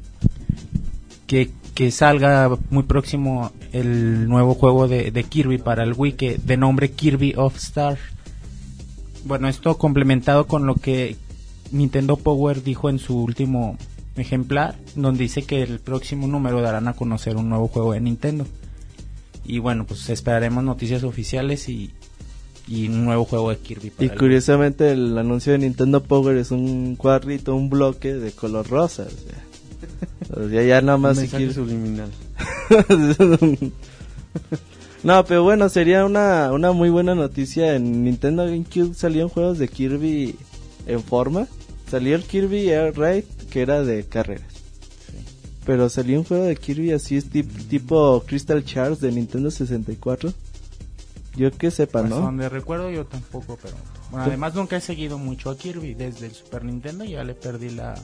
que, 1.28 1.50
que 1.74 1.90
salga 1.92 2.56
muy 2.70 2.84
próximo 2.84 3.52
el 3.72 4.28
nuevo 4.30 4.54
juego 4.54 4.88
de, 4.88 5.12
de 5.12 5.24
Kirby 5.24 5.58
para 5.58 5.84
el 5.84 5.94
Wii 5.96 6.14
que 6.14 6.38
de 6.38 6.58
nombre 6.58 6.92
Kirby 6.92 7.34
of 7.38 7.56
Star. 7.58 7.98
Bueno, 9.26 9.48
esto 9.48 9.78
complementado 9.78 10.46
con 10.48 10.66
lo 10.68 10.76
que 10.76 11.16
Nintendo 11.72 12.18
Power 12.18 12.62
dijo 12.64 12.90
en 12.90 13.00
su 13.00 13.18
último 13.18 13.78
ejemplar, 14.16 14.76
donde 14.96 15.24
dice 15.24 15.42
que 15.44 15.64
el 15.64 15.80
próximo 15.80 16.28
número 16.28 16.62
darán 16.62 16.88
a 16.88 16.94
conocer 16.94 17.36
un 17.38 17.50
nuevo 17.50 17.68
juego 17.68 17.94
de 17.94 18.02
Nintendo. 18.02 18.46
Y 19.46 19.60
bueno, 19.60 19.86
pues 19.86 20.08
esperaremos 20.10 20.64
noticias 20.64 21.04
oficiales 21.04 21.68
y, 21.70 21.92
y 22.68 22.88
un 22.90 23.06
nuavo 23.06 23.26
juego 23.26 23.50
de 23.50 23.58
Kirby. 23.58 23.90
para 23.90 24.06
Y 24.06 24.10
el- 24.10 24.18
curiosamente 24.18 24.92
el 24.92 25.18
anuncio 25.18 25.54
de 25.54 25.60
Nintendo 25.60 26.04
Power 26.04 26.38
es 26.38 26.52
un 26.52 26.96
cuadrito, 26.96 27.56
un 27.56 27.70
bloque 27.70 28.14
de 28.14 28.32
color 28.32 28.70
rosa. 28.70 29.04
O 29.08 29.10
sea, 29.10 29.44
o 30.36 30.50
sea, 30.50 30.64
ya 30.64 30.82
nada 30.82 30.98
más 30.98 31.20
quieres- 31.20 31.56
subliminal. 31.56 32.10
no, 35.04 35.26
pero 35.26 35.44
bueno, 35.44 35.70
sería 35.70 36.06
una, 36.06 36.52
una 36.52 36.72
muy 36.72 36.90
buena 36.90 37.14
noticia. 37.16 37.76
En 37.76 38.04
Nintendo 38.04 38.46
GameCube 38.46 38.94
salían 38.96 39.30
juegos 39.30 39.58
de 39.60 39.68
Kirby 39.68 40.36
en 40.88 41.04
forma. 41.04 41.48
Salió 41.90 42.16
el 42.16 42.24
Kirby 42.24 42.70
Air 42.70 42.98
Raid, 42.98 43.26
que 43.50 43.62
era 43.62 43.84
de 43.84 44.04
carreras. 44.06 44.48
Pero 45.66 45.90
salió 45.90 46.18
un 46.20 46.26
juego 46.26 46.44
de 46.46 46.56
Kirby 46.56 46.92
así, 46.92 47.16
es 47.18 47.30
tip- 47.30 47.68
tipo 47.70 48.24
Crystal 48.26 48.64
Shards 48.64 49.00
de 49.00 49.12
Nintendo 49.12 49.52
64. 49.52 50.34
Yo 51.36 51.52
que 51.52 51.72
sepa, 51.72 52.00
Hasta 52.00 52.10
¿no? 52.10 52.22
donde 52.22 52.48
recuerdo 52.50 52.90
yo 52.92 53.06
tampoco, 53.06 53.58
pero 53.62 53.76
bueno, 54.12 54.26
además 54.26 54.54
nunca 54.54 54.78
he 54.78 54.82
seguido 54.82 55.18
mucho 55.18 55.50
a 55.50 55.58
Kirby 55.58 55.96
desde 55.96 56.28
el 56.28 56.34
Super 56.34 56.64
Nintendo, 56.64 57.04
ya 57.06 57.24
le 57.24 57.34
perdí 57.34 57.70
la 57.72 57.96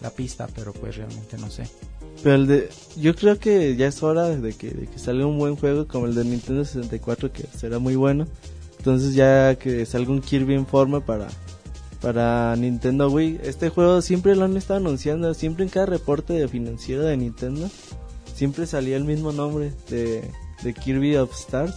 la 0.00 0.10
pista, 0.10 0.46
pero 0.54 0.72
pues 0.72 0.96
realmente 0.96 1.38
no 1.38 1.50
sé. 1.50 1.64
Pero 2.22 2.34
el 2.34 2.46
de, 2.46 2.70
yo 2.96 3.14
creo 3.14 3.38
que 3.38 3.76
ya 3.76 3.86
es 3.86 4.02
hora 4.02 4.28
de 4.28 4.52
que, 4.54 4.70
de 4.70 4.86
que 4.86 4.98
salga 4.98 5.26
un 5.26 5.38
buen 5.38 5.56
juego 5.56 5.86
como 5.86 6.06
el 6.06 6.14
de 6.14 6.24
Nintendo 6.24 6.64
64, 6.64 7.32
que 7.32 7.44
será 7.56 7.78
muy 7.78 7.96
bueno. 7.96 8.26
Entonces 8.78 9.14
ya 9.14 9.56
que 9.56 9.84
salga 9.86 10.12
un 10.12 10.20
Kirby 10.20 10.54
en 10.54 10.66
forma 10.66 11.04
para, 11.04 11.28
para 12.00 12.54
Nintendo 12.56 13.10
Wii. 13.10 13.40
Este 13.42 13.68
juego 13.68 14.00
siempre 14.02 14.36
lo 14.36 14.44
han 14.44 14.56
estado 14.56 14.80
anunciando, 14.80 15.34
siempre 15.34 15.64
en 15.64 15.70
cada 15.70 15.86
reporte 15.86 16.32
de 16.32 16.48
financiero 16.48 17.02
de 17.02 17.16
Nintendo, 17.16 17.68
siempre 18.34 18.66
salía 18.66 18.96
el 18.96 19.04
mismo 19.04 19.32
nombre 19.32 19.72
de, 19.90 20.30
de 20.62 20.74
Kirby 20.74 21.16
of 21.16 21.32
Stars. 21.32 21.74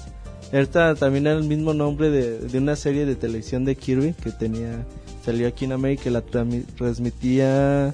Ahorita 0.53 0.95
también 0.95 1.27
era 1.27 1.37
el 1.37 1.45
mismo 1.45 1.73
nombre 1.73 2.09
de, 2.09 2.39
de 2.39 2.57
una 2.57 2.75
serie 2.75 3.05
de 3.05 3.15
televisión 3.15 3.65
de 3.65 3.75
Kirby 3.75 4.13
que 4.13 4.31
tenía, 4.31 4.85
salió 5.23 5.47
aquí 5.47 5.65
en 5.65 5.73
América, 5.73 6.09
la 6.09 6.21
transmitía 6.21 7.93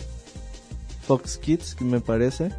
Fox 1.07 1.37
Kids, 1.37 1.81
me 1.81 2.01
parece. 2.01 2.51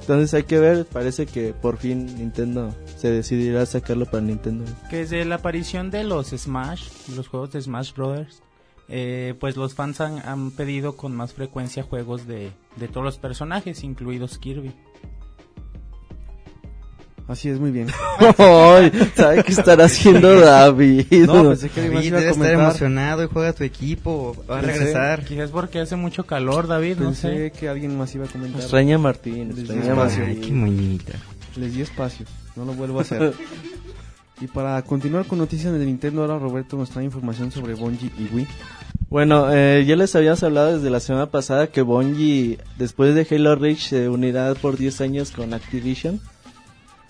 Entonces 0.00 0.34
hay 0.34 0.42
que 0.42 0.58
ver, 0.58 0.84
parece 0.84 1.24
que 1.24 1.54
por 1.54 1.78
fin 1.78 2.04
Nintendo 2.18 2.74
se 2.98 3.10
decidirá 3.10 3.64
sacarlo 3.64 4.04
para 4.04 4.20
Nintendo. 4.20 4.64
Que 4.90 4.98
desde 4.98 5.24
la 5.24 5.36
aparición 5.36 5.90
de 5.90 6.04
los 6.04 6.28
Smash, 6.28 6.88
los 7.16 7.28
juegos 7.28 7.52
de 7.52 7.62
Smash 7.62 7.94
Brothers, 7.94 8.42
eh, 8.88 9.34
pues 9.40 9.56
los 9.56 9.74
fans 9.74 10.02
han, 10.02 10.18
han 10.18 10.50
pedido 10.50 10.96
con 10.96 11.16
más 11.16 11.32
frecuencia 11.32 11.82
juegos 11.82 12.26
de, 12.26 12.52
de 12.76 12.88
todos 12.88 13.02
los 13.02 13.16
personajes, 13.16 13.82
incluidos 13.82 14.36
Kirby. 14.36 14.74
Así 17.26 17.48
es, 17.48 17.58
muy 17.58 17.70
bien. 17.70 17.86
Ay, 18.38 18.92
¿Sabe 19.16 19.42
qué 19.44 19.52
estará 19.52 19.86
haciendo 19.86 20.38
David? 20.40 21.06
No, 21.26 21.48
pensé 21.48 21.70
que 21.70 21.80
David 21.88 22.02
iba 22.02 22.18
a 22.18 22.20
debe 22.20 22.32
estar 22.32 22.52
emocionado 22.52 23.24
y 23.24 23.28
juega 23.32 23.52
tu 23.54 23.64
equipo, 23.64 24.36
va 24.48 24.58
a 24.58 24.62
Pensé- 24.62 24.66
regresar. 24.66 25.24
Quizás 25.24 25.50
porque 25.50 25.80
hace 25.80 25.96
mucho 25.96 26.24
calor, 26.26 26.66
David, 26.66 26.98
no 26.98 27.06
Pensé 27.06 27.50
sé. 27.50 27.52
que 27.58 27.68
alguien 27.70 27.96
más 27.96 28.14
iba 28.14 28.26
a 28.26 28.28
comentar. 28.28 28.60
Extraña 28.60 28.98
Martín, 28.98 29.48
Les 29.48 29.58
extraña 29.60 29.94
Martín. 29.94 30.22
Ay, 30.26 30.36
qué 30.36 30.52
moñita. 30.52 31.12
Les 31.56 31.72
di 31.74 31.80
espacio, 31.80 32.26
no 32.56 32.66
lo 32.66 32.74
vuelvo 32.74 32.98
a 32.98 33.02
hacer. 33.02 33.32
y 34.42 34.46
para 34.48 34.82
continuar 34.82 35.24
con 35.24 35.38
noticias 35.38 35.72
de 35.72 35.78
Nintendo, 35.86 36.20
ahora 36.22 36.38
Roberto 36.38 36.76
nos 36.76 36.90
trae 36.90 37.06
información 37.06 37.50
sobre 37.50 37.72
Bungie 37.72 38.10
y 38.18 38.34
Wii. 38.34 38.46
Bueno, 39.08 39.46
eh, 39.50 39.84
ya 39.86 39.96
les 39.96 40.14
habíamos 40.14 40.42
hablado 40.42 40.74
desde 40.76 40.90
la 40.90 41.00
semana 41.00 41.26
pasada 41.30 41.68
que 41.68 41.80
Bungie, 41.80 42.58
después 42.76 43.14
de 43.14 43.26
Halo 43.30 43.54
Reach, 43.54 43.78
se 43.88 44.10
unirá 44.10 44.52
por 44.54 44.76
10 44.76 45.00
años 45.00 45.30
con 45.30 45.54
Activision. 45.54 46.20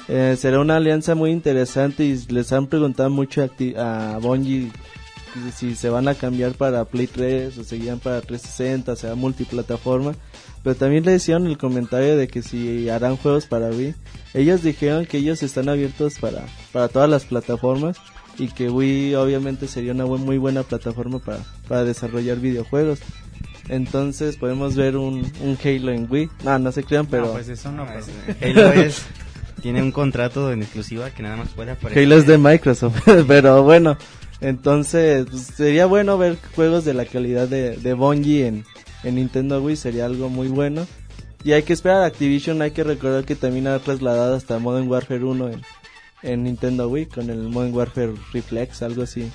Eh, 0.09 0.37
será 0.39 0.61
una 0.61 0.77
alianza 0.77 1.15
muy 1.15 1.31
interesante 1.31 2.05
y 2.05 2.17
les 2.29 2.53
han 2.53 2.67
preguntado 2.67 3.11
mucho 3.11 3.43
a, 3.77 4.15
a 4.15 4.19
Bungie 4.19 4.71
si 5.55 5.75
se 5.75 5.89
van 5.89 6.09
a 6.09 6.15
cambiar 6.15 6.53
para 6.53 6.85
Play 6.85 7.07
3 7.07 7.59
o 7.59 7.65
seguían 7.65 7.99
para 7.99 8.21
360, 8.21 8.95
será 8.97 9.15
multiplataforma. 9.15 10.15
Pero 10.63 10.77
también 10.77 11.05
le 11.05 11.15
hicieron 11.15 11.47
el 11.47 11.59
comentario 11.59 12.17
de 12.17 12.29
que 12.29 12.43
si 12.43 12.89
harán 12.89 13.17
juegos 13.17 13.47
para 13.47 13.69
Wii. 13.69 13.95
Ellos 14.33 14.63
dijeron 14.63 15.07
que 15.07 15.19
ellos 15.19 15.43
están 15.43 15.69
abiertos 15.69 16.19
para, 16.19 16.47
para 16.73 16.89
todas 16.89 17.09
las 17.09 17.25
plataformas 17.25 17.99
y 18.39 18.49
que 18.49 18.71
Wii 18.71 19.15
obviamente 19.17 19.69
sería 19.69 19.93
una 19.93 20.07
muy 20.07 20.39
buena 20.39 20.63
plataforma 20.63 21.19
para, 21.19 21.41
para 21.69 21.85
desarrollar 21.85 22.39
videojuegos. 22.39 23.01
Entonces 23.69 24.37
podemos 24.37 24.75
ver 24.75 24.97
un, 24.97 25.31
un 25.43 25.59
Halo 25.63 25.93
en 25.93 26.07
Wii. 26.11 26.31
No, 26.45 26.59
no 26.59 26.73
se 26.73 26.83
crean, 26.85 27.07
pero 27.07 27.27
No, 27.27 27.33
pues 27.33 27.49
eso 27.49 27.71
no, 27.71 27.87
pues, 27.87 28.07
Halo 28.41 28.73
es, 28.73 29.03
tiene 29.65 29.83
un 29.83 29.93
contrato 29.93 30.53
en 30.53 30.63
exclusiva 30.63 31.09
que 31.09 31.23
nada 31.23 31.39
más 31.39 31.49
puede 31.49 31.71
aparecer. 31.71 32.03
Halo 32.03 32.17
es 32.17 32.27
de 32.27 32.37
Microsoft. 32.37 33.01
pero 33.27 33.63
bueno, 33.63 33.97
Entonces, 34.43 35.25
pues, 35.31 35.41
sería 35.57 35.87
bueno 35.87 36.19
ver 36.19 36.37
juegos 36.55 36.85
de 36.85 36.93
la 36.93 37.07
calidad 37.07 37.49
de, 37.49 37.79
de 37.79 37.95
Bungie 37.95 38.47
en, 38.47 38.67
en 39.05 39.15
Nintendo 39.15 39.63
Wii, 39.63 39.77
sería 39.77 40.05
algo 40.05 40.29
muy 40.29 40.49
bueno. 40.49 40.87
Y 41.45 41.53
hay 41.53 41.63
que 41.63 41.73
esperar 41.73 42.03
a 42.03 42.05
Activision, 42.05 42.61
hay 42.61 42.73
que 42.73 42.85
recordar 42.85 43.25
que 43.25 43.37
también 43.37 43.67
ha 43.67 43.79
trasladado 43.79 44.37
hasta 44.37 44.59
Modern 44.59 44.87
Warfare 44.87 45.25
1 45.25 45.49
en, 45.49 45.63
en 46.23 46.43
Nintendo 46.43 46.87
Wii 46.91 47.07
con 47.07 47.31
el 47.31 47.49
Modern 47.49 47.75
Warfare 47.75 48.13
Reflex, 48.35 48.83
algo 48.83 49.05
así. 49.05 49.33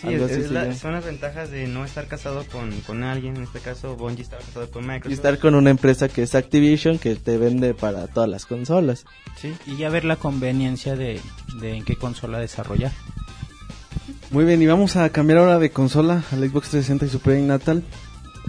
Sí, 0.00 0.08
es- 0.08 0.50
la- 0.50 0.74
son 0.74 0.92
las 0.92 1.04
ventajas 1.04 1.50
de 1.50 1.66
no 1.66 1.84
estar 1.84 2.06
casado 2.06 2.44
con, 2.52 2.70
con 2.82 3.02
alguien. 3.02 3.36
En 3.36 3.44
este 3.44 3.60
caso, 3.60 3.96
Bungie 3.96 4.22
estaba 4.22 4.42
casado 4.42 4.70
con 4.70 4.82
Microsoft. 4.86 5.10
Y 5.10 5.14
estar 5.14 5.38
con 5.38 5.54
una 5.54 5.70
empresa 5.70 6.08
que 6.08 6.22
es 6.22 6.34
Activision 6.34 6.98
que 6.98 7.16
te 7.16 7.38
vende 7.38 7.72
para 7.74 8.06
todas 8.06 8.28
las 8.28 8.44
consolas. 8.46 9.04
Sí. 9.40 9.54
Y 9.66 9.76
ya 9.78 9.88
ver 9.88 10.04
la 10.04 10.16
conveniencia 10.16 10.96
de, 10.96 11.20
de 11.60 11.76
en 11.76 11.84
qué 11.84 11.96
consola 11.96 12.38
desarrollar. 12.38 12.92
Muy 14.30 14.44
bien, 14.44 14.60
y 14.60 14.66
vamos 14.66 14.96
a 14.96 15.08
cambiar 15.10 15.38
ahora 15.38 15.58
de 15.58 15.70
consola 15.70 16.22
al 16.32 16.38
Xbox 16.40 16.70
360 16.70 17.06
y 17.06 17.08
su 17.08 17.20
Project 17.20 17.46
Natal. 17.46 17.82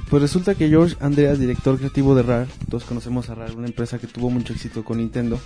Pues 0.10 0.22
resulta 0.22 0.56
que 0.56 0.70
George 0.70 0.96
Andreas, 1.00 1.40
director 1.40 1.78
creativo 1.78 2.14
de 2.16 2.24
Rare, 2.24 2.48
todos 2.70 2.84
conocemos 2.84 3.30
a 3.30 3.36
Rare, 3.36 3.54
una 3.54 3.68
empresa 3.68 4.00
que 4.00 4.08
tuvo 4.08 4.30
mucho 4.30 4.54
éxito 4.54 4.84
con 4.84 4.98
Nintendo, 4.98 5.40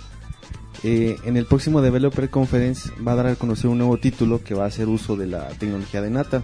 eh, 0.82 1.16
en 1.24 1.36
el 1.36 1.46
próximo 1.46 1.80
Developer 1.80 2.28
Conference 2.30 2.90
va 3.06 3.12
a 3.12 3.16
dar 3.16 3.26
a 3.26 3.36
conocer 3.36 3.70
un 3.70 3.78
nuevo 3.78 3.98
título 3.98 4.42
que 4.42 4.54
va 4.54 4.64
a 4.64 4.68
hacer 4.68 4.88
uso 4.88 5.16
de 5.16 5.26
la 5.26 5.48
tecnología 5.50 6.02
de 6.02 6.10
Natal. 6.10 6.42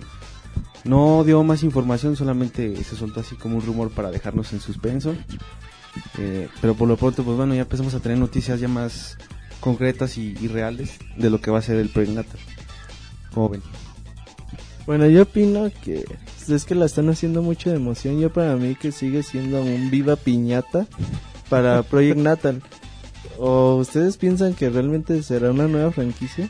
No 0.85 1.25
dio 1.25 1.43
más 1.43 1.63
información, 1.63 2.17
solamente 2.17 2.83
se 2.85 2.97
soltó 2.97 3.21
así 3.21 3.37
como 3.37 3.57
un 3.57 3.63
rumor 3.63 3.91
para 3.91 4.11
dejarnos 4.11 4.53
en 4.53 4.61
suspenso. 4.61 5.15
Eh, 6.19 6.49
pero 6.61 6.75
por 6.75 6.89
lo 6.89 6.97
pronto, 6.97 7.25
pues 7.25 7.37
bueno, 7.37 7.55
ya 7.55 7.63
empezamos 7.63 7.95
a 7.95 8.01
tener 8.01 8.19
noticias 8.19 8.61
ya 8.61 8.69
más 8.69 9.19
concretas 9.61 10.17
y, 10.19 10.37
y 10.41 10.49
reales 10.49 10.99
de 11.17 11.31
lo 11.31 11.41
que 11.41 11.51
va 11.51 11.59
a 11.59 11.63
ser 11.63 11.77
el 11.77 11.89
Project 11.89 12.15
Natal. 12.15 12.41
¿Cómo 13.35 13.49
ven? 13.49 13.63
Bueno, 14.87 15.07
yo 15.07 15.23
opino 15.23 15.71
que 15.85 16.05
pues, 16.49 16.49
es 16.49 16.65
que 16.65 16.75
la 16.75 16.87
están 16.87 17.11
haciendo 17.11 17.43
mucho 17.43 17.69
de 17.69 17.77
emoción. 17.77 18.19
Yo 18.21 18.33
para 18.33 18.57
mí 18.57 18.75
que 18.75 18.91
sigue 18.91 19.23
siendo 19.23 19.61
un 19.61 19.91
viva 19.91 20.17
piñata 20.17 20.87
para 21.51 21.83
Project 21.91 22.19
Natal. 22.19 22.63
¿O 23.39 23.77
ustedes 23.77 24.17
piensan 24.17 24.55
que 24.55 24.69
realmente 24.69 25.23
será 25.23 25.51
una 25.51 25.69
nueva 25.69 25.93
franquicia? 25.93 26.49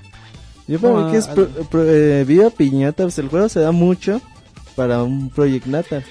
Yo 0.67 0.79
para 0.81 0.95
No, 0.95 1.07
mí 1.07 1.13
que 1.13 1.19
es 1.19 1.29
al- 1.29 1.35
pro- 1.35 1.49
pro- 1.71 1.85
eh, 1.89 2.25
viva 2.25 2.51
piñata, 2.51 3.03
pues 3.05 3.19
el 3.19 3.29
juego 3.29 3.49
se 3.49 3.61
da 3.61 3.73
mucho 3.73 4.21
para 4.77 5.03
un 5.03 5.31
Project 5.31 5.67
Natal. 5.67 6.05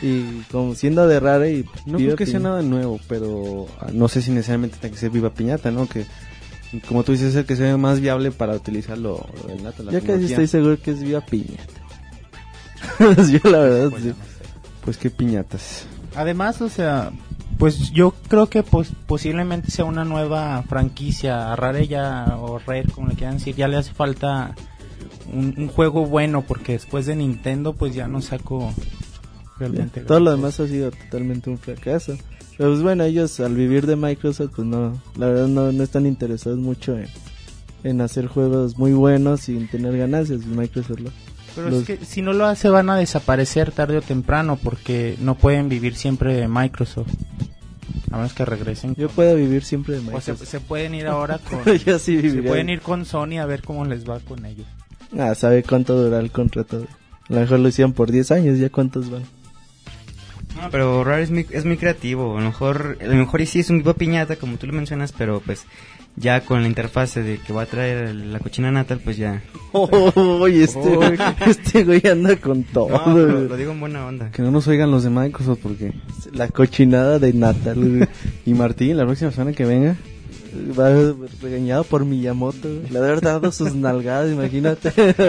Y 0.00 0.42
como 0.52 0.74
siendo 0.74 1.06
de 1.08 1.18
rara 1.18 1.48
y 1.48 1.64
No 1.86 1.98
creo 1.98 2.14
que 2.16 2.24
sea 2.26 2.38
nada 2.40 2.62
nuevo, 2.62 3.00
pero 3.08 3.66
ah, 3.80 3.88
no 3.92 4.06
sé 4.08 4.22
si 4.22 4.30
necesariamente 4.30 4.76
tiene 4.80 4.94
que 4.94 5.00
ser 5.00 5.10
Viva 5.10 5.30
Piñata, 5.34 5.70
¿no? 5.70 5.88
Que, 5.88 6.06
como 6.86 7.02
tú 7.02 7.12
dices, 7.12 7.30
es 7.30 7.36
el 7.36 7.46
que 7.46 7.56
se 7.56 7.64
ve 7.64 7.76
más 7.76 8.00
viable 8.00 8.30
para 8.30 8.54
utilizarlo 8.54 9.26
lo 9.42 9.48
del 9.48 9.62
Nata, 9.62 9.82
la 9.82 9.92
Yo 9.92 10.00
casi 10.04 10.26
estoy 10.26 10.46
seguro 10.46 10.80
que 10.80 10.92
es 10.92 11.02
viva 11.02 11.20
piñata. 11.20 11.64
yo 12.98 13.50
la 13.50 13.58
verdad 13.58 13.90
Pues 13.90 14.02
sí. 14.02 14.08
ya 14.10 14.14
no 14.14 14.24
sé. 14.24 14.30
Pues 14.84 14.96
qué 14.98 15.10
piñatas. 15.10 15.86
Además, 16.18 16.60
o 16.62 16.68
sea, 16.68 17.10
pues 17.58 17.90
yo 17.92 18.12
creo 18.28 18.48
que 18.48 18.62
pos- 18.62 18.92
posiblemente 19.06 19.70
sea 19.70 19.84
una 19.84 20.04
nueva 20.04 20.62
franquicia. 20.68 21.52
A 21.52 21.56
Rare 21.56 21.86
ya, 21.88 22.36
o 22.40 22.58
Rare, 22.58 22.84
como 22.94 23.08
le 23.08 23.14
quieran 23.14 23.38
decir, 23.38 23.54
ya 23.56 23.68
le 23.68 23.76
hace 23.76 23.92
falta 23.94 24.54
un, 25.32 25.54
un 25.56 25.68
juego 25.68 26.06
bueno, 26.06 26.42
porque 26.42 26.72
después 26.72 27.06
de 27.06 27.16
Nintendo, 27.16 27.72
pues 27.72 27.94
ya 27.94 28.08
no 28.08 28.20
saco 28.20 28.72
realmente. 29.58 30.00
Todo 30.02 30.20
lo 30.20 30.30
demás 30.30 30.58
ha 30.60 30.66
sido 30.66 30.90
totalmente 30.90 31.50
un 31.50 31.58
fracaso. 31.58 32.16
Pero 32.56 32.70
pues 32.70 32.82
bueno, 32.82 33.04
ellos 33.04 33.38
al 33.40 33.54
vivir 33.54 33.86
de 33.86 33.94
Microsoft, 33.96 34.52
pues 34.56 34.66
no, 34.66 35.00
la 35.16 35.26
verdad 35.26 35.46
no, 35.46 35.70
no 35.70 35.82
están 35.84 36.06
interesados 36.06 36.58
mucho 36.58 36.98
en, 36.98 37.06
en 37.84 38.00
hacer 38.00 38.26
juegos 38.26 38.76
muy 38.78 38.92
buenos 38.92 39.42
sin 39.42 39.68
tener 39.68 39.96
ganancias. 39.96 40.44
Microsoft 40.46 40.98
lo- 41.00 41.10
Pero 41.58 41.70
Los- 41.70 41.80
es 41.88 41.98
que 41.98 42.04
si 42.06 42.22
no 42.22 42.32
lo 42.32 42.46
hace 42.46 42.68
van 42.68 42.88
a 42.88 42.96
desaparecer 42.96 43.72
tarde 43.72 43.96
o 43.98 44.02
temprano 44.02 44.56
porque 44.62 45.16
no 45.20 45.34
pueden 45.34 45.68
vivir 45.68 45.96
siempre 45.96 46.34
de 46.34 46.46
Microsoft. 46.46 47.08
A 48.12 48.16
menos 48.16 48.32
que 48.32 48.44
regresen. 48.44 48.94
Yo 48.94 49.08
con- 49.08 49.16
puedo 49.16 49.34
vivir 49.36 49.64
siempre 49.64 49.94
de 49.94 50.00
o 50.00 50.02
se, 50.02 50.10
Microsoft. 50.32 50.48
se 50.48 50.60
pueden 50.60 50.94
ir 50.94 51.06
ahora 51.08 51.38
con... 51.50 51.64
Yo 51.78 51.98
sí 51.98 52.20
se 52.30 52.42
pueden 52.42 52.68
ir 52.70 52.80
con 52.80 53.04
Sony 53.04 53.38
a 53.40 53.46
ver 53.46 53.62
cómo 53.62 53.84
les 53.84 54.08
va 54.08 54.20
con 54.20 54.46
ellos. 54.46 54.66
Ah, 55.18 55.34
sabe 55.34 55.62
cuánto 55.62 55.94
durará 56.00 56.22
el 56.22 56.30
contrato. 56.30 56.86
A 57.28 57.32
lo 57.34 57.40
mejor 57.40 57.58
lo 57.58 57.68
hicieron 57.68 57.92
por 57.92 58.10
10 58.12 58.30
años, 58.30 58.58
¿ya 58.58 58.70
cuántos 58.70 59.10
van? 59.10 59.22
No, 60.60 60.70
pero 60.70 61.04
Rare 61.04 61.22
es 61.22 61.30
muy, 61.30 61.46
es 61.50 61.64
muy 61.64 61.76
creativo. 61.76 62.36
A 62.36 62.40
lo 62.40 62.46
mejor, 62.46 62.98
a 63.00 63.04
lo 63.04 63.14
mejor 63.14 63.40
y 63.40 63.46
sí 63.46 63.60
es 63.60 63.70
un 63.70 63.78
viva 63.78 63.94
piñata, 63.94 64.36
como 64.36 64.56
tú 64.56 64.66
lo 64.66 64.72
mencionas, 64.72 65.12
pero 65.12 65.40
pues 65.40 65.64
ya 66.16 66.40
con 66.40 66.62
la 66.62 66.68
interfase 66.68 67.22
de 67.22 67.38
que 67.38 67.52
va 67.52 67.62
a 67.62 67.66
traer 67.66 68.14
la 68.14 68.40
cochina 68.40 68.70
natal, 68.70 69.00
pues 69.02 69.16
ya. 69.16 69.42
Oye, 69.72 70.64
este, 70.64 70.98
este 71.46 71.84
güey 71.84 72.02
anda 72.06 72.36
con 72.36 72.64
todo. 72.64 72.88
No, 72.88 73.16
lo 73.16 73.56
digo 73.56 73.72
en 73.72 73.80
buena 73.80 74.06
onda. 74.06 74.30
Que 74.30 74.42
no 74.42 74.50
nos 74.50 74.66
oigan 74.66 74.90
los 74.90 75.04
de 75.04 75.10
Microsoft 75.10 75.60
porque... 75.62 75.92
La 76.32 76.48
cochinada 76.48 77.18
de 77.18 77.32
Natal. 77.32 77.76
güey. 77.76 78.08
Y 78.44 78.54
Martín, 78.54 78.96
la 78.96 79.04
próxima 79.04 79.30
semana 79.30 79.52
que 79.52 79.64
venga, 79.64 79.96
Va 80.78 81.14
regañado 81.42 81.84
por 81.84 82.04
Miyamoto. 82.04 82.68
güey. 82.68 82.90
Le 82.90 82.98
haber 82.98 83.20
dado 83.20 83.52
sus 83.52 83.74
nalgadas, 83.74 84.32
imagínate. 84.32 84.90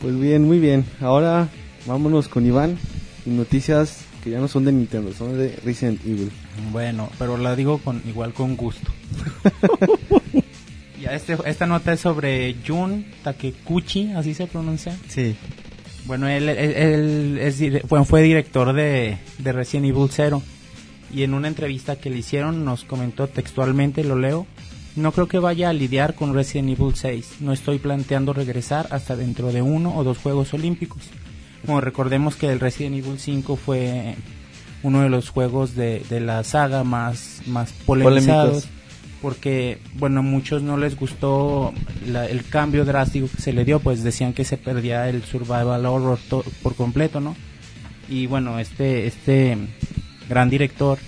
pues 0.00 0.20
bien, 0.20 0.44
muy 0.44 0.60
bien. 0.60 0.84
Ahora 1.00 1.48
vámonos 1.86 2.28
con 2.28 2.46
Iván 2.46 2.78
y 3.26 3.30
noticias 3.30 4.04
que 4.22 4.30
ya 4.30 4.38
no 4.38 4.48
son 4.48 4.64
de 4.64 4.72
Nintendo, 4.72 5.12
son 5.12 5.36
de 5.38 5.54
Resident 5.64 6.00
Evil. 6.04 6.30
Bueno, 6.72 7.10
pero 7.18 7.36
la 7.36 7.54
digo 7.56 7.78
con 7.78 8.02
igual 8.06 8.32
con 8.32 8.56
gusto. 8.56 8.90
ya 11.00 11.14
este, 11.14 11.36
esta 11.46 11.66
nota 11.66 11.92
es 11.92 12.00
sobre 12.00 12.56
Jun 12.66 13.04
Takekuchi, 13.22 14.12
así 14.12 14.34
se 14.34 14.46
pronuncia. 14.46 14.96
Sí. 15.08 15.34
Bueno, 16.06 16.28
él, 16.28 16.48
él- 16.48 16.58
él 16.76 17.38
es, 17.40 17.58
dire- 17.60 17.82
bueno, 17.88 18.04
fue 18.04 18.22
director 18.22 18.72
de, 18.72 19.18
de 19.38 19.52
Resident 19.52 19.86
Evil 19.86 20.08
0 20.10 20.42
y 21.12 21.22
en 21.22 21.34
una 21.34 21.48
entrevista 21.48 21.96
que 21.96 22.10
le 22.10 22.18
hicieron 22.18 22.64
nos 22.64 22.84
comentó 22.84 23.26
textualmente, 23.28 24.04
lo 24.04 24.16
leo, 24.18 24.46
no 24.96 25.12
creo 25.12 25.28
que 25.28 25.38
vaya 25.38 25.70
a 25.70 25.72
lidiar 25.72 26.14
con 26.14 26.34
Resident 26.34 26.70
Evil 26.78 26.94
6, 26.94 27.36
no 27.40 27.52
estoy 27.52 27.78
planteando 27.78 28.32
regresar 28.32 28.86
hasta 28.90 29.16
dentro 29.16 29.52
de 29.52 29.62
uno 29.62 29.96
o 29.96 30.04
dos 30.04 30.18
Juegos 30.18 30.52
Olímpicos. 30.54 31.02
Bueno, 31.66 31.80
recordemos 31.80 32.36
que 32.36 32.50
el 32.50 32.60
Resident 32.60 32.96
Evil 32.96 33.18
5 33.18 33.56
fue 33.56 34.14
uno 34.82 35.00
de 35.02 35.08
los 35.08 35.30
juegos 35.30 35.74
de, 35.74 36.02
de 36.10 36.20
la 36.20 36.44
saga 36.44 36.84
más, 36.84 37.40
más 37.46 37.72
polemizados. 37.86 38.46
Polémicos. 38.64 38.70
Porque, 39.22 39.78
bueno, 39.94 40.20
a 40.20 40.22
muchos 40.22 40.62
no 40.62 40.76
les 40.76 40.96
gustó 40.96 41.72
la- 42.06 42.26
el 42.26 42.44
cambio 42.46 42.84
drástico 42.84 43.26
que 43.34 43.40
se 43.40 43.54
le 43.54 43.64
dio, 43.64 43.80
pues 43.80 44.02
decían 44.04 44.34
que 44.34 44.44
se 44.44 44.58
perdía 44.58 45.08
el 45.08 45.22
survival 45.22 45.86
horror 45.86 46.18
to- 46.28 46.44
por 46.62 46.74
completo, 46.74 47.20
¿no? 47.20 47.34
Y 48.10 48.26
bueno, 48.26 48.58
este, 48.58 49.06
este 49.06 49.56
gran 50.28 50.50
director 50.50 50.98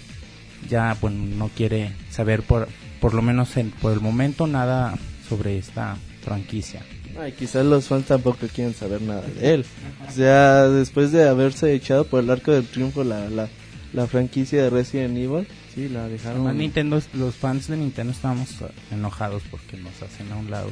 ya, 0.71 0.97
pues, 0.99 1.13
no 1.13 1.49
quiere 1.55 1.93
saber 2.11 2.43
por, 2.43 2.69
por 3.03 3.13
lo 3.13 3.21
menos 3.21 3.55
en- 3.59 3.71
por 3.71 3.93
el 3.93 4.01
momento 4.01 4.47
nada 4.47 4.95
sobre 5.29 5.59
esta 5.59 5.99
franquicia. 6.23 6.81
Ay, 7.21 7.33
quizás 7.33 7.65
los 7.65 7.87
fans 7.87 8.07
tampoco 8.07 8.47
quieren 8.55 8.75
saber 8.75 9.01
nada 9.03 9.23
de 9.23 9.55
él. 9.55 9.65
O 10.09 10.11
sea, 10.13 10.69
después 10.69 11.13
de 11.13 11.29
haberse 11.29 11.73
echado 11.75 12.05
por 12.07 12.23
el 12.23 12.31
arco 12.31 12.53
del 12.53 12.67
triunfo 12.67 13.05
la, 13.05 13.29
la, 13.31 13.49
la 13.93 14.07
franquicia 14.07 14.63
de 14.63 14.71
Resident 14.71 15.17
Evil, 15.17 15.47
Sí, 15.75 15.91
la 15.91 16.09
dejaron... 16.09 16.39
Además, 16.39 16.55
Nintendo, 16.57 17.03
los 17.15 17.35
fans 17.35 17.69
de 17.69 17.77
Nintendo 17.77 18.11
estábamos 18.13 18.49
eh, 18.63 18.67
enojados 18.93 19.43
porque 19.51 19.77
nos 19.77 19.93
hacen 20.03 20.33
a 20.33 20.37
un 20.37 20.51
lado. 20.51 20.71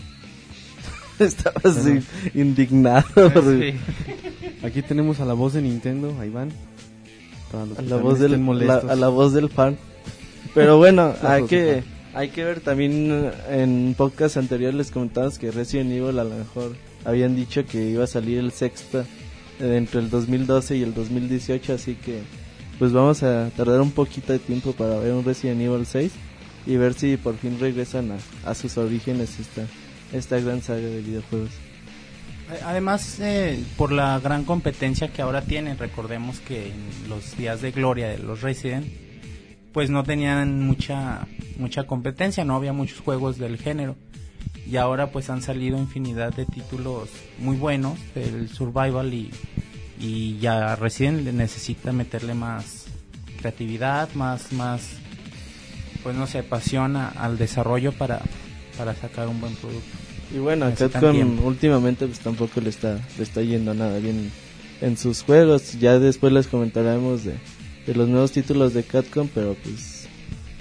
estaba 1.18 1.60
así 1.62 2.00
indignado. 2.34 3.04
porque- 3.34 3.74
Aquí 4.62 4.80
tenemos 4.80 5.20
a 5.20 5.26
la 5.26 5.34
voz 5.34 5.52
de 5.52 5.60
Nintendo, 5.62 6.16
a 6.18 6.24
Iván. 6.24 6.50
Para 7.52 7.66
los 7.66 7.78
a 7.78 7.82
que 7.82 7.88
la 7.88 7.96
voz 7.96 8.18
del 8.18 8.66
la- 8.66 8.76
a 8.78 8.96
la 8.96 9.08
voz 9.08 9.32
del 9.34 9.48
fan 9.50 9.76
pero 10.54 10.76
bueno 10.78 11.14
hay 11.22 11.44
que. 11.44 11.82
Hay 12.14 12.28
que 12.28 12.44
ver 12.44 12.60
también 12.60 13.10
eh, 13.10 13.62
en 13.62 13.94
podcast 13.96 14.36
anteriores 14.36 14.74
les 14.74 14.90
comentamos 14.90 15.38
que 15.38 15.50
Resident 15.50 15.90
Evil 15.92 16.18
a 16.18 16.24
lo 16.24 16.36
mejor 16.36 16.76
habían 17.04 17.36
dicho 17.36 17.66
que 17.66 17.90
iba 17.90 18.04
a 18.04 18.06
salir 18.06 18.38
el 18.38 18.52
sexto 18.52 19.00
eh, 19.60 19.76
entre 19.76 20.00
el 20.00 20.10
2012 20.10 20.76
y 20.76 20.82
el 20.82 20.94
2018 20.94 21.74
así 21.74 21.94
que 21.96 22.20
pues 22.78 22.92
vamos 22.92 23.22
a 23.22 23.50
tardar 23.56 23.80
un 23.80 23.92
poquito 23.92 24.32
de 24.32 24.38
tiempo 24.38 24.72
para 24.72 24.98
ver 24.98 25.12
un 25.12 25.24
Resident 25.24 25.60
Evil 25.60 25.86
6 25.86 26.12
y 26.66 26.76
ver 26.76 26.94
si 26.94 27.16
por 27.16 27.36
fin 27.36 27.58
regresan 27.60 28.12
a, 28.12 28.50
a 28.50 28.54
sus 28.54 28.78
orígenes 28.78 29.38
esta 29.38 29.66
esta 30.12 30.38
gran 30.38 30.62
saga 30.62 30.80
de 30.80 31.00
videojuegos. 31.00 31.50
Además, 32.64 33.18
eh, 33.20 33.62
por 33.76 33.90
la 33.90 34.20
gran 34.20 34.44
competencia 34.44 35.08
que 35.08 35.22
ahora 35.22 35.42
tienen, 35.42 35.78
recordemos 35.78 36.40
que 36.40 36.66
en 36.66 37.08
los 37.08 37.36
días 37.36 37.62
de 37.62 37.72
gloria 37.72 38.08
de 38.08 38.18
los 38.18 38.42
Resident, 38.42 38.86
pues 39.74 39.90
no 39.90 40.02
tenían 40.04 40.64
mucha 40.66 41.26
mucha 41.58 41.86
competencia, 41.86 42.44
no 42.46 42.56
había 42.56 42.72
muchos 42.72 43.00
juegos 43.00 43.36
del 43.38 43.58
género. 43.58 43.96
Y 44.66 44.76
ahora 44.78 45.10
pues 45.12 45.28
han 45.28 45.42
salido 45.42 45.76
infinidad 45.78 46.32
de 46.32 46.46
títulos 46.46 47.10
muy 47.38 47.56
buenos 47.56 47.98
del 48.14 48.48
survival 48.48 49.12
y, 49.12 49.30
y 50.00 50.38
ya 50.38 50.74
Resident 50.76 51.26
necesita 51.34 51.92
meterle 51.92 52.32
más 52.32 52.86
creatividad, 53.40 54.08
más 54.14 54.50
más 54.52 54.80
pues 56.02 56.16
no 56.16 56.26
sé, 56.26 56.42
pasión 56.42 56.96
a- 56.96 57.08
al 57.08 57.36
desarrollo 57.36 57.92
para 57.92 58.22
para 58.78 58.94
sacar 58.94 59.28
un 59.28 59.40
buen 59.40 59.54
producto. 59.56 59.96
Y 60.34 60.38
bueno, 60.38 60.66
Capcom 60.88 61.10
últimamente 61.46 62.06
pues 62.06 62.20
tampoco 62.20 62.60
le 62.60 62.70
está, 62.70 62.98
le 63.18 63.22
está 63.22 63.42
yendo 63.42 63.74
nada 63.74 63.98
bien 63.98 64.30
en 64.80 64.96
sus 64.96 65.22
juegos. 65.22 65.78
Ya 65.78 65.98
después 65.98 66.32
les 66.32 66.46
comentaremos 66.48 67.24
de, 67.24 67.34
de 67.86 67.94
los 67.94 68.08
nuevos 68.08 68.32
títulos 68.32 68.74
de 68.74 68.82
Capcom, 68.82 69.28
pero 69.34 69.54
pues 69.62 70.08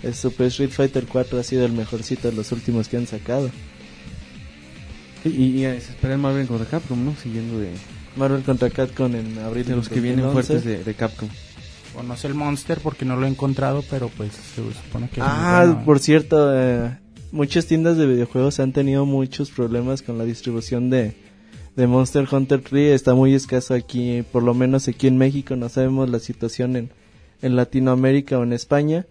el 0.03 0.13
Super 0.13 0.47
Street 0.47 0.71
Fighter 0.71 1.05
4 1.05 1.39
ha 1.39 1.43
sido 1.43 1.65
el 1.65 1.71
mejorcito 1.71 2.29
de 2.29 2.35
los 2.35 2.51
últimos 2.51 2.87
que 2.87 2.97
han 2.97 3.07
sacado. 3.07 3.49
Y, 5.23 5.29
y, 5.29 5.65
eh, 5.65 5.79
se 5.79 5.91
espera 5.91 6.15
el 6.15 6.19
Marvel 6.19 6.47
contra 6.47 6.67
Capcom, 6.67 7.03
¿no? 7.03 7.15
Siguiendo 7.15 7.57
de, 7.57 7.69
Marvel 8.15 8.43
contra 8.43 8.69
Capcom 8.69 9.15
en 9.15 9.39
abril 9.39 9.65
de 9.65 9.75
los 9.75 9.89
que 9.89 9.99
vienen 9.99 10.25
2011. 10.25 10.47
fuertes 10.47 10.65
de, 10.65 10.83
de 10.83 10.93
Capcom. 10.93 11.29
O 11.95 12.03
no 12.03 12.17
sé 12.17 12.27
el 12.27 12.33
Monster 12.33 12.79
porque 12.79 13.05
no 13.05 13.15
lo 13.15 13.25
he 13.25 13.29
encontrado, 13.29 13.83
pero 13.89 14.09
pues 14.09 14.31
se 14.33 14.61
supone 14.61 15.09
que... 15.09 15.21
Ah, 15.21 15.63
bueno. 15.65 15.85
por 15.85 15.99
cierto, 15.99 16.51
eh, 16.53 16.97
muchas 17.31 17.67
tiendas 17.67 17.97
de 17.97 18.07
videojuegos 18.07 18.59
han 18.59 18.73
tenido 18.73 19.05
muchos 19.05 19.51
problemas 19.51 20.01
con 20.01 20.17
la 20.17 20.25
distribución 20.25 20.89
de, 20.89 21.15
de 21.75 21.87
Monster 21.87 22.27
Hunter 22.29 22.61
3. 22.61 22.93
Está 22.93 23.13
muy 23.13 23.33
escaso 23.33 23.73
aquí, 23.75 24.23
por 24.31 24.43
lo 24.43 24.53
menos 24.53 24.87
aquí 24.87 25.07
en 25.07 25.17
México. 25.17 25.55
No 25.55 25.69
sabemos 25.69 26.09
la 26.09 26.19
situación 26.19 26.75
en, 26.75 26.91
en 27.43 27.55
Latinoamérica 27.55 28.39
o 28.39 28.43
en 28.43 28.53
España. 28.53 29.05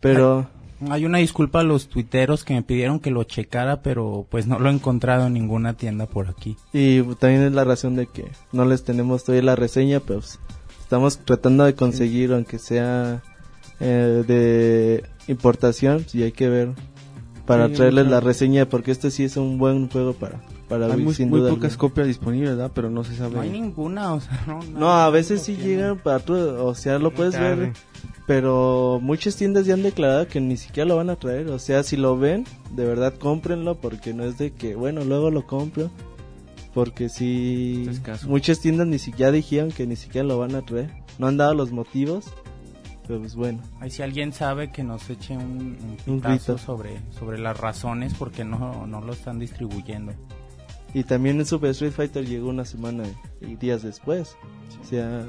Pero 0.00 0.48
Hay 0.88 1.04
una 1.04 1.18
disculpa 1.18 1.60
a 1.60 1.62
los 1.62 1.88
tuiteros 1.88 2.42
que 2.42 2.54
me 2.54 2.62
pidieron 2.62 3.00
que 3.00 3.10
lo 3.10 3.22
checara, 3.24 3.82
pero 3.82 4.26
pues 4.30 4.46
no 4.46 4.58
lo 4.58 4.70
he 4.70 4.72
encontrado 4.72 5.26
en 5.26 5.34
ninguna 5.34 5.74
tienda 5.74 6.06
por 6.06 6.28
aquí. 6.28 6.56
y 6.72 7.02
también 7.16 7.42
es 7.42 7.52
la 7.52 7.64
razón 7.64 7.96
de 7.96 8.06
que 8.06 8.24
no 8.52 8.64
les 8.64 8.82
tenemos 8.82 9.22
todavía 9.24 9.44
la 9.44 9.56
reseña, 9.56 10.00
pues 10.00 10.38
estamos 10.80 11.18
tratando 11.18 11.64
de 11.64 11.74
conseguir, 11.74 12.32
aunque 12.32 12.58
sea 12.58 13.22
eh, 13.78 14.24
de 14.26 15.04
importación, 15.28 16.06
y 16.14 16.22
hay 16.22 16.32
que 16.32 16.48
ver 16.48 16.70
para 17.44 17.68
Sí, 17.68 17.74
traerles 17.74 18.06
la 18.06 18.20
reseña, 18.20 18.66
porque 18.66 18.90
este 18.90 19.10
sí 19.10 19.24
es 19.24 19.36
un 19.36 19.58
buen 19.58 19.88
juego 19.90 20.14
para, 20.14 20.40
para 20.70 20.86
Hay 20.86 20.92
Wii, 20.96 21.04
muy, 21.04 21.14
sin 21.14 21.28
muy 21.28 21.40
duda 21.40 21.50
pocas 21.50 21.72
alguna. 21.72 21.78
copias 21.90 22.06
disponibles, 22.06 22.50
¿verdad? 22.50 22.70
Pero 22.74 22.88
no 22.88 23.04
se 23.04 23.14
sabe. 23.16 23.34
No 23.34 23.40
hay 23.42 23.50
ninguna, 23.50 24.14
o 24.14 24.20
sea, 24.20 24.42
no... 24.46 24.60
No, 24.78 24.90
a 24.90 25.10
veces 25.10 25.42
sí 25.42 25.56
llegan 25.56 25.98
para 25.98 26.20
tu- 26.20 26.32
o 26.34 26.74
sea, 26.74 26.98
lo 26.98 27.10
puedes 27.12 27.34
tarde. 27.34 27.56
ver, 27.56 27.72
pero 28.26 29.00
muchas 29.02 29.36
tiendas 29.36 29.66
ya 29.66 29.74
han 29.74 29.82
declarado 29.82 30.28
que 30.28 30.40
ni 30.40 30.56
siquiera 30.56 30.88
lo 30.88 30.96
van 30.96 31.10
a 31.10 31.16
traer, 31.16 31.48
o 31.48 31.58
sea, 31.58 31.82
si 31.82 31.96
lo 31.96 32.16
ven, 32.16 32.44
de 32.70 32.84
verdad 32.86 33.12
cómprenlo 33.14 33.74
porque 33.74 34.14
no 34.14 34.24
es 34.24 34.38
de 34.38 34.52
que, 34.52 34.74
bueno, 34.76 35.04
luego 35.04 35.30
lo 35.30 35.46
compro, 35.46 35.90
porque 36.72 37.08
sí, 37.08 37.78
Está 37.80 37.90
escaso. 37.92 38.28
muchas 38.28 38.60
tiendas 38.60 38.86
ni 38.86 38.98
siquiera 39.00 39.32
dijeron 39.32 39.70
que 39.72 39.86
ni 39.86 39.96
siquiera 39.96 40.26
lo 40.28 40.38
van 40.38 40.54
a 40.54 40.62
traer, 40.62 40.90
no 41.18 41.26
han 41.26 41.36
dado 41.36 41.54
los 41.54 41.72
motivos, 41.72 42.26
pero 43.08 43.18
pues 43.18 43.34
bueno, 43.34 43.58
Ahí 43.80 43.90
si 43.90 44.02
alguien 44.02 44.32
sabe 44.32 44.70
que 44.70 44.84
nos 44.84 45.10
eche 45.10 45.36
un, 45.36 45.76
un 46.06 46.12
Un 46.14 46.16
pitazo 46.20 46.52
grito. 46.54 46.58
sobre, 46.58 47.00
sobre 47.18 47.38
las 47.40 47.58
razones 47.58 48.14
porque 48.16 48.44
no, 48.44 48.86
no 48.86 49.00
lo 49.00 49.12
están 49.12 49.40
distribuyendo. 49.40 50.12
Y 50.94 51.04
también 51.04 51.38
en 51.38 51.46
Super 51.46 51.70
Street 51.70 51.92
Fighter 51.92 52.26
llegó 52.26 52.48
una 52.48 52.64
semana 52.64 53.04
y 53.40 53.54
días 53.56 53.82
después, 53.82 54.36
o 54.82 54.84
sea, 54.84 55.24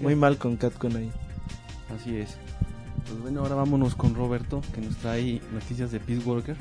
muy 0.00 0.14
mal 0.14 0.36
con 0.38 0.56
Capcom 0.56 0.94
ahí. 0.96 1.10
Así 1.94 2.16
es. 2.16 2.36
Pues 3.06 3.20
bueno, 3.20 3.40
ahora 3.40 3.54
vámonos 3.54 3.94
con 3.94 4.14
Roberto, 4.14 4.60
que 4.74 4.80
nos 4.80 4.96
trae 4.96 5.40
noticias 5.52 5.92
de 5.92 6.00
Peace 6.00 6.22
Walker. 6.28 6.56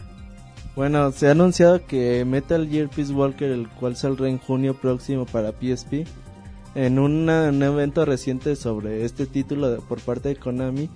Bueno, 0.75 1.11
se 1.11 1.27
ha 1.27 1.31
anunciado 1.31 1.85
que 1.85 2.25
Metal 2.25 2.67
Gear 2.67 2.89
Peace 2.89 3.13
Walker, 3.13 3.49
el 3.51 3.69
cual 3.69 3.95
saldrá 3.95 4.27
en 4.27 4.39
junio 4.39 4.73
próximo 4.73 5.25
para 5.25 5.51
PSP, 5.51 6.05
en 6.75 6.97
una- 6.97 7.49
un 7.49 7.61
evento 7.61 8.03
reciente 8.05 8.55
sobre 8.55 9.05
este 9.05 9.25
título 9.27 9.69
de- 9.69 9.77
por 9.81 9.99
parte 10.01 10.29
de 10.29 10.35
Konami, 10.35 10.89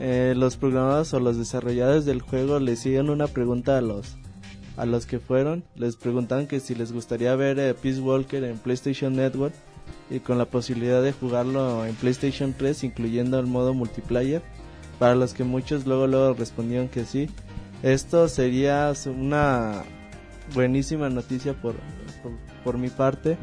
eh, 0.00 0.34
los 0.36 0.56
programadores 0.56 1.14
o 1.14 1.20
los 1.20 1.36
desarrolladores 1.38 2.04
del 2.04 2.22
juego 2.22 2.58
le 2.58 2.72
hicieron 2.72 3.10
una 3.10 3.26
pregunta 3.28 3.78
a 3.78 3.80
los 3.80 4.16
a 4.80 4.86
los 4.86 5.04
que 5.04 5.18
fueron, 5.18 5.62
les 5.76 5.96
preguntaban 5.96 6.46
que 6.46 6.58
si 6.58 6.74
les 6.74 6.90
gustaría 6.90 7.36
ver 7.36 7.58
eh, 7.58 7.74
Peace 7.74 8.00
Walker 8.00 8.42
en 8.44 8.56
PlayStation 8.56 9.14
Network 9.14 9.52
y 10.08 10.20
con 10.20 10.38
la 10.38 10.46
posibilidad 10.46 11.02
de 11.02 11.12
jugarlo 11.12 11.84
en 11.84 11.94
PlayStation 11.96 12.54
3 12.56 12.84
incluyendo 12.84 13.38
el 13.38 13.46
modo 13.46 13.74
multiplayer, 13.74 14.40
para 14.98 15.14
los 15.14 15.34
que 15.34 15.44
muchos 15.44 15.86
luego 15.86 16.06
luego 16.06 16.32
respondieron 16.32 16.88
que 16.88 17.04
sí. 17.04 17.28
Esto 17.82 18.26
sería 18.28 18.94
una 19.04 19.82
buenísima 20.54 21.10
noticia 21.10 21.52
por, 21.52 21.74
por 22.64 22.78
mi 22.78 22.88
parte. 22.88 23.36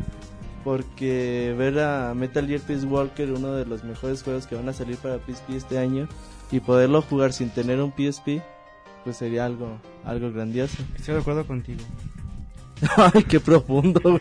Porque 0.63 1.55
ver 1.57 1.79
a 1.79 2.13
Metal 2.13 2.45
Gear 2.45 2.59
Peace 2.59 2.85
Walker, 2.85 3.31
uno 3.31 3.53
de 3.53 3.65
los 3.65 3.83
mejores 3.83 4.23
juegos 4.23 4.47
que 4.47 4.55
van 4.55 4.67
a 4.67 4.73
salir 4.73 4.97
para 4.97 5.19
PSP 5.19 5.51
este 5.51 5.77
año, 5.77 6.09
y 6.51 6.59
poderlo 6.59 7.01
jugar 7.01 7.31
sin 7.31 7.51
tener 7.51 7.79
un 7.79 7.93
PSP, 7.93 8.41
pues 9.07 9.15
sería 9.15 9.45
algo, 9.45 9.79
algo 10.03 10.33
grandioso. 10.33 10.83
Estoy 10.97 11.13
de 11.13 11.21
acuerdo 11.21 11.47
contigo. 11.47 11.79
Ay, 12.97 13.23
qué 13.23 13.39
profundo, 13.39 14.01
güey. 14.03 14.19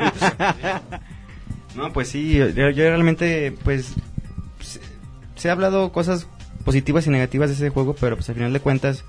No, 1.74 1.92
pues 1.92 2.06
sí, 2.06 2.34
yo, 2.34 2.46
yo 2.50 2.70
realmente, 2.70 3.52
pues, 3.64 3.94
se, 4.60 4.78
se 5.34 5.48
ha 5.48 5.52
hablado 5.52 5.90
cosas 5.90 6.28
positivas 6.64 7.04
y 7.08 7.10
negativas 7.10 7.48
de 7.48 7.56
ese 7.56 7.70
juego, 7.70 7.96
pero 8.00 8.14
pues 8.14 8.28
al 8.28 8.36
final 8.36 8.52
de 8.52 8.60
cuentas 8.60 9.04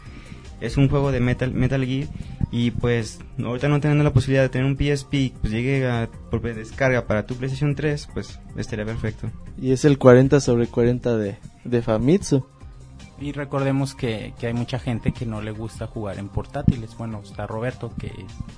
es 0.62 0.78
un 0.78 0.90
juego 0.90 1.12
de 1.12 1.20
Metal, 1.20 1.54
Metal 1.54 1.86
Gear 1.86 2.08
y 2.52 2.72
pues 2.72 3.20
ahorita 3.38 3.68
no 3.68 3.80
teniendo 3.80 4.04
la 4.04 4.14
posibilidad 4.14 4.42
de 4.42 4.50
tener 4.50 4.66
un 4.66 4.78
PSP, 4.78 5.32
pues 5.40 5.54
llegue 5.54 5.88
a, 5.88 6.10
por 6.32 6.42
descarga 6.42 7.06
para 7.06 7.28
tu 7.28 7.36
PlayStation 7.36 7.76
3, 7.76 8.10
pues 8.16 8.40
estaría 8.56 8.84
perfecto. 8.84 9.30
Y 9.62 9.74
es 9.74 9.86
el 9.86 10.00
40 10.00 10.40
sobre 10.40 10.66
40 10.66 11.18
de, 11.18 11.38
de 11.66 11.82
Famitsu. 11.84 12.48
Y 13.20 13.32
recordemos 13.32 13.96
que, 13.96 14.34
que 14.40 14.48
hay 14.48 14.54
mucha 14.54 14.78
gente 14.78 15.12
que 15.12 15.26
no 15.26 15.42
le 15.42 15.52
gusta 15.52 15.88
jugar 15.88 16.20
en 16.20 16.30
portátiles. 16.30 16.96
Bueno, 16.98 17.22
está 17.24 17.48
Roberto 17.48 17.92
que 17.98 18.12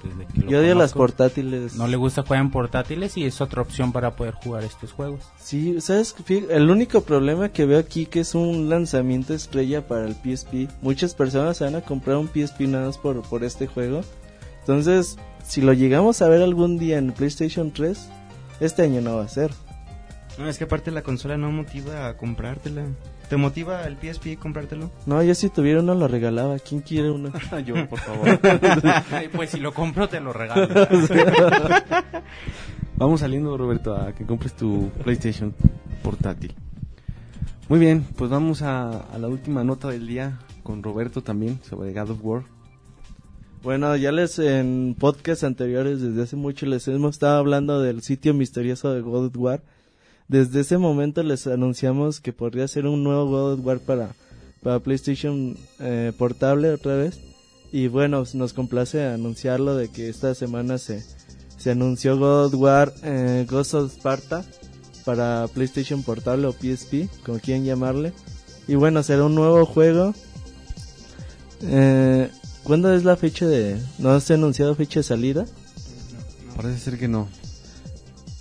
desde 0.04 0.26
que 0.34 0.42
lo 0.42 0.52
Yo 0.52 0.60
odio 0.60 0.76
las 0.76 0.92
portátiles. 0.92 1.76
No 1.76 1.88
le 1.88 1.96
gusta 1.96 2.24
jugar 2.24 2.42
en 2.42 2.52
portátiles 2.52 3.16
y 3.16 3.24
es 3.24 3.40
otra 3.40 3.62
opción 3.62 3.94
para 3.94 4.18
poder 4.18 4.34
jugar 4.34 4.66
estos 4.66 4.92
juegos. 4.92 5.22
Sí, 5.38 5.80
¿sabes? 5.80 6.14
El 6.28 6.70
único 6.70 7.02
problema 7.02 7.50
que 7.50 7.66
veo 7.66 7.80
aquí 7.80 8.06
que 8.06 8.20
es 8.20 8.36
un 8.36 8.68
lanzamiento 8.70 9.34
estrella 9.34 9.88
para 9.88 10.06
el 10.06 10.16
PSP. 10.16 10.70
Muchas 10.82 11.16
personas 11.16 11.56
se 11.56 11.64
van 11.64 11.76
a 11.76 11.82
comprar 11.82 12.18
un 12.18 12.28
PSP 12.28 12.62
nada 12.62 12.88
más 12.88 12.98
por, 12.98 13.22
por 13.22 13.46
este 13.46 13.66
juego. 13.66 14.02
Entonces, 14.60 15.18
si 15.46 15.62
lo 15.62 15.72
llegamos 15.72 16.22
a 16.22 16.28
ver 16.28 16.42
algún 16.42 16.78
día 16.78 16.98
en 16.98 17.14
PlayStation 17.14 17.72
3, 17.72 18.10
este 18.60 18.82
año 18.82 19.00
no 19.00 19.16
va 19.16 19.24
a 19.24 19.30
ser. 19.30 19.52
No, 20.38 20.48
es 20.50 20.58
que 20.58 20.66
aparte 20.66 20.92
la 20.92 21.02
consola 21.02 21.38
no 21.38 21.50
motiva 21.50 22.08
a 22.08 22.18
comprártela. 22.18 22.86
¿Te 23.30 23.38
motiva 23.38 23.84
el 23.84 23.96
PSP 23.98 24.40
comprártelo? 24.40 24.90
No, 25.06 25.22
yo 25.22 25.36
si 25.36 25.50
tuviera 25.50 25.82
uno 25.82 25.94
lo 25.94 26.08
regalaba. 26.08 26.58
¿Quién 26.58 26.82
quiere 26.82 27.12
uno? 27.12 27.32
Yo, 27.66 27.88
por 27.88 28.00
favor. 28.02 28.40
pues 29.34 29.52
si 29.52 29.60
lo 29.60 29.72
compro 29.72 30.10
te 30.10 30.20
lo 30.20 30.34
regalo. 30.34 30.68
Vamos 32.98 33.20
saliendo, 33.20 33.56
Roberto, 33.56 33.96
a 33.96 34.14
que 34.14 34.26
compres 34.26 34.54
tu 34.54 34.90
PlayStation 35.04 35.54
portátil. 36.02 36.56
Muy 37.70 37.78
bien, 37.80 38.04
pues 38.18 38.32
vamos 38.32 38.64
a, 38.64 38.90
a 38.90 39.18
la 39.20 39.28
última 39.28 39.64
nota 39.64 39.90
del 39.90 40.08
día 40.08 40.40
con 40.64 40.82
Roberto 40.82 41.22
también 41.22 41.60
sobre 41.64 41.94
God 41.94 42.10
of 42.10 42.20
War. 42.24 42.44
Bueno, 43.62 43.96
ya 43.96 44.12
les 44.12 44.40
en 44.40 44.96
podcasts 44.98 45.44
anteriores 45.44 46.02
desde 46.02 46.24
hace 46.24 46.36
mucho 46.36 46.66
les 46.66 46.88
hemos 46.88 47.12
estado 47.16 47.38
hablando 47.38 47.80
del 47.80 48.02
sitio 48.02 48.34
misterioso 48.34 48.92
de 48.94 49.02
God 49.02 49.28
of 49.28 49.38
War. 49.38 49.62
Desde 50.30 50.60
ese 50.60 50.78
momento 50.78 51.24
les 51.24 51.48
anunciamos 51.48 52.22
que 52.22 52.34
podría 52.34 52.68
ser 52.68 52.86
un 52.86 53.04
nuevo 53.04 53.26
God 53.26 53.54
of 53.54 53.66
War 53.66 53.80
para, 53.80 54.10
para 54.62 54.80
PlayStation 54.80 55.58
eh, 55.80 56.14
portable 56.16 56.70
otra 56.70 56.96
vez. 56.96 57.20
Y 57.72 57.88
bueno, 57.88 58.24
nos 58.36 58.54
complace 58.54 59.08
anunciarlo 59.08 59.76
de 59.76 59.90
que 59.90 60.08
esta 60.08 60.36
semana 60.36 60.78
se, 60.78 61.04
se 61.58 61.72
anunció 61.72 62.18
God 62.20 62.46
of 62.46 62.54
War 62.62 62.94
eh, 63.02 63.48
Ghost 63.50 63.74
of 63.74 63.92
Sparta 63.92 64.46
para 65.04 65.48
PlayStation 65.52 66.04
portable 66.04 66.46
o 66.46 66.54
PSP, 66.54 67.10
como 67.26 67.40
quieran 67.40 67.66
llamarle. 67.66 68.14
Y 68.68 68.76
bueno, 68.76 69.02
será 69.02 69.26
un 69.26 69.34
nuevo 69.34 69.66
juego. 69.66 70.14
Eh, 71.64 72.30
¿Cuándo 72.64 72.94
es 72.94 73.04
la 73.04 73.16
fecha 73.16 73.48
de.? 73.48 73.82
¿No 73.98 74.20
se 74.20 74.34
ha 74.34 74.36
anunciado 74.36 74.76
fecha 74.76 75.00
de 75.00 75.04
salida? 75.06 75.46
Parece 76.56 76.78
ser 76.78 77.00
que 77.00 77.08
no. 77.08 77.28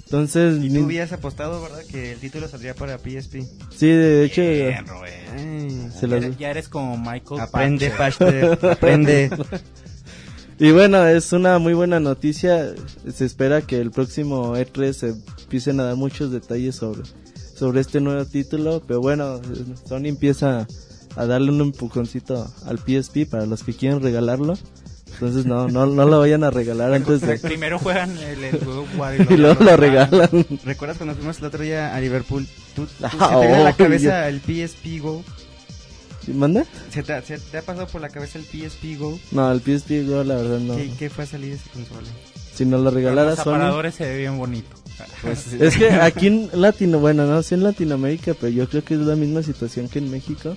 Entonces. 0.09 0.65
Y 0.65 0.71
tú 0.73 0.85
habías 0.85 1.13
apostado, 1.13 1.61
¿verdad? 1.61 1.83
Que 1.91 2.13
el 2.13 2.19
título 2.19 2.49
saldría 2.49 2.75
para 2.75 2.97
PSP. 2.99 3.43
Sí, 3.77 3.89
de 3.89 4.25
hecho. 4.25 4.41
Ay, 4.41 5.89
se 5.93 6.01
ya, 6.03 6.09
las- 6.09 6.25
eres, 6.25 6.39
ya 6.39 6.51
eres 6.51 6.69
como 6.71 6.97
Michael 6.97 7.41
aprende. 7.41 7.91
Pachter, 7.91 8.59
aprende. 8.71 9.31
Y 10.61 10.73
bueno, 10.73 11.07
es 11.07 11.33
una 11.33 11.59
muy 11.61 11.73
buena 11.75 12.01
noticia. 12.01 12.75
Se 13.15 13.25
espera 13.25 13.63
que 13.63 13.81
el 13.81 13.93
próximo 13.93 14.57
E3 14.57 14.93
se 14.93 15.09
empiecen 15.11 15.79
a 15.79 15.85
dar 15.85 15.95
muchos 15.95 16.33
detalles 16.33 16.75
sobre, 16.75 17.03
sobre 17.55 17.81
este 17.81 18.01
nuevo 18.01 18.25
título. 18.25 18.83
Pero 18.85 19.01
bueno, 19.01 19.41
Sony 19.89 20.07
empieza 20.07 20.67
a 21.15 21.27
darle 21.27 21.53
un 21.53 21.61
empujoncito 21.61 22.53
al 22.67 22.79
PSP 22.79 23.25
para 23.31 23.47
los 23.47 23.63
que 23.63 23.73
quieren 23.73 24.03
regalarlo. 24.03 24.59
Entonces 25.21 25.47
no, 25.47 25.67
no, 25.69 25.87
no 25.87 26.07
lo 26.07 26.21
vayan 26.21 26.45
a 26.45 26.51
regalar 26.51 26.93
antes 26.95 27.21
de... 27.21 27.39
Primero 27.39 27.79
juegan 27.81 28.17
el, 28.19 28.45
el 28.45 28.59
Y 29.31 29.37
luego 29.37 29.65
lo 29.65 29.77
regalan. 29.77 30.31
¿Recuerdas 30.65 30.97
cuando 30.99 31.15
fuimos 31.17 31.39
el 31.41 31.45
otro 31.47 31.63
día 31.65 31.95
a 31.95 32.01
Liverpool? 32.01 32.47
¿Tú, 32.77 32.87
tú 32.87 32.93
Ah, 33.03 33.11
se 33.11 33.19
te 33.19 33.41
viene 33.41 33.55
a 33.57 33.65
la 33.65 33.71
oh, 33.71 33.77
cabeza 33.77 34.29
el 34.29 34.41
PSP 34.41 35.01
Go? 35.03 35.25
¿Sí, 36.25 36.33
¿Manda? 36.33 36.65
¿Se 36.93 37.03
te, 37.03 37.13
ha- 37.15 37.23
se 37.23 37.39
te 37.39 37.59
ha 37.59 37.63
pasado 37.63 37.87
por 37.89 38.01
la 38.01 38.11
cabeza 38.11 38.39
el 38.39 38.45
PSP 38.45 38.97
Go? 38.99 39.19
No, 39.33 39.51
el 39.51 39.61
PSP 39.61 40.07
Go 40.09 40.23
la 40.23 40.37
verdad 40.37 40.59
no. 40.61 40.77
¿Qué, 40.77 40.91
qué 40.99 41.11
fue 41.11 41.25
a 41.25 41.27
salir 41.27 41.51
de 41.51 41.57
esa 41.57 41.71
consola? 41.73 42.07
Si 42.55 42.65
nos 42.65 42.81
lo 42.83 42.91
regalara 42.91 43.31
Los 43.31 43.39
Sony. 43.41 43.51
aparadores 43.55 43.95
se 43.97 44.05
ve 44.09 44.19
bien 44.19 44.39
bonito. 44.39 44.77
Es 45.61 45.77
que 45.77 45.91
aquí 45.91 46.27
en 46.29 46.51
Latino, 46.55 46.99
bueno, 47.01 47.25
no 47.27 47.43
sé 47.43 47.55
en 47.57 47.63
Latinoamérica, 47.65 48.35
pero 48.41 48.53
yo 48.53 48.69
creo 48.69 48.85
que 48.85 48.95
es 48.95 49.01
la 49.01 49.15
misma 49.17 49.43
situación 49.43 49.89
que 49.89 49.99
en 50.01 50.11
México. 50.11 50.57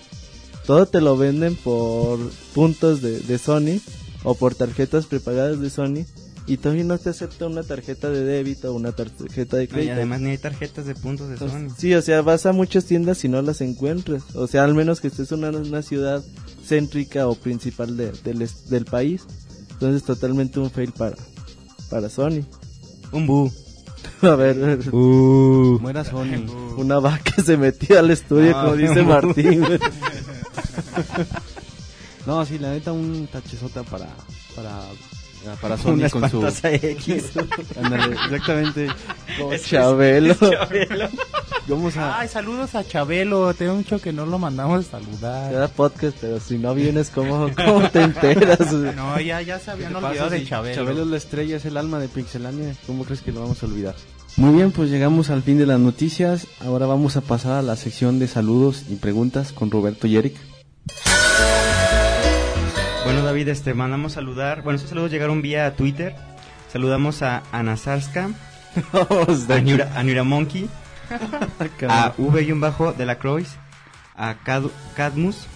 Todo 0.65 0.85
te 0.85 1.01
lo 1.01 1.17
venden 1.17 1.55
por 1.55 2.19
puntos 2.53 3.01
de, 3.01 3.19
de 3.19 3.37
Sony 3.37 3.79
o 4.23 4.35
por 4.35 4.55
tarjetas 4.55 5.05
prepagadas 5.07 5.59
de 5.59 5.69
Sony 5.69 6.05
y 6.47 6.57
todavía 6.57 6.83
no 6.83 6.97
te 6.97 7.09
acepta 7.11 7.45
una 7.47 7.61
tarjeta 7.63 8.09
de 8.09 8.23
débito 8.23 8.71
o 8.71 8.75
una 8.75 8.91
tarjeta 8.91 9.57
de 9.57 9.63
No, 9.63 9.63
y 9.63 9.67
crédito. 9.67 9.93
además 9.93 10.21
ni 10.21 10.31
hay 10.31 10.37
tarjetas 10.37 10.85
de 10.85 10.95
puntos 10.95 11.29
de 11.29 11.37
Sony. 11.37 11.69
Sí, 11.77 11.93
o 11.93 12.01
sea, 12.01 12.21
vas 12.21 12.45
a 12.45 12.51
muchas 12.51 12.85
tiendas 12.85 13.23
y 13.23 13.29
no 13.29 13.41
las 13.41 13.61
encuentras. 13.61 14.23
O 14.35 14.47
sea, 14.47 14.63
al 14.63 14.73
menos 14.73 14.99
que 15.01 15.07
estés 15.07 15.31
en 15.31 15.43
una, 15.45 15.57
una 15.57 15.81
ciudad 15.83 16.23
céntrica 16.67 17.27
o 17.27 17.35
principal 17.35 17.95
de- 17.95 18.11
del, 18.23 18.47
del 18.69 18.85
país. 18.85 19.23
Entonces, 19.73 20.03
totalmente 20.03 20.59
un 20.59 20.69
fail 20.71 20.91
para, 20.91 21.15
para 21.89 22.09
Sony. 22.09 22.43
Un 23.11 23.27
bu. 23.27 23.51
A 24.23 24.35
ver, 24.35 24.55
Muera 24.91 26.03
Sony. 26.03 26.45
una 26.77 26.99
vaca 26.99 27.41
se 27.43 27.55
metió 27.57 27.97
al 27.99 28.09
estudio, 28.11 28.51
No. 28.51 28.61
como 28.63 28.75
dice 28.75 29.01
Martín. 29.03 29.63
No, 32.25 32.45
sí, 32.45 32.59
la 32.59 32.71
neta, 32.71 32.91
un 32.91 33.27
tachezota 33.27 33.83
para, 33.83 34.07
para, 34.55 34.81
para 35.61 35.77
Sony 35.81 35.93
Una 35.93 36.09
con 36.09 36.29
su... 36.29 36.45
X. 36.45 37.31
Ándale, 37.81 38.13
exactamente. 38.13 38.87
Chabelo. 39.65 40.35
Vamos 41.67 41.97
a... 41.97 42.19
Ay, 42.19 42.27
saludos 42.27 42.75
a 42.75 42.83
Chabelo. 42.83 43.53
Tengo 43.53 43.75
mucho 43.75 43.99
que 43.99 44.13
no 44.13 44.25
lo 44.25 44.37
mandamos 44.37 44.87
a 44.87 44.91
saludar. 44.91 45.53
Era 45.53 45.67
podcast, 45.67 46.17
pero 46.21 46.39
si 46.39 46.57
no 46.57 46.73
vienes, 46.75 47.09
¿cómo, 47.09 47.49
cómo 47.55 47.89
te 47.89 48.01
enteras? 48.01 48.71
No, 48.71 49.19
ya, 49.19 49.41
ya 49.41 49.59
se 49.59 49.71
habían 49.71 49.93
¿Qué 49.93 49.99
te 49.99 50.05
olvidado 50.05 50.25
pasa 50.25 50.35
de 50.35 50.39
si 50.41 50.45
Chabelo. 50.47 50.75
Chabelo 50.75 51.01
es 51.03 51.07
la 51.07 51.17
estrella, 51.17 51.57
es 51.57 51.65
el 51.65 51.77
alma 51.77 51.99
de 51.99 52.07
Pixelania. 52.07 52.75
¿Cómo 52.85 53.05
crees 53.05 53.21
que 53.21 53.31
lo 53.31 53.41
vamos 53.41 53.63
a 53.63 53.65
olvidar? 53.65 53.95
Muy 54.37 54.53
bien, 54.55 54.71
pues 54.71 54.89
llegamos 54.89 55.29
al 55.29 55.43
fin 55.43 55.57
de 55.57 55.65
las 55.65 55.79
noticias. 55.79 56.47
Ahora 56.61 56.85
vamos 56.85 57.17
a 57.17 57.21
pasar 57.21 57.53
a 57.53 57.61
la 57.61 57.75
sección 57.75 58.17
de 58.19 58.27
saludos 58.27 58.83
y 58.89 58.95
preguntas 58.95 59.51
con 59.51 59.71
Roberto 59.71 60.07
y 60.07 60.17
Eric. 60.17 60.35
Bueno, 63.03 63.23
David, 63.23 63.47
este, 63.49 63.73
mandamos 63.73 64.13
saludar. 64.13 64.61
Bueno, 64.61 64.75
estos 64.75 64.89
saludos 64.89 65.11
llegaron 65.11 65.41
vía 65.41 65.73
Twitter. 65.75 66.15
Saludamos 66.71 67.21
a 67.21 67.43
Ana 67.51 67.75
Sarska, 67.75 68.29
a 69.49 69.59
Nura, 69.61 69.91
a 69.95 70.03
Nura 70.03 70.23
Monkey, 70.23 70.69
a 71.89 72.13
V 72.17 72.93
de 72.97 73.05
la 73.05 73.15
Croix, 73.17 73.47
a 74.15 74.35
Cad- 74.45 74.69
Cadmus, 74.95 75.47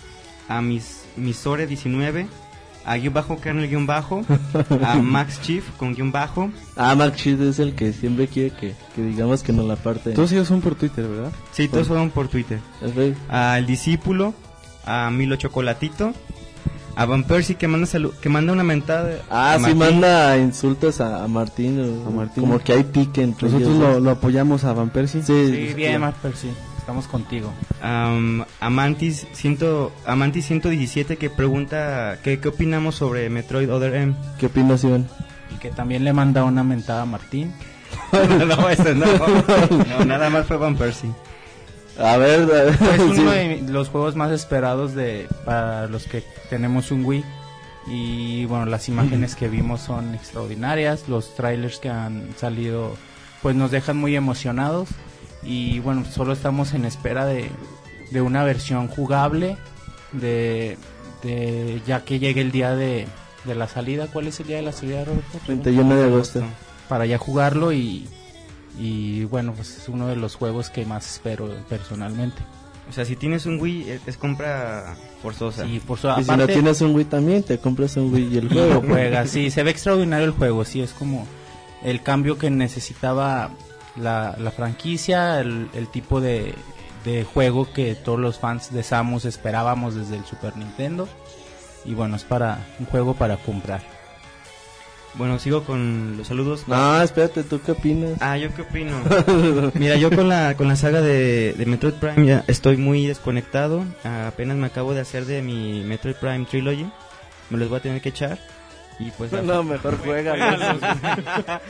a 0.50 0.62
Mis, 0.62 1.06
Misore 1.16 1.68
19, 1.68 2.28
a 2.86 2.96
guion 2.98 3.14
bajo 3.14 3.40
kernel 3.40 3.70
guion 3.70 3.86
bajo, 3.88 4.26
a 4.84 4.96
Max 5.02 5.40
Chief 5.42 5.64
con 5.78 5.94
guion 5.96 6.12
bajo, 6.12 6.52
Ah, 6.76 6.94
Mark 6.96 7.16
Cheese 7.16 7.48
es 7.48 7.60
el 7.60 7.76
que 7.76 7.94
siempre 7.94 8.28
quiere 8.28 8.50
que, 8.52 8.76
que 8.94 9.02
digamos 9.02 9.42
que 9.42 9.54
nos 9.54 9.66
la 9.66 9.78
parte. 9.78 10.12
Todos 10.12 10.34
ellos 10.34 10.50
son 10.50 10.60
por 10.60 10.76
Twitter, 10.76 11.08
¿verdad? 11.08 11.32
sí, 11.54 11.70
todos 11.70 11.88
fueron 11.88 12.10
por 12.10 12.28
Twitter, 12.28 12.60
Es 12.82 12.94
rey. 12.94 13.16
a 13.30 13.58
El 13.58 13.66
Discípulo, 13.68 14.34
a 14.86 15.10
Milo 15.12 15.38
Chocolatito, 15.38 16.14
a 16.96 17.06
Van 17.06 17.24
Persie 17.24 17.56
que 17.56 17.68
manda 17.68 17.88
salu- 17.88 18.14
que 18.22 18.30
manda 18.30 18.54
una 18.54 18.64
mentada. 18.64 19.20
Ah, 19.30 19.56
a 19.56 19.60
sí 19.60 19.76
manda 19.76 20.38
insultos 20.38 21.02
a, 21.02 21.24
a 21.24 21.28
Martín. 21.28 21.80
o- 21.80 22.08
A 22.08 22.12
Martín. 22.12 22.44
Como 22.44 22.60
que 22.60 22.74
hay 22.74 22.84
pique 22.84 23.22
entre 23.24 23.50
Nosotros 23.50 23.76
ellos. 23.76 23.80
lo, 23.96 24.00
lo 24.00 24.12
apoyamos 24.12 24.64
a 24.64 24.74
Van 24.74 24.90
Persie. 24.90 25.22
Sí, 25.24 25.48
Sí, 25.68 25.74
bien, 25.74 26.02
Marper, 26.02 26.36
sí. 26.36 26.50
Estamos 26.78 27.08
contigo. 27.08 27.52
Am, 27.82 28.46
Amantis, 28.60 29.26
ciento, 29.34 29.92
Amantis 30.06 30.46
117 30.46 31.18
que 31.18 31.30
pregunta 31.32 32.18
que, 32.24 32.40
qué 32.40 32.48
opinamos 32.50 32.94
sobre 32.96 33.28
Metroid 33.30 33.72
Other 33.74 33.96
M. 33.96 34.14
¿Qué 34.40 34.46
opinas, 34.46 34.84
Iván? 34.84 35.08
Y 35.56 35.58
que 35.60 35.72
también 35.72 36.04
le 36.04 36.14
manda 36.14 36.44
una 36.44 36.64
mentada 36.64 37.02
a 37.02 37.06
Martín. 37.06 37.52
no, 38.12 38.70
ese 38.70 38.94
no. 38.94 39.06
No, 40.00 40.06
nada 40.06 40.30
más 40.30 40.46
fue 40.46 40.58
Van 40.58 40.76
Persie. 40.76 41.10
A 42.00 42.18
ver, 42.18 42.42
a 42.42 42.46
ver, 42.46 42.68
Es 42.70 42.78
sí. 43.16 43.22
uno 43.22 43.32
de 43.32 43.62
los 43.68 43.90
juegos 43.90 44.16
más 44.16 44.32
esperados 44.32 44.94
de 44.96 45.28
para 45.46 45.88
los 45.88 46.06
que 46.06 46.24
tenemos 46.50 46.92
un 46.92 47.06
Wii. 47.06 47.24
Y 47.88 48.46
bueno, 48.46 48.66
las 48.66 48.90
imágenes 48.90 49.36
que 49.36 49.48
vimos 49.48 49.82
son 49.82 50.16
extraordinarias. 50.16 51.08
Los 51.08 51.36
trailers 51.36 51.80
que 51.80 51.90
han 51.90 52.30
salido 52.38 52.96
pues 53.42 53.56
nos 53.56 53.72
dejan 53.72 53.98
muy 53.98 54.16
emocionados. 54.16 54.90
Y 55.44 55.80
bueno, 55.80 56.04
solo 56.06 56.34
estamos 56.34 56.74
en 56.74 56.86
espera 56.86 57.26
de, 57.26 57.50
de 58.12 58.22
una 58.22 58.44
versión 58.44 58.88
jugable. 58.88 59.58
De, 60.12 60.78
de 61.24 61.82
ya 61.86 62.04
que 62.06 62.20
llegue 62.20 62.42
el 62.42 62.52
día 62.52 62.76
de, 62.76 63.08
de 63.44 63.56
la 63.56 63.68
salida. 63.68 64.08
¿Cuál 64.12 64.28
es 64.28 64.40
el 64.40 64.48
día 64.48 64.58
de 64.58 64.64
la 64.64 64.72
salida, 64.72 65.06
Roberto? 65.06 65.38
31 65.46 65.96
de 65.96 66.04
agosto. 66.06 66.44
Para 66.90 67.06
ya 67.06 67.18
jugarlo 67.20 67.72
y, 67.72 68.08
y 68.78 69.24
bueno, 69.26 69.54
pues 69.54 69.78
es 69.78 69.90
uno 69.90 70.08
de 70.08 70.16
los 70.16 70.36
juegos 70.36 70.70
que 70.70 70.86
más 70.86 71.06
espero 71.16 71.50
personalmente. 71.70 72.42
O 72.90 72.92
sea, 72.94 73.04
si 73.04 73.16
tienes 73.16 73.46
un 73.48 73.60
Wii, 73.60 73.90
es, 73.90 74.02
es 74.08 74.18
compra 74.18 74.96
forzosa. 75.22 75.66
Sí, 75.66 75.82
por 75.86 75.98
su 75.98 76.08
Y 76.08 76.24
si 76.24 76.28
no 76.28 76.34
aparte, 76.34 76.54
tienes 76.54 76.82
un 76.82 76.94
Wii 76.96 77.06
también, 77.06 77.42
te 77.44 77.58
compras 77.58 77.98
un 77.98 78.14
Wii 78.14 78.34
y 78.34 78.38
el 78.38 78.46
lo 78.50 78.54
juego. 78.54 78.82
juegas. 78.82 79.30
Sí, 79.30 79.50
se 79.50 79.64
ve 79.64 79.72
extraordinario 79.72 80.26
el 80.26 80.34
juego. 80.34 80.64
Sí, 80.66 80.82
es 80.82 80.92
como 80.94 81.26
el 81.84 82.04
cambio 82.04 82.38
que 82.38 82.50
necesitaba 82.52 83.50
la, 83.96 84.36
la 84.38 84.52
franquicia, 84.52 85.40
el, 85.40 85.70
el 85.74 85.88
tipo 85.88 86.22
de, 86.22 86.54
de 87.06 87.24
juego 87.24 87.72
que 87.74 87.96
todos 87.96 88.20
los 88.20 88.38
fans 88.38 88.72
de 88.72 88.84
Samus 88.84 89.26
esperábamos 89.26 89.96
desde 89.96 90.18
el 90.18 90.26
Super 90.26 90.56
Nintendo. 90.56 91.08
Y 91.86 91.94
bueno, 91.96 92.16
es 92.16 92.24
para 92.24 92.68
un 92.80 92.86
juego 92.86 93.16
para 93.16 93.38
comprar. 93.38 93.82
Bueno, 95.18 95.40
sigo 95.40 95.64
con 95.64 96.18
los 96.18 96.28
saludos. 96.28 96.68
No, 96.68 97.02
espérate, 97.02 97.44
¿tú 97.44 97.62
qué 97.66 97.72
opinas? 97.72 98.18
Ah, 98.22 98.38
¿yo 98.38 98.54
qué 98.54 98.64
opino? 98.64 98.92
Mira, 99.76 99.96
yo 99.96 100.10
con 100.14 100.28
la, 100.28 100.56
con 100.58 100.68
la 100.68 100.76
saga 100.76 101.02
de, 101.02 101.54
de 101.58 101.66
Metroid 101.66 101.94
Prime 101.94 102.26
ya 102.26 102.44
estoy 102.48 102.76
muy 102.76 103.06
desconectado. 103.08 103.86
Ah, 104.04 104.28
apenas 104.28 104.58
me 104.58 104.68
acabo 104.68 104.94
de 104.94 105.00
hacer 105.02 105.26
de 105.26 105.42
mi 105.42 105.84
Metroid 105.86 106.16
Prime 106.16 106.46
Trilogy. 106.46 106.86
Me 107.50 107.58
los 107.58 107.70
voy 107.70 107.80
a 107.80 107.82
tener 107.82 108.02
que 108.02 108.10
echar. 108.10 108.38
Y 109.00 109.12
pues 109.12 109.32
No, 109.32 109.64
mejor 109.64 109.98
juega. 110.04 110.36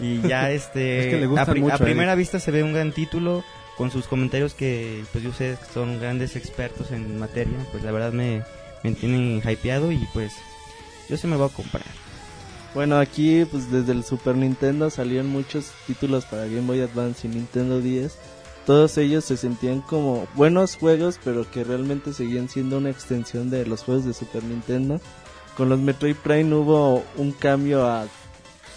y 0.00 0.20
ya 0.22 0.50
este 0.50 1.00
Es 1.00 1.06
que 1.06 1.20
le 1.20 1.26
gustan 1.26 1.48
a, 1.48 1.52
pri- 1.52 1.60
mucho 1.60 1.74
a 1.74 1.78
primera 1.78 2.14
vista 2.16 2.40
se 2.40 2.50
ve 2.50 2.64
un 2.64 2.72
gran 2.72 2.90
título 2.92 3.44
con 3.76 3.92
sus 3.92 4.08
comentarios 4.08 4.54
que 4.54 5.04
pues 5.12 5.22
yo 5.22 5.32
sé 5.32 5.56
que 5.60 5.72
son 5.72 6.00
grandes 6.00 6.34
expertos 6.34 6.90
en 6.90 7.16
materia 7.18 7.56
pues 7.70 7.84
la 7.84 7.92
verdad 7.92 8.12
me, 8.12 8.42
me 8.82 8.92
tienen 8.92 9.40
hypeado 9.48 9.92
y 9.92 10.04
pues 10.12 10.32
yo 11.08 11.16
se 11.16 11.28
me 11.28 11.36
voy 11.36 11.46
a 11.48 11.52
comprar 11.54 11.84
Bueno, 12.74 12.98
aquí 12.98 13.44
pues 13.50 13.70
desde 13.72 13.92
el 13.92 14.04
Super 14.04 14.36
Nintendo 14.36 14.90
salieron 14.90 15.28
muchos 15.28 15.70
títulos 15.86 16.24
para 16.26 16.44
Game 16.44 16.62
Boy 16.66 16.80
Advance 16.82 17.26
y 17.26 17.30
Nintendo 17.30 17.80
10. 17.80 18.16
Todos 18.66 18.98
ellos 18.98 19.24
se 19.24 19.36
sentían 19.38 19.80
como 19.80 20.26
buenos 20.34 20.76
juegos, 20.76 21.18
pero 21.24 21.50
que 21.50 21.64
realmente 21.64 22.12
seguían 22.12 22.48
siendo 22.50 22.76
una 22.78 22.90
extensión 22.90 23.48
de 23.48 23.64
los 23.66 23.82
juegos 23.82 24.04
de 24.04 24.12
Super 24.12 24.44
Nintendo. 24.44 25.00
Con 25.56 25.70
los 25.70 25.80
Metroid 25.80 26.16
Prime 26.16 26.54
hubo 26.54 27.02
un 27.16 27.32
cambio 27.32 27.86
a 27.86 28.06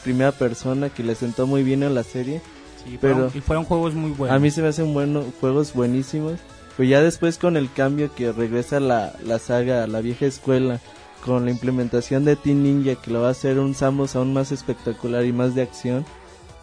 primera 0.04 0.32
persona 0.32 0.90
que 0.90 1.04
le 1.04 1.14
sentó 1.14 1.46
muy 1.46 1.62
bien 1.64 1.84
a 1.84 1.90
la 1.90 2.04
serie. 2.04 2.42
Sí, 2.86 2.98
Pero- 3.00 3.16
fueron, 3.16 3.32
y 3.36 3.42
fueron 3.42 3.66
juegos 3.66 3.94
muy 3.94 4.12
buenos. 4.12 4.36
A 4.36 4.40
mí 4.40 4.50
se 4.50 4.62
me 4.62 4.70
hacen 4.70 4.94
buenos 4.94 5.26
juegos 5.42 5.74
buenísimos. 5.74 6.40
Pero 6.78 6.90
ya 6.90 7.02
después 7.02 7.38
con 7.38 7.58
el 7.58 7.72
cambio 7.72 8.16
que 8.16 8.32
regresa 8.32 8.80
la, 8.80 9.14
la 9.26 9.38
saga 9.40 9.84
a 9.84 9.88
la 9.88 10.00
vieja 10.00 10.26
escuela, 10.26 10.80
con 11.26 11.46
la 11.46 11.52
implementación 11.52 12.26
de 12.26 12.36
Team 12.36 12.64
Ninja 12.64 12.96
que 13.02 13.12
lo 13.12 13.22
va 13.22 13.28
a 13.30 13.32
hacer 13.32 13.60
un 13.60 13.76
Samus 13.76 14.16
aún 14.16 14.34
más 14.34 14.52
espectacular 14.52 15.24
y 15.26 15.32
más 15.34 15.54
de 15.56 15.62
acción, 15.62 16.06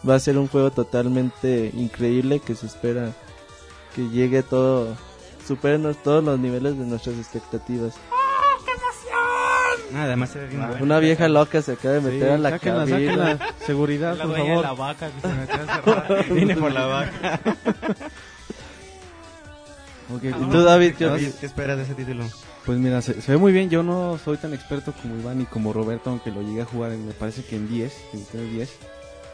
va 0.07 0.15
a 0.15 0.19
ser 0.19 0.37
un 0.37 0.47
juego 0.47 0.71
totalmente 0.71 1.71
increíble 1.75 2.39
que 2.39 2.55
se 2.55 2.65
espera 2.65 3.11
que 3.95 4.07
llegue 4.09 4.43
todo, 4.43 4.95
supere 5.47 5.77
nos- 5.79 6.01
todos 6.03 6.23
los 6.23 6.37
niveles 6.39 6.77
de 6.77 6.85
nuestras 6.85 7.15
expectativas. 7.17 7.95
nada 9.91 10.15
más 10.15 10.29
se 10.29 10.39
ve 10.39 10.47
bien 10.47 10.67
bueno. 10.67 10.83
Una 10.83 10.99
vieja 10.99 11.27
loca 11.27 11.61
se 11.63 11.71
acaba 11.73 11.95
de 11.95 12.01
meter 12.01 12.31
a 12.33 12.37
la 12.37 12.49
sáquenla, 12.51 12.85
cabina. 12.85 13.27
sáquenla. 13.37 13.55
Seguridad, 13.65 14.15
la 14.17 14.25
por 14.25 14.37
favor. 14.37 14.61
la 14.63 14.73
vaca 14.73 15.09
que 15.09 15.21
se 15.21 15.27
metió 15.33 15.55
a 15.55 15.65
cerrar. 16.07 16.25
Vine 16.33 16.55
por 16.55 16.71
la 16.71 16.85
vaca 16.85 17.39
Ok, 20.13 20.23
¿Y 20.23 20.31
tú, 20.31 20.61
David, 20.63 20.95
qué 20.95 21.31
¿qué 21.39 21.45
esperas 21.45 21.77
de 21.77 21.83
ese 21.83 21.93
título? 21.95 22.25
Pues 22.69 22.77
mira, 22.77 23.01
se, 23.01 23.19
se 23.19 23.31
ve 23.31 23.37
muy 23.39 23.51
bien. 23.51 23.71
Yo 23.71 23.81
no 23.81 24.19
soy 24.23 24.37
tan 24.37 24.53
experto 24.53 24.93
como 25.01 25.15
Iván 25.19 25.41
y 25.41 25.45
como 25.45 25.73
Roberto, 25.73 26.11
aunque 26.11 26.29
lo 26.29 26.43
llegué 26.43 26.61
a 26.61 26.65
jugar, 26.65 26.91
en- 26.91 27.03
me 27.07 27.13
parece 27.13 27.43
que 27.43 27.55
en 27.55 27.67
10, 27.67 27.91
en 28.13 28.19
Nintendo 28.19 28.47
10. 28.51 28.69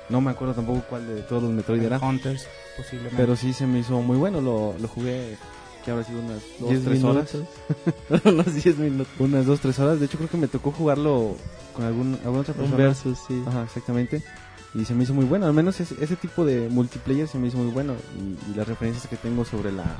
No 0.07 0.21
me 0.21 0.31
acuerdo 0.31 0.53
tampoco 0.53 0.83
cuál 0.89 1.05
de 1.05 1.21
todos 1.23 1.43
los 1.43 1.51
Metroid 1.51 1.83
era. 1.83 1.99
Hunters, 1.99 2.47
posiblemente. 2.77 3.17
Pero 3.17 3.35
sí 3.35 3.51
se 3.51 3.67
me 3.67 3.79
hizo 3.79 4.01
muy 4.01 4.15
bueno. 4.15 4.39
Lo, 4.39 4.73
lo 4.79 4.87
jugué, 4.87 5.35
que 5.83 5.91
habrá 5.91 6.05
sido 6.05 6.21
unas 6.21 6.41
2, 6.61 6.69
10 6.69 6.83
3 6.85 7.03
horas. 7.03 7.37
Unos 8.23 8.53
10 8.53 8.77
minutos. 8.77 9.13
Unas 9.19 9.45
2, 9.45 9.59
3 9.59 9.79
horas. 9.79 9.99
De 9.99 10.05
hecho, 10.05 10.15
creo 10.17 10.29
que 10.29 10.37
me 10.37 10.47
tocó 10.47 10.71
jugarlo 10.71 11.35
con 11.73 11.83
algún, 11.83 12.17
alguna 12.23 12.39
otra 12.39 12.53
Un 12.53 12.59
persona. 12.61 12.77
versus, 12.77 13.19
sí. 13.27 13.43
Ajá, 13.45 13.63
exactamente. 13.63 14.23
Y 14.73 14.85
se 14.85 14.93
me 14.95 15.03
hizo 15.03 15.13
muy 15.13 15.25
bueno. 15.25 15.45
Al 15.45 15.53
menos 15.53 15.77
ese, 15.81 15.95
ese 16.01 16.15
tipo 16.15 16.45
de 16.45 16.69
multiplayer 16.69 17.27
se 17.27 17.37
me 17.37 17.49
hizo 17.49 17.57
muy 17.57 17.73
bueno. 17.73 17.95
Y, 18.17 18.51
y 18.51 18.55
las 18.55 18.65
referencias 18.65 19.07
que 19.07 19.17
tengo 19.17 19.43
sobre 19.43 19.73
la 19.73 19.97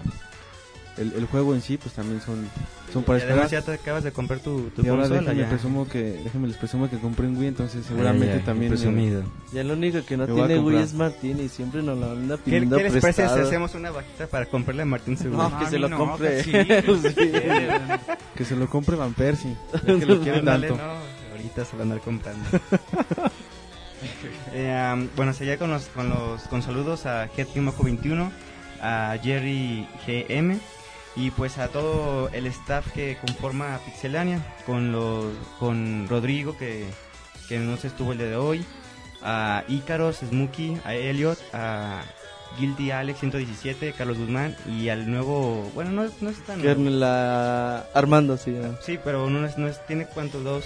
el, 0.98 1.14
el 1.14 1.26
juego 1.26 1.54
en 1.54 1.62
sí, 1.62 1.78
pues 1.78 1.94
también 1.94 2.22
son, 2.22 2.48
son 2.94 3.04
para 3.04 3.20
además 3.20 3.46
esperar. 3.46 3.64
ya 3.64 3.66
te 3.66 3.74
acabas 3.82 4.04
de 4.04 4.12
comprar 4.12 4.40
tu, 4.40 4.70
tu 4.70 4.82
Y 4.84 4.88
ahora 4.88 5.02
consola. 5.04 5.22
déjenme 5.22 5.42
ya. 5.44 5.50
presumo 5.50 5.88
que, 5.88 6.00
déjenme 6.24 6.48
les 6.48 6.58
presumo 6.58 6.90
que 6.90 6.98
compré 7.00 7.28
un 7.28 7.38
Wii, 7.38 7.48
entonces 7.48 7.86
seguramente 7.86 8.34
ay, 8.34 8.40
ay, 8.40 8.46
también... 8.46 8.72
eh, 8.72 8.76
presumido. 8.76 9.24
Ya 9.54 9.64
lo 9.64 9.74
único 9.74 10.04
que 10.06 10.16
no 10.18 10.26
tiene 10.26 10.60
Wii 10.60 10.78
es 10.78 10.94
Martín 10.94 11.40
y 11.44 11.50
siempre 11.50 11.84
nos 11.84 11.98
lo 11.98 12.12
anda 12.12 12.38
¿Qué, 12.38 12.44
pidiendo 12.44 12.78
qué 12.78 12.84
les 12.84 13.02
parece 13.02 13.28
si 13.28 13.40
hacemos 13.40 13.76
una 13.76 13.92
bajita 13.92 14.28
para 14.28 14.46
comprarle 14.46 14.84
a 14.84 14.86
Martín 14.86 15.18
Seguro? 15.18 15.50
No, 15.50 15.60
que 15.60 15.66
se 15.68 15.80
lo 15.80 15.90
no, 15.90 15.98
compre. 15.98 16.38
que 16.44 16.44
sí. 16.44 17.10
Sí. 17.16 17.32
que 18.36 18.46
se 18.46 18.56
lo 18.56 18.68
compre 18.70 18.96
Van 18.96 19.14
Persie, 19.14 19.56
ya 19.74 20.00
que 20.00 20.06
lo 20.06 20.22
quieren 20.22 20.46
tanto. 20.46 20.76
no, 20.78 21.32
ahorita 21.32 21.66
se 21.66 21.72
lo 21.74 21.80
van 21.80 21.92
a 21.92 21.94
andar 21.94 22.00
comprando. 22.02 22.44
Eh, 24.54 24.92
um, 24.94 25.08
bueno, 25.16 25.34
seguía 25.34 25.58
con 25.58 25.72
los, 25.72 25.86
con 25.88 26.10
los 26.10 26.42
con 26.44 26.62
saludos 26.62 27.06
a 27.06 27.28
Head21, 27.32 28.30
a 28.82 29.18
Jerry 29.22 29.88
GM 30.06 30.60
y 31.16 31.32
pues 31.32 31.58
a 31.58 31.70
todo 31.70 32.30
el 32.30 32.46
staff 32.48 32.92
que 32.94 33.18
conforma 33.26 33.80
Pixelania, 33.86 34.42
con 34.66 34.92
los 34.92 35.26
con 35.60 36.08
Rodrigo 36.10 36.58
que, 36.58 36.86
que 37.48 37.60
no 37.60 37.78
se 37.78 37.88
estuvo 37.88 38.12
el 38.12 38.18
día 38.18 38.28
de 38.28 38.36
hoy, 38.36 38.66
a 39.22 39.64
Ícaros, 39.68 40.18
Smokey, 40.18 40.80
a 40.84 40.94
Elliot, 40.94 41.38
a 41.54 42.02
Guilty 42.60 42.92
Alex 42.92 43.20
117, 43.20 43.94
Carlos 43.94 44.18
Guzmán 44.18 44.56
y 44.68 44.90
al 44.90 45.10
nuevo, 45.10 45.70
bueno, 45.74 45.92
no, 45.92 46.10
no 46.22 46.30
es 46.30 46.38
tan 46.46 46.62
nuevo. 46.62 46.90
la 46.90 47.86
Armando, 47.94 48.38
sí. 48.38 48.56
Sí, 48.82 49.00
pero 49.04 49.30
no 49.30 49.46
es, 49.46 49.58
no 49.58 49.68
es, 49.68 49.86
tiene 49.88 50.06
cuánto, 50.08 50.40
dos, 50.42 50.66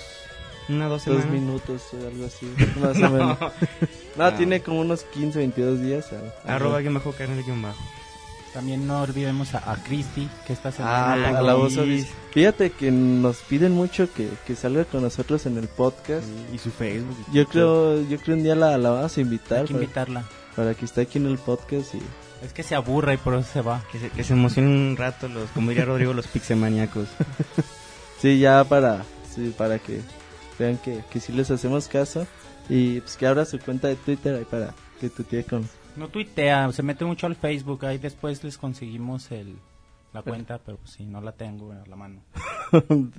una, 0.67 0.85
dos 0.87 1.05
dos 1.05 1.15
semanas. 1.21 1.31
minutos 1.31 1.81
o 1.93 2.07
algo 2.07 2.25
así, 2.25 2.45
más 2.79 2.97
o 2.97 3.09
menos. 3.11 3.37
No, 4.15 4.25
Ah. 4.25 4.35
tiene 4.35 4.61
como 4.61 4.81
unos 4.81 5.03
15, 5.03 5.39
22 5.39 5.81
días. 5.81 6.07
Arroba 6.45 6.77
alguien 6.77 6.93
bajo, 6.93 7.11
carnal 7.13 7.43
guion 7.43 7.61
bajo. 7.61 7.79
También 8.53 8.87
no 8.87 9.01
olvidemos 9.03 9.53
a, 9.53 9.71
a 9.71 9.75
Christy, 9.83 10.27
que 10.47 10.53
esta 10.53 10.69
Ah, 10.69 10.71
semana... 10.71 11.15
la, 11.31 11.39
a 11.39 11.41
la 11.41 11.53
voz. 11.53 11.77
Fíjate 12.31 12.71
que 12.71 12.89
nos 12.91 13.37
piden 13.37 13.73
mucho 13.73 14.11
que, 14.13 14.27
que 14.47 14.55
salga 14.55 14.85
con 14.85 15.03
nosotros 15.03 15.45
en 15.45 15.57
el 15.57 15.67
podcast. 15.67 16.25
Y 16.53 16.57
su 16.57 16.71
Facebook. 16.71 17.15
y 17.31 17.37
Yo 17.37 17.45
creo, 17.47 18.01
yo 18.07 18.17
creo 18.17 18.35
un 18.37 18.43
día 18.43 18.55
la, 18.55 18.77
la 18.77 18.89
vamos 18.89 19.17
a 19.17 19.21
invitar 19.21 19.59
Hay 19.59 19.65
que 19.67 19.73
para, 19.73 19.83
invitarla. 19.83 20.23
para 20.55 20.73
que 20.73 20.85
esté 20.85 21.01
aquí 21.01 21.19
en 21.19 21.27
el 21.27 21.37
podcast 21.37 21.93
y 21.93 21.99
Es 22.43 22.53
que 22.53 22.63
se 22.63 22.73
aburra 22.75 23.13
y 23.13 23.17
por 23.17 23.35
eso 23.35 23.47
se 23.53 23.61
va. 23.61 23.83
Que 23.91 23.99
se, 23.99 24.09
que 24.09 24.23
se 24.23 24.33
emocionen 24.33 24.71
un 24.71 24.97
rato 24.97 25.27
los, 25.27 25.49
como 25.51 25.69
diría 25.69 25.85
Rodrigo, 25.85 26.13
los 26.13 26.27
pixemaniacos. 26.27 27.07
sí 28.21 28.39
ya 28.39 28.63
para, 28.63 29.03
sí, 29.33 29.53
para 29.57 29.79
que 29.79 30.01
vean 30.57 30.77
que, 30.77 31.03
que 31.11 31.19
sí 31.19 31.31
les 31.33 31.51
hacemos 31.51 31.87
caso 31.87 32.25
y 32.67 32.99
pues 33.01 33.15
que 33.15 33.27
abra 33.27 33.45
su 33.45 33.59
cuenta 33.59 33.87
de 33.87 33.95
Twitter 33.95 34.35
ahí 34.35 34.45
para 34.45 34.73
que 34.99 35.09
tutee 35.09 35.43
con 35.43 35.67
No 35.99 36.07
tuitea, 36.07 36.71
se 36.71 36.81
mete 36.81 37.05
mucho 37.05 37.27
al 37.27 37.35
Facebook, 37.35 37.85
ahí 37.85 37.97
después 37.97 38.43
les 38.43 38.57
conseguimos 38.57 39.29
el, 39.31 39.57
la 40.13 40.21
cuenta, 40.23 40.57
pero 40.65 40.77
pues 40.77 40.91
sí, 40.91 41.03
no 41.05 41.21
la 41.21 41.33
tengo 41.33 41.71
a 41.73 41.87
la 41.87 41.95
mano. 41.95 42.21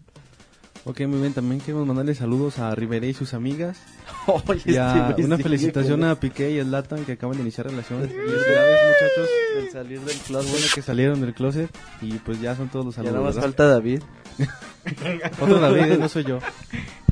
Ok, 0.87 1.01
muy 1.03 1.21
bien. 1.21 1.35
También 1.35 1.61
queremos 1.61 1.87
mandarle 1.87 2.15
saludos 2.15 2.59
a 2.59 2.75
Riveré 2.75 3.09
y 3.09 3.13
sus 3.13 3.35
amigas. 3.35 3.79
Oye, 4.47 4.63
Y 4.65 4.77
a- 4.79 5.11
este 5.11 5.27
una 5.27 5.37
felicitación 5.37 6.03
a 6.05 6.15
Piqué 6.19 6.53
y 6.53 6.59
a 6.59 6.65
Zlatan 6.65 7.05
que 7.05 7.13
acaban 7.13 7.37
de 7.37 7.43
iniciar 7.43 7.67
relación. 7.67 8.01
Felicidades, 8.01 8.79
muchachos. 8.89 9.29
el 9.59 9.71
salir 9.71 10.01
del 10.01 10.17
closet. 10.17 10.51
bueno 10.51 10.67
que 10.75 10.81
salieron 10.81 11.21
del 11.21 11.35
closet 11.35 11.71
y 12.01 12.15
pues 12.21 12.41
ya 12.41 12.57
son 12.57 12.71
todos 12.71 12.87
los 12.87 12.97
Ya 12.97 13.03
saludos. 13.03 13.15
nada 13.15 13.27
más 13.27 13.35
¿verdad? 13.35 13.49
falta 13.51 13.67
David. 13.69 14.03
Otro 15.43 15.59
David, 15.61 15.99
no 15.99 16.09
soy 16.09 16.25
yo. 16.25 16.39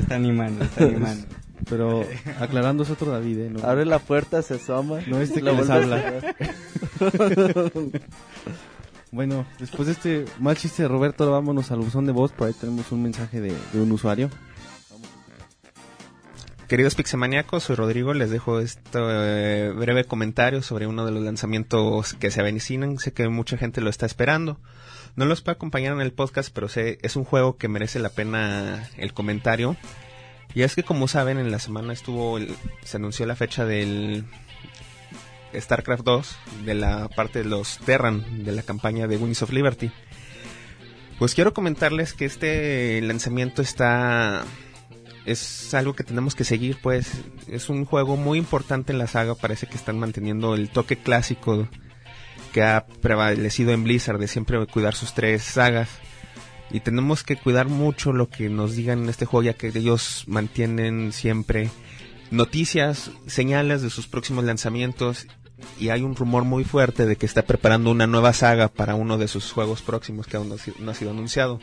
Está 0.00 0.14
animando, 0.14 0.64
está 0.64 0.84
animando. 0.84 1.26
Pero 1.68 2.04
aclarando 2.40 2.82
es 2.82 2.90
otro 2.90 3.10
David, 3.10 3.38
¿eh? 3.38 3.50
No, 3.50 3.64
Abre 3.66 3.84
la 3.84 3.98
puerta, 3.98 4.42
se 4.42 4.54
asoma. 4.54 5.00
no 5.06 5.20
este 5.20 5.42
que 5.42 5.52
les 5.52 5.70
habla. 5.70 6.22
Bueno, 9.10 9.46
después 9.58 9.86
de 9.86 9.92
este 9.92 10.24
mal 10.38 10.54
chiste 10.58 10.82
de 10.82 10.88
Roberto, 10.88 11.24
ahora 11.24 11.36
vámonos 11.36 11.70
al 11.70 11.78
buzón 11.78 12.04
de 12.04 12.12
voz. 12.12 12.30
Por 12.32 12.48
ahí 12.48 12.52
tenemos 12.52 12.92
un 12.92 13.02
mensaje 13.02 13.40
de, 13.40 13.54
de 13.72 13.80
un 13.80 13.90
usuario. 13.90 14.28
Queridos 16.68 16.94
pixemaniacos, 16.94 17.62
soy 17.62 17.76
Rodrigo, 17.76 18.12
les 18.12 18.28
dejo 18.28 18.60
este 18.60 18.98
eh, 18.98 19.72
breve 19.74 20.04
comentario 20.04 20.60
sobre 20.60 20.86
uno 20.86 21.06
de 21.06 21.12
los 21.12 21.22
lanzamientos 21.22 22.12
que 22.12 22.30
se 22.30 22.42
avecinan, 22.42 22.98
sé 22.98 23.14
que 23.14 23.26
mucha 23.30 23.56
gente 23.56 23.80
lo 23.80 23.88
está 23.88 24.04
esperando. 24.04 24.60
No 25.16 25.24
los 25.24 25.40
puedo 25.40 25.54
acompañar 25.54 25.94
en 25.94 26.02
el 26.02 26.12
podcast, 26.12 26.50
pero 26.52 26.68
sé, 26.68 26.98
es 27.00 27.16
un 27.16 27.24
juego 27.24 27.56
que 27.56 27.68
merece 27.68 27.98
la 28.00 28.10
pena 28.10 28.86
el 28.98 29.14
comentario. 29.14 29.78
Y 30.55 30.62
es 30.62 30.74
que 30.74 30.82
como 30.82 31.09
saben, 31.09 31.38
en 31.38 31.51
la 31.51 31.59
semana 31.59 31.92
estuvo, 31.92 32.38
el- 32.38 32.55
se 32.82 32.96
anunció 32.96 33.26
la 33.26 33.36
fecha 33.36 33.64
del 33.64 34.24
StarCraft 35.55 36.03
2, 36.05 36.36
de 36.64 36.74
la 36.74 37.09
parte 37.09 37.40
de 37.40 37.44
los 37.49 37.78
Terran, 37.78 38.44
de 38.44 38.53
la 38.53 38.62
campaña 38.62 39.07
de 39.07 39.16
Wings 39.16 39.42
of 39.42 39.51
Liberty. 39.53 39.90
Pues 41.18 41.34
quiero 41.34 41.53
comentarles 41.53 42.12
que 42.14 42.24
este 42.24 43.01
lanzamiento 43.03 43.61
está 43.62 44.44
es 45.26 45.74
algo 45.74 45.94
que 45.94 46.05
tenemos 46.05 46.34
que 46.34 46.44
seguir, 46.44 46.78
pues 46.82 47.11
es 47.49 47.68
un 47.68 47.84
juego 47.84 48.16
muy 48.16 48.38
importante 48.38 48.92
en 48.92 48.99
la 48.99 49.07
saga, 49.07 49.34
parece 49.34 49.66
que 49.66 49.76
están 49.76 49.99
manteniendo 49.99 50.55
el 50.55 50.70
toque 50.70 50.96
clásico 50.96 51.68
que 52.55 52.62
ha 52.62 52.86
prevalecido 53.03 53.72
en 53.72 53.84
Blizzard 53.84 54.18
de 54.18 54.26
siempre 54.28 54.64
cuidar 54.66 54.94
sus 54.94 55.12
tres 55.12 55.42
sagas. 55.42 55.90
Y 56.70 56.80
tenemos 56.80 57.22
que 57.22 57.36
cuidar 57.36 57.68
mucho 57.68 58.12
lo 58.12 58.28
que 58.28 58.48
nos 58.50 58.76
digan 58.76 59.04
en 59.04 59.08
este 59.08 59.24
juego, 59.24 59.44
ya 59.44 59.54
que 59.54 59.68
ellos 59.68 60.24
mantienen 60.26 61.12
siempre 61.12 61.70
noticias, 62.30 63.10
señales 63.26 63.80
de 63.82 63.90
sus 63.90 64.06
próximos 64.06 64.44
lanzamientos. 64.44 65.26
Y 65.80 65.88
hay 65.88 66.02
un 66.02 66.14
rumor 66.14 66.44
muy 66.44 66.64
fuerte 66.64 67.06
de 67.06 67.16
que 67.16 67.26
está 67.26 67.42
preparando 67.42 67.90
una 67.90 68.06
nueva 68.06 68.32
saga 68.32 68.68
para 68.68 68.94
uno 68.94 69.18
de 69.18 69.28
sus 69.28 69.50
juegos 69.50 69.82
próximos 69.82 70.26
que 70.26 70.36
aún 70.36 70.48
no 70.48 70.90
ha 70.90 70.94
sido- 70.94 71.10
anunciado 71.10 71.58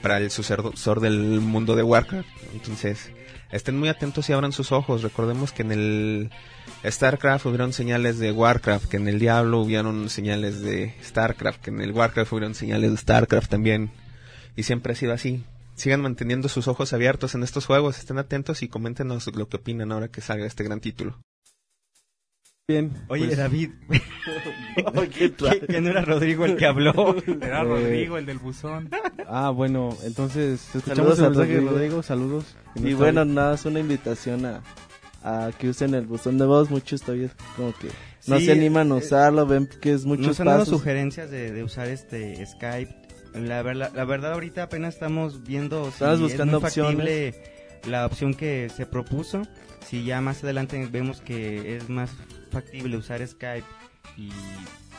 para 0.00 0.18
el 0.18 0.30
sucesor 0.30 1.00
del 1.00 1.40
mundo 1.40 1.74
de 1.74 1.82
Warcraft. 1.82 2.28
Entonces, 2.54 3.10
estén 3.50 3.78
muy 3.78 3.88
atentos 3.88 4.28
y 4.30 4.32
abran 4.32 4.52
sus 4.52 4.72
ojos. 4.72 5.02
Recordemos 5.02 5.52
que 5.52 5.62
en 5.62 5.72
el 5.72 6.30
StarCraft 6.88 7.46
hubieron 7.46 7.72
señales 7.72 8.18
de 8.18 8.30
Warcraft, 8.32 8.86
que 8.86 8.96
en 8.96 9.08
el 9.08 9.18
Diablo 9.18 9.60
hubieron 9.60 10.08
señales 10.08 10.60
de 10.62 10.94
StarCraft, 11.04 11.60
que 11.62 11.70
en 11.70 11.80
el 11.80 11.92
Warcraft 11.92 12.32
hubieron 12.32 12.54
señales 12.54 12.92
de 12.92 12.96
StarCraft 12.96 13.50
también. 13.50 13.90
Y 14.56 14.62
siempre 14.64 14.92
ha 14.92 14.96
sido 14.96 15.12
así. 15.12 15.44
Sigan 15.74 16.00
manteniendo 16.00 16.48
sus 16.48 16.68
ojos 16.68 16.92
abiertos 16.94 17.34
en 17.34 17.42
estos 17.42 17.66
juegos, 17.66 17.98
estén 17.98 18.18
atentos 18.18 18.62
y 18.62 18.68
coméntenos 18.68 19.26
lo 19.34 19.48
que 19.48 19.58
opinan 19.58 19.92
ahora 19.92 20.08
que 20.08 20.22
salga 20.22 20.46
este 20.46 20.64
gran 20.64 20.80
título. 20.80 21.20
Bien. 22.68 22.92
Oye, 23.08 23.26
pues, 23.26 23.36
David, 23.38 23.70
Oye, 24.96 25.08
¿que, 25.36 25.60
que 25.66 25.80
no 25.80 25.90
era 25.90 26.00
Rodrigo 26.04 26.44
el 26.46 26.56
que 26.56 26.66
habló? 26.66 27.14
Era 27.40 27.60
Eh, 27.60 27.64
Rodrigo, 27.64 28.18
el 28.18 28.26
del 28.26 28.38
buzón. 28.38 28.90
Ah, 29.28 29.50
bueno, 29.50 29.96
entonces 30.02 30.60
escuchamos 30.74 31.16
Saludos 31.16 31.18
el 31.18 31.24
a 31.26 31.28
mensaje 31.28 31.52
Rodrigo. 31.60 31.70
Rodrigo, 31.70 32.02
saludos. 32.02 32.56
Y 32.74 32.94
bueno, 32.94 33.20
ahí. 33.20 33.28
nada, 33.28 33.54
es 33.54 33.64
una 33.66 33.78
invitación 33.78 34.46
a, 34.46 34.62
a 35.22 35.52
que 35.56 35.68
usen 35.68 35.94
el 35.94 36.06
buzón 36.06 36.38
de 36.38 36.46
voz. 36.46 36.68
Muchos 36.70 37.02
todavía 37.02 37.30
como 37.54 37.72
que 37.78 37.88
no 38.26 38.40
Sí, 38.40 38.46
se 38.46 38.52
animan 38.52 38.90
a 38.90 38.96
eh, 38.96 38.98
usarlo, 38.98 39.46
ven 39.46 39.68
que 39.80 39.92
es 39.92 40.04
muchos 40.04 40.26
Nos 40.26 40.40
han 40.40 40.46
dado 40.46 40.58
pasos. 40.60 40.78
sugerencias 40.78 41.30
de, 41.30 41.52
de 41.52 41.62
usar 41.62 41.86
este 41.88 42.44
Skype. 42.44 43.05
La, 43.36 43.62
ver- 43.62 43.76
la 43.76 44.04
verdad 44.04 44.32
ahorita 44.32 44.64
apenas 44.64 44.94
estamos 44.94 45.42
viendo 45.44 45.90
si 45.90 46.04
es 46.04 46.20
buscando 46.20 46.60
muy 46.60 46.70
factible 46.70 47.34
la 47.86 48.06
opción 48.06 48.34
que 48.34 48.70
se 48.74 48.86
propuso. 48.86 49.42
Si 49.86 50.04
ya 50.04 50.20
más 50.20 50.42
adelante 50.42 50.88
vemos 50.90 51.20
que 51.20 51.76
es 51.76 51.88
más 51.88 52.10
factible 52.50 52.96
usar 52.96 53.26
Skype 53.26 53.66
y 54.16 54.30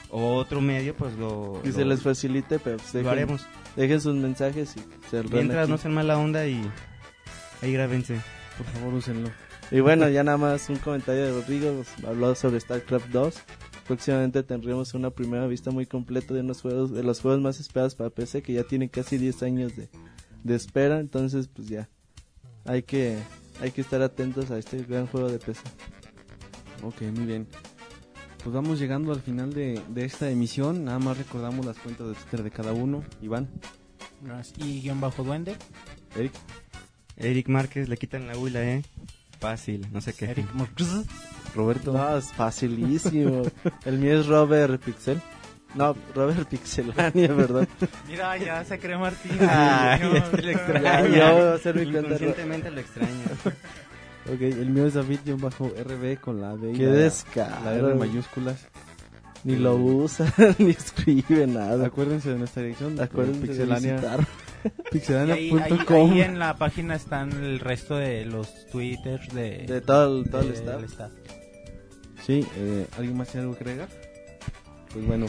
o 0.10 0.36
otro 0.36 0.62
medio, 0.62 0.96
pues 0.96 1.14
lo, 1.16 1.60
que 1.64 1.70
lo- 1.70 1.76
se 1.76 1.84
les 1.86 2.02
facilite, 2.02 2.60
pero 2.60 2.78
pues 2.78 2.94
lo 2.94 3.00
dejen, 3.00 3.12
haremos. 3.12 3.46
dejen 3.76 4.00
sus 4.02 4.16
mensajes 4.16 4.76
y 4.78 5.10
se 5.10 5.24
lo 5.24 5.30
Mientras 5.30 5.64
aquí. 5.64 5.72
no 5.72 5.78
sean 5.78 5.94
mala 5.94 6.18
onda 6.18 6.46
y 6.48 6.62
ahí 7.62 7.74
grábense. 7.74 8.20
Por 8.58 8.66
favor, 8.68 8.94
úsenlo. 8.94 9.30
Y 9.70 9.82
bueno, 9.82 10.08
ya 10.08 10.24
nada 10.24 10.38
más 10.38 10.70
un 10.70 10.78
comentario 10.78 11.26
de 11.26 11.32
Rodrigo, 11.42 11.84
habló 12.08 12.34
sobre 12.36 12.60
StarCraft 12.62 13.08
2. 13.10 13.36
Próximamente 13.88 14.44
tendremos 14.44 14.94
una 14.94 15.10
primera 15.12 15.48
vista 15.48 15.72
muy 15.72 15.86
completa 15.86 16.34
de 16.34 16.42
unos 16.42 16.62
juegos, 16.62 16.92
de 16.92 17.04
los 17.04 17.22
juegos 17.22 17.40
más 17.40 17.60
esperados 17.60 17.96
para 17.96 18.10
PC 18.10 18.42
que 18.42 18.54
ya 18.54 18.64
tienen 18.64 18.90
casi 18.90 19.18
10 19.18 19.44
años 19.44 19.76
de, 19.76 19.90
de 20.44 20.56
espera, 20.56 21.00
entonces 21.00 21.48
pues 21.48 21.70
ya 21.70 21.90
hay 22.66 22.84
que 22.84 23.18
hay 23.62 23.72
que 23.72 23.82
estar 23.82 24.02
atentos 24.02 24.52
a 24.52 24.58
este 24.58 24.84
gran 24.84 25.08
juego 25.08 25.30
de 25.30 25.40
PC. 25.40 25.62
Ok, 26.84 27.02
muy 27.16 27.26
bien. 27.26 27.48
Pues 28.44 28.54
vamos 28.54 28.80
llegando 28.80 29.12
al 29.12 29.22
final 29.22 29.52
de, 29.54 29.82
de 29.90 30.06
esta 30.06 30.30
emisión. 30.30 30.86
Nada 30.86 31.00
más 31.00 31.18
recordamos 31.18 31.66
las 31.66 31.78
cuentas 31.78 32.08
de 32.08 32.14
Twitter 32.14 32.44
de 32.44 32.52
cada 32.52 32.74
uno. 32.74 33.04
Iván, 33.22 33.50
Y 34.58 34.82
guion 34.82 35.02
bajo 35.02 35.24
duende. 35.24 35.56
Eric, 36.16 36.34
Eric 37.18 37.48
Márquez, 37.50 37.90
le 37.90 37.98
quitan 37.98 38.28
la 38.28 38.38
U 38.38 38.48
y 38.48 38.52
la 38.52 38.64
E. 38.64 38.84
Fácil, 39.40 39.88
no 39.92 40.02
sé 40.02 40.14
qué. 40.14 40.26
Eric. 40.26 40.48
Roberto. 41.56 41.94
No, 41.94 42.18
es 42.18 42.32
facilísimo. 42.34 43.44
El 43.86 43.98
mío 44.00 44.20
es 44.20 44.28
Robert 44.28 44.82
Pixel. 44.84 45.22
No, 45.76 45.96
Robert 46.16 46.48
Pixelania, 46.48 47.34
¿verdad? 47.34 47.68
Mira, 48.08 48.38
ya 48.38 48.64
se 48.64 48.80
cree 48.80 48.98
Martín. 48.98 49.38
Dios. 49.38 50.24
este 50.24 50.42
lo 50.42 50.52
extraña. 50.52 50.82
Ya, 50.82 51.08
ya 51.08 51.32
voy 51.32 51.42
a 51.44 51.54
hacer 51.54 51.76
mi 51.76 51.84
cuenta. 51.92 52.00
Inconscientemente 52.00 52.72
lo 52.72 52.80
extraño. 52.80 53.24
Ok, 54.30 54.42
el 54.42 54.70
mío 54.72 54.88
es 54.88 54.94
David-RB 54.96 56.20
con 56.20 56.42
la 56.42 56.54
B 56.54 56.72
y 56.74 56.78
Qué 56.78 56.86
la, 56.86 56.92
descaro. 56.92 57.64
la 57.64 57.76
R 57.76 57.96
mayúsculas. 57.96 58.68
Ni 59.46 59.56
lo 59.56 59.78
usa, 59.78 60.34
ni 60.58 60.72
escribe 60.72 61.48
nada. 61.48 61.86
Acuérdense 61.86 62.32
de 62.32 62.38
nuestra 62.38 62.62
dirección. 62.64 63.00
Acuérdense 63.00 63.40
de 63.40 63.48
Pixelania. 63.48 64.02
Y 64.64 64.68
ahí, 64.68 64.74
ahí- 64.74 64.90
Pixelania.com. 64.92 66.12
ahí 66.12 66.22
en 66.22 66.40
la 66.40 66.56
página 66.58 66.96
están 66.96 67.32
el 67.32 67.60
resto 67.60 67.96
de 67.96 68.26
los 68.26 68.66
twitters 68.72 69.34
de, 69.34 69.66
De 69.68 69.82
todo 69.82 70.20
el, 70.22 70.30
todo 70.30 70.42
el 70.42 70.48
del 70.48 70.56
staff. 70.58 70.84
staff. 70.84 71.12
Sí, 72.26 72.46
eh, 72.58 72.86
¿alguien 72.98 73.16
más 73.18 73.30
tiene 73.30 73.44
algo 73.46 73.58
que 73.58 73.64
agregar? 73.64 73.88
Pues 74.92 75.06
bueno, 75.06 75.28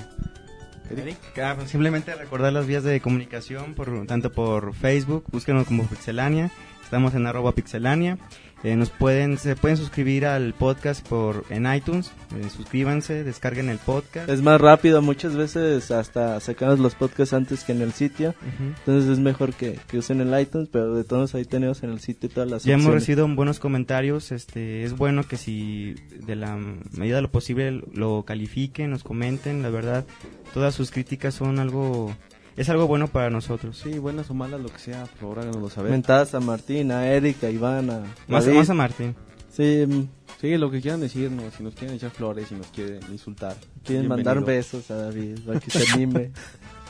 Eric. 0.90 1.16
Ah, 1.42 1.54
pues 1.56 1.70
simplemente 1.70 2.14
recordar 2.14 2.52
las 2.52 2.66
vías 2.66 2.82
de 2.82 3.00
comunicación, 3.00 3.74
por, 3.74 4.06
tanto 4.06 4.32
por 4.32 4.74
Facebook, 4.74 5.24
búsquenos 5.30 5.66
como 5.66 5.86
Pixelania, 5.86 6.50
estamos 6.82 7.14
en 7.14 7.26
arroba 7.26 7.52
Pixelania, 7.52 8.18
Eh, 8.64 8.74
nos 8.74 8.90
pueden, 8.90 9.38
se 9.38 9.54
pueden 9.54 9.76
suscribir 9.76 10.26
al 10.26 10.52
podcast 10.52 11.06
por 11.06 11.44
en 11.48 11.72
iTunes, 11.72 12.10
eh, 12.36 12.48
suscríbanse, 12.50 13.22
descarguen 13.22 13.68
el 13.68 13.78
podcast. 13.78 14.28
Es 14.28 14.42
más 14.42 14.60
rápido, 14.60 15.00
muchas 15.00 15.36
veces 15.36 15.92
hasta 15.92 16.40
sacamos 16.40 16.80
los 16.80 16.96
podcasts 16.96 17.34
antes 17.34 17.62
que 17.62 17.72
en 17.72 17.82
el 17.82 17.92
sitio. 17.92 18.34
Entonces 18.58 19.10
es 19.10 19.20
mejor 19.20 19.54
que, 19.54 19.78
que 19.88 19.98
usen 19.98 20.20
el 20.20 20.40
iTunes, 20.40 20.68
pero 20.72 20.94
de 20.94 21.04
todos 21.04 21.36
ahí 21.36 21.44
tenemos 21.44 21.82
en 21.84 21.90
el 21.90 22.00
sitio 22.00 22.28
todas 22.28 22.50
las 22.50 22.64
Ya 22.64 22.74
hemos 22.74 22.92
recibido 22.92 23.28
buenos 23.28 23.60
comentarios, 23.60 24.32
este, 24.32 24.82
es 24.82 24.96
bueno 24.96 25.22
que 25.22 25.36
si 25.36 25.94
de 26.26 26.34
la 26.34 26.56
medida 26.56 27.16
de 27.16 27.22
lo 27.22 27.30
posible 27.30 27.82
lo 27.92 28.24
califiquen, 28.24 28.90
nos 28.90 29.04
comenten, 29.04 29.62
la 29.62 29.70
verdad, 29.70 30.04
todas 30.52 30.74
sus 30.74 30.90
críticas 30.90 31.34
son 31.34 31.58
algo, 31.58 32.14
es 32.58 32.68
algo 32.68 32.86
bueno 32.86 33.08
para 33.08 33.30
nosotros. 33.30 33.78
sí, 33.82 33.98
buenas 33.98 34.28
o 34.30 34.34
malas, 34.34 34.60
lo 34.60 34.68
que 34.68 34.78
sea, 34.78 35.04
por 35.04 35.18
favor 35.18 35.38
háganoslo 35.40 35.70
saber. 35.70 35.90
Mentadas 35.92 36.34
a 36.34 36.40
Martín, 36.40 36.92
a 36.92 37.08
Erika, 37.10 37.46
a 37.46 37.50
Iván, 37.50 37.88
a 37.90 38.02
Más, 38.28 38.44
David. 38.44 38.58
más 38.58 38.68
a 38.70 38.74
Martín. 38.74 39.14
Sí, 39.50 39.84
mm, 39.88 40.02
Sí, 40.40 40.56
lo 40.56 40.70
que 40.70 40.80
quieran 40.80 41.00
decirnos, 41.00 41.52
si 41.56 41.64
nos 41.64 41.74
quieren 41.74 41.96
echar 41.96 42.10
flores, 42.12 42.46
si 42.48 42.54
nos 42.54 42.68
quieren 42.68 43.00
insultar. 43.10 43.56
quieren 43.84 44.02
bienvenido. 44.08 44.08
mandar 44.34 44.44
besos 44.44 44.88
a 44.92 44.96
David 44.96 45.40
para 45.46 45.58
que 45.60 45.70
se 45.70 45.92
anime. 45.92 46.30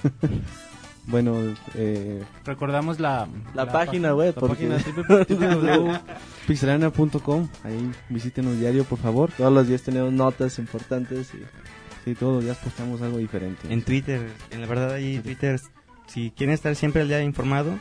Bueno, 1.11 1.35
eh, 1.75 2.23
Recordamos 2.45 3.01
la, 3.01 3.27
La 3.55 3.73
página 3.73 4.14
web, 4.14 4.35
la 4.37 4.41
porque 4.47 4.66
página 4.69 5.25
www.pixelania.com, 5.27 7.49
ahí 7.64 7.91
visítenos 8.11 8.59
diario, 8.59 8.85
por 8.85 8.99
favor. 8.99 9.31
todos 9.35 9.51
los 9.51 9.66
días 9.66 9.81
tenemos 9.83 10.12
notas 10.12 10.59
importantes 10.59 11.33
y 11.35 11.39
Sí, 12.09 12.15
todos 12.15 12.37
los 12.37 12.45
días 12.45 12.57
postamos 12.57 13.03
algo 13.03 13.19
diferente. 13.19 13.71
En 13.71 13.83
Twitter, 13.83 14.31
en 14.51 14.63
la 14.63 14.67
verdad 14.67 14.93
ahí 14.93 15.19
Twitter, 15.19 15.61
si 16.07 16.31
quieren 16.31 16.55
estar 16.55 16.75
siempre 16.75 17.03
al 17.03 17.09
día 17.09 17.23
informado, 17.23 17.79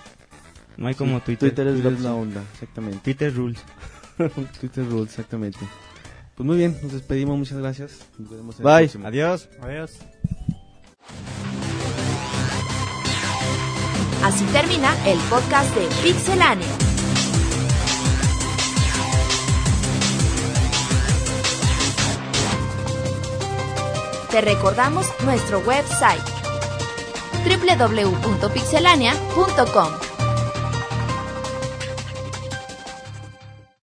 no 0.75 0.87
hay 0.89 0.95
como 0.95 1.21
Twitter. 1.21 1.55
Twitter 1.55 1.93
es 1.93 2.01
la 2.01 2.13
onda, 2.13 2.43
exactamente. 2.51 2.99
Twitter 3.05 3.33
rules. 3.33 3.63
Twitter 4.59 4.85
Rules, 4.85 5.11
exactamente. 5.11 5.59
Pues 6.35 6.45
muy 6.45 6.57
bien, 6.57 6.77
nos 6.83 6.91
despedimos, 6.91 7.37
muchas 7.37 7.57
gracias. 7.57 8.05
Nos 8.17 8.29
vemos 8.31 8.59
en 8.59 8.65
Bye. 8.65 8.73
el 8.73 8.79
próximo. 8.81 9.07
Adiós. 9.07 9.49
Adiós. 9.61 9.97
Así 14.25 14.43
termina 14.51 14.93
el 15.07 15.19
podcast 15.29 15.73
de 15.73 15.87
Pixelania. 16.03 16.86
Te 24.37 24.41
recordamos 24.41 25.07
nuestro 25.23 25.61
website 25.61 26.21
www.pixelania.com. 27.43 30.06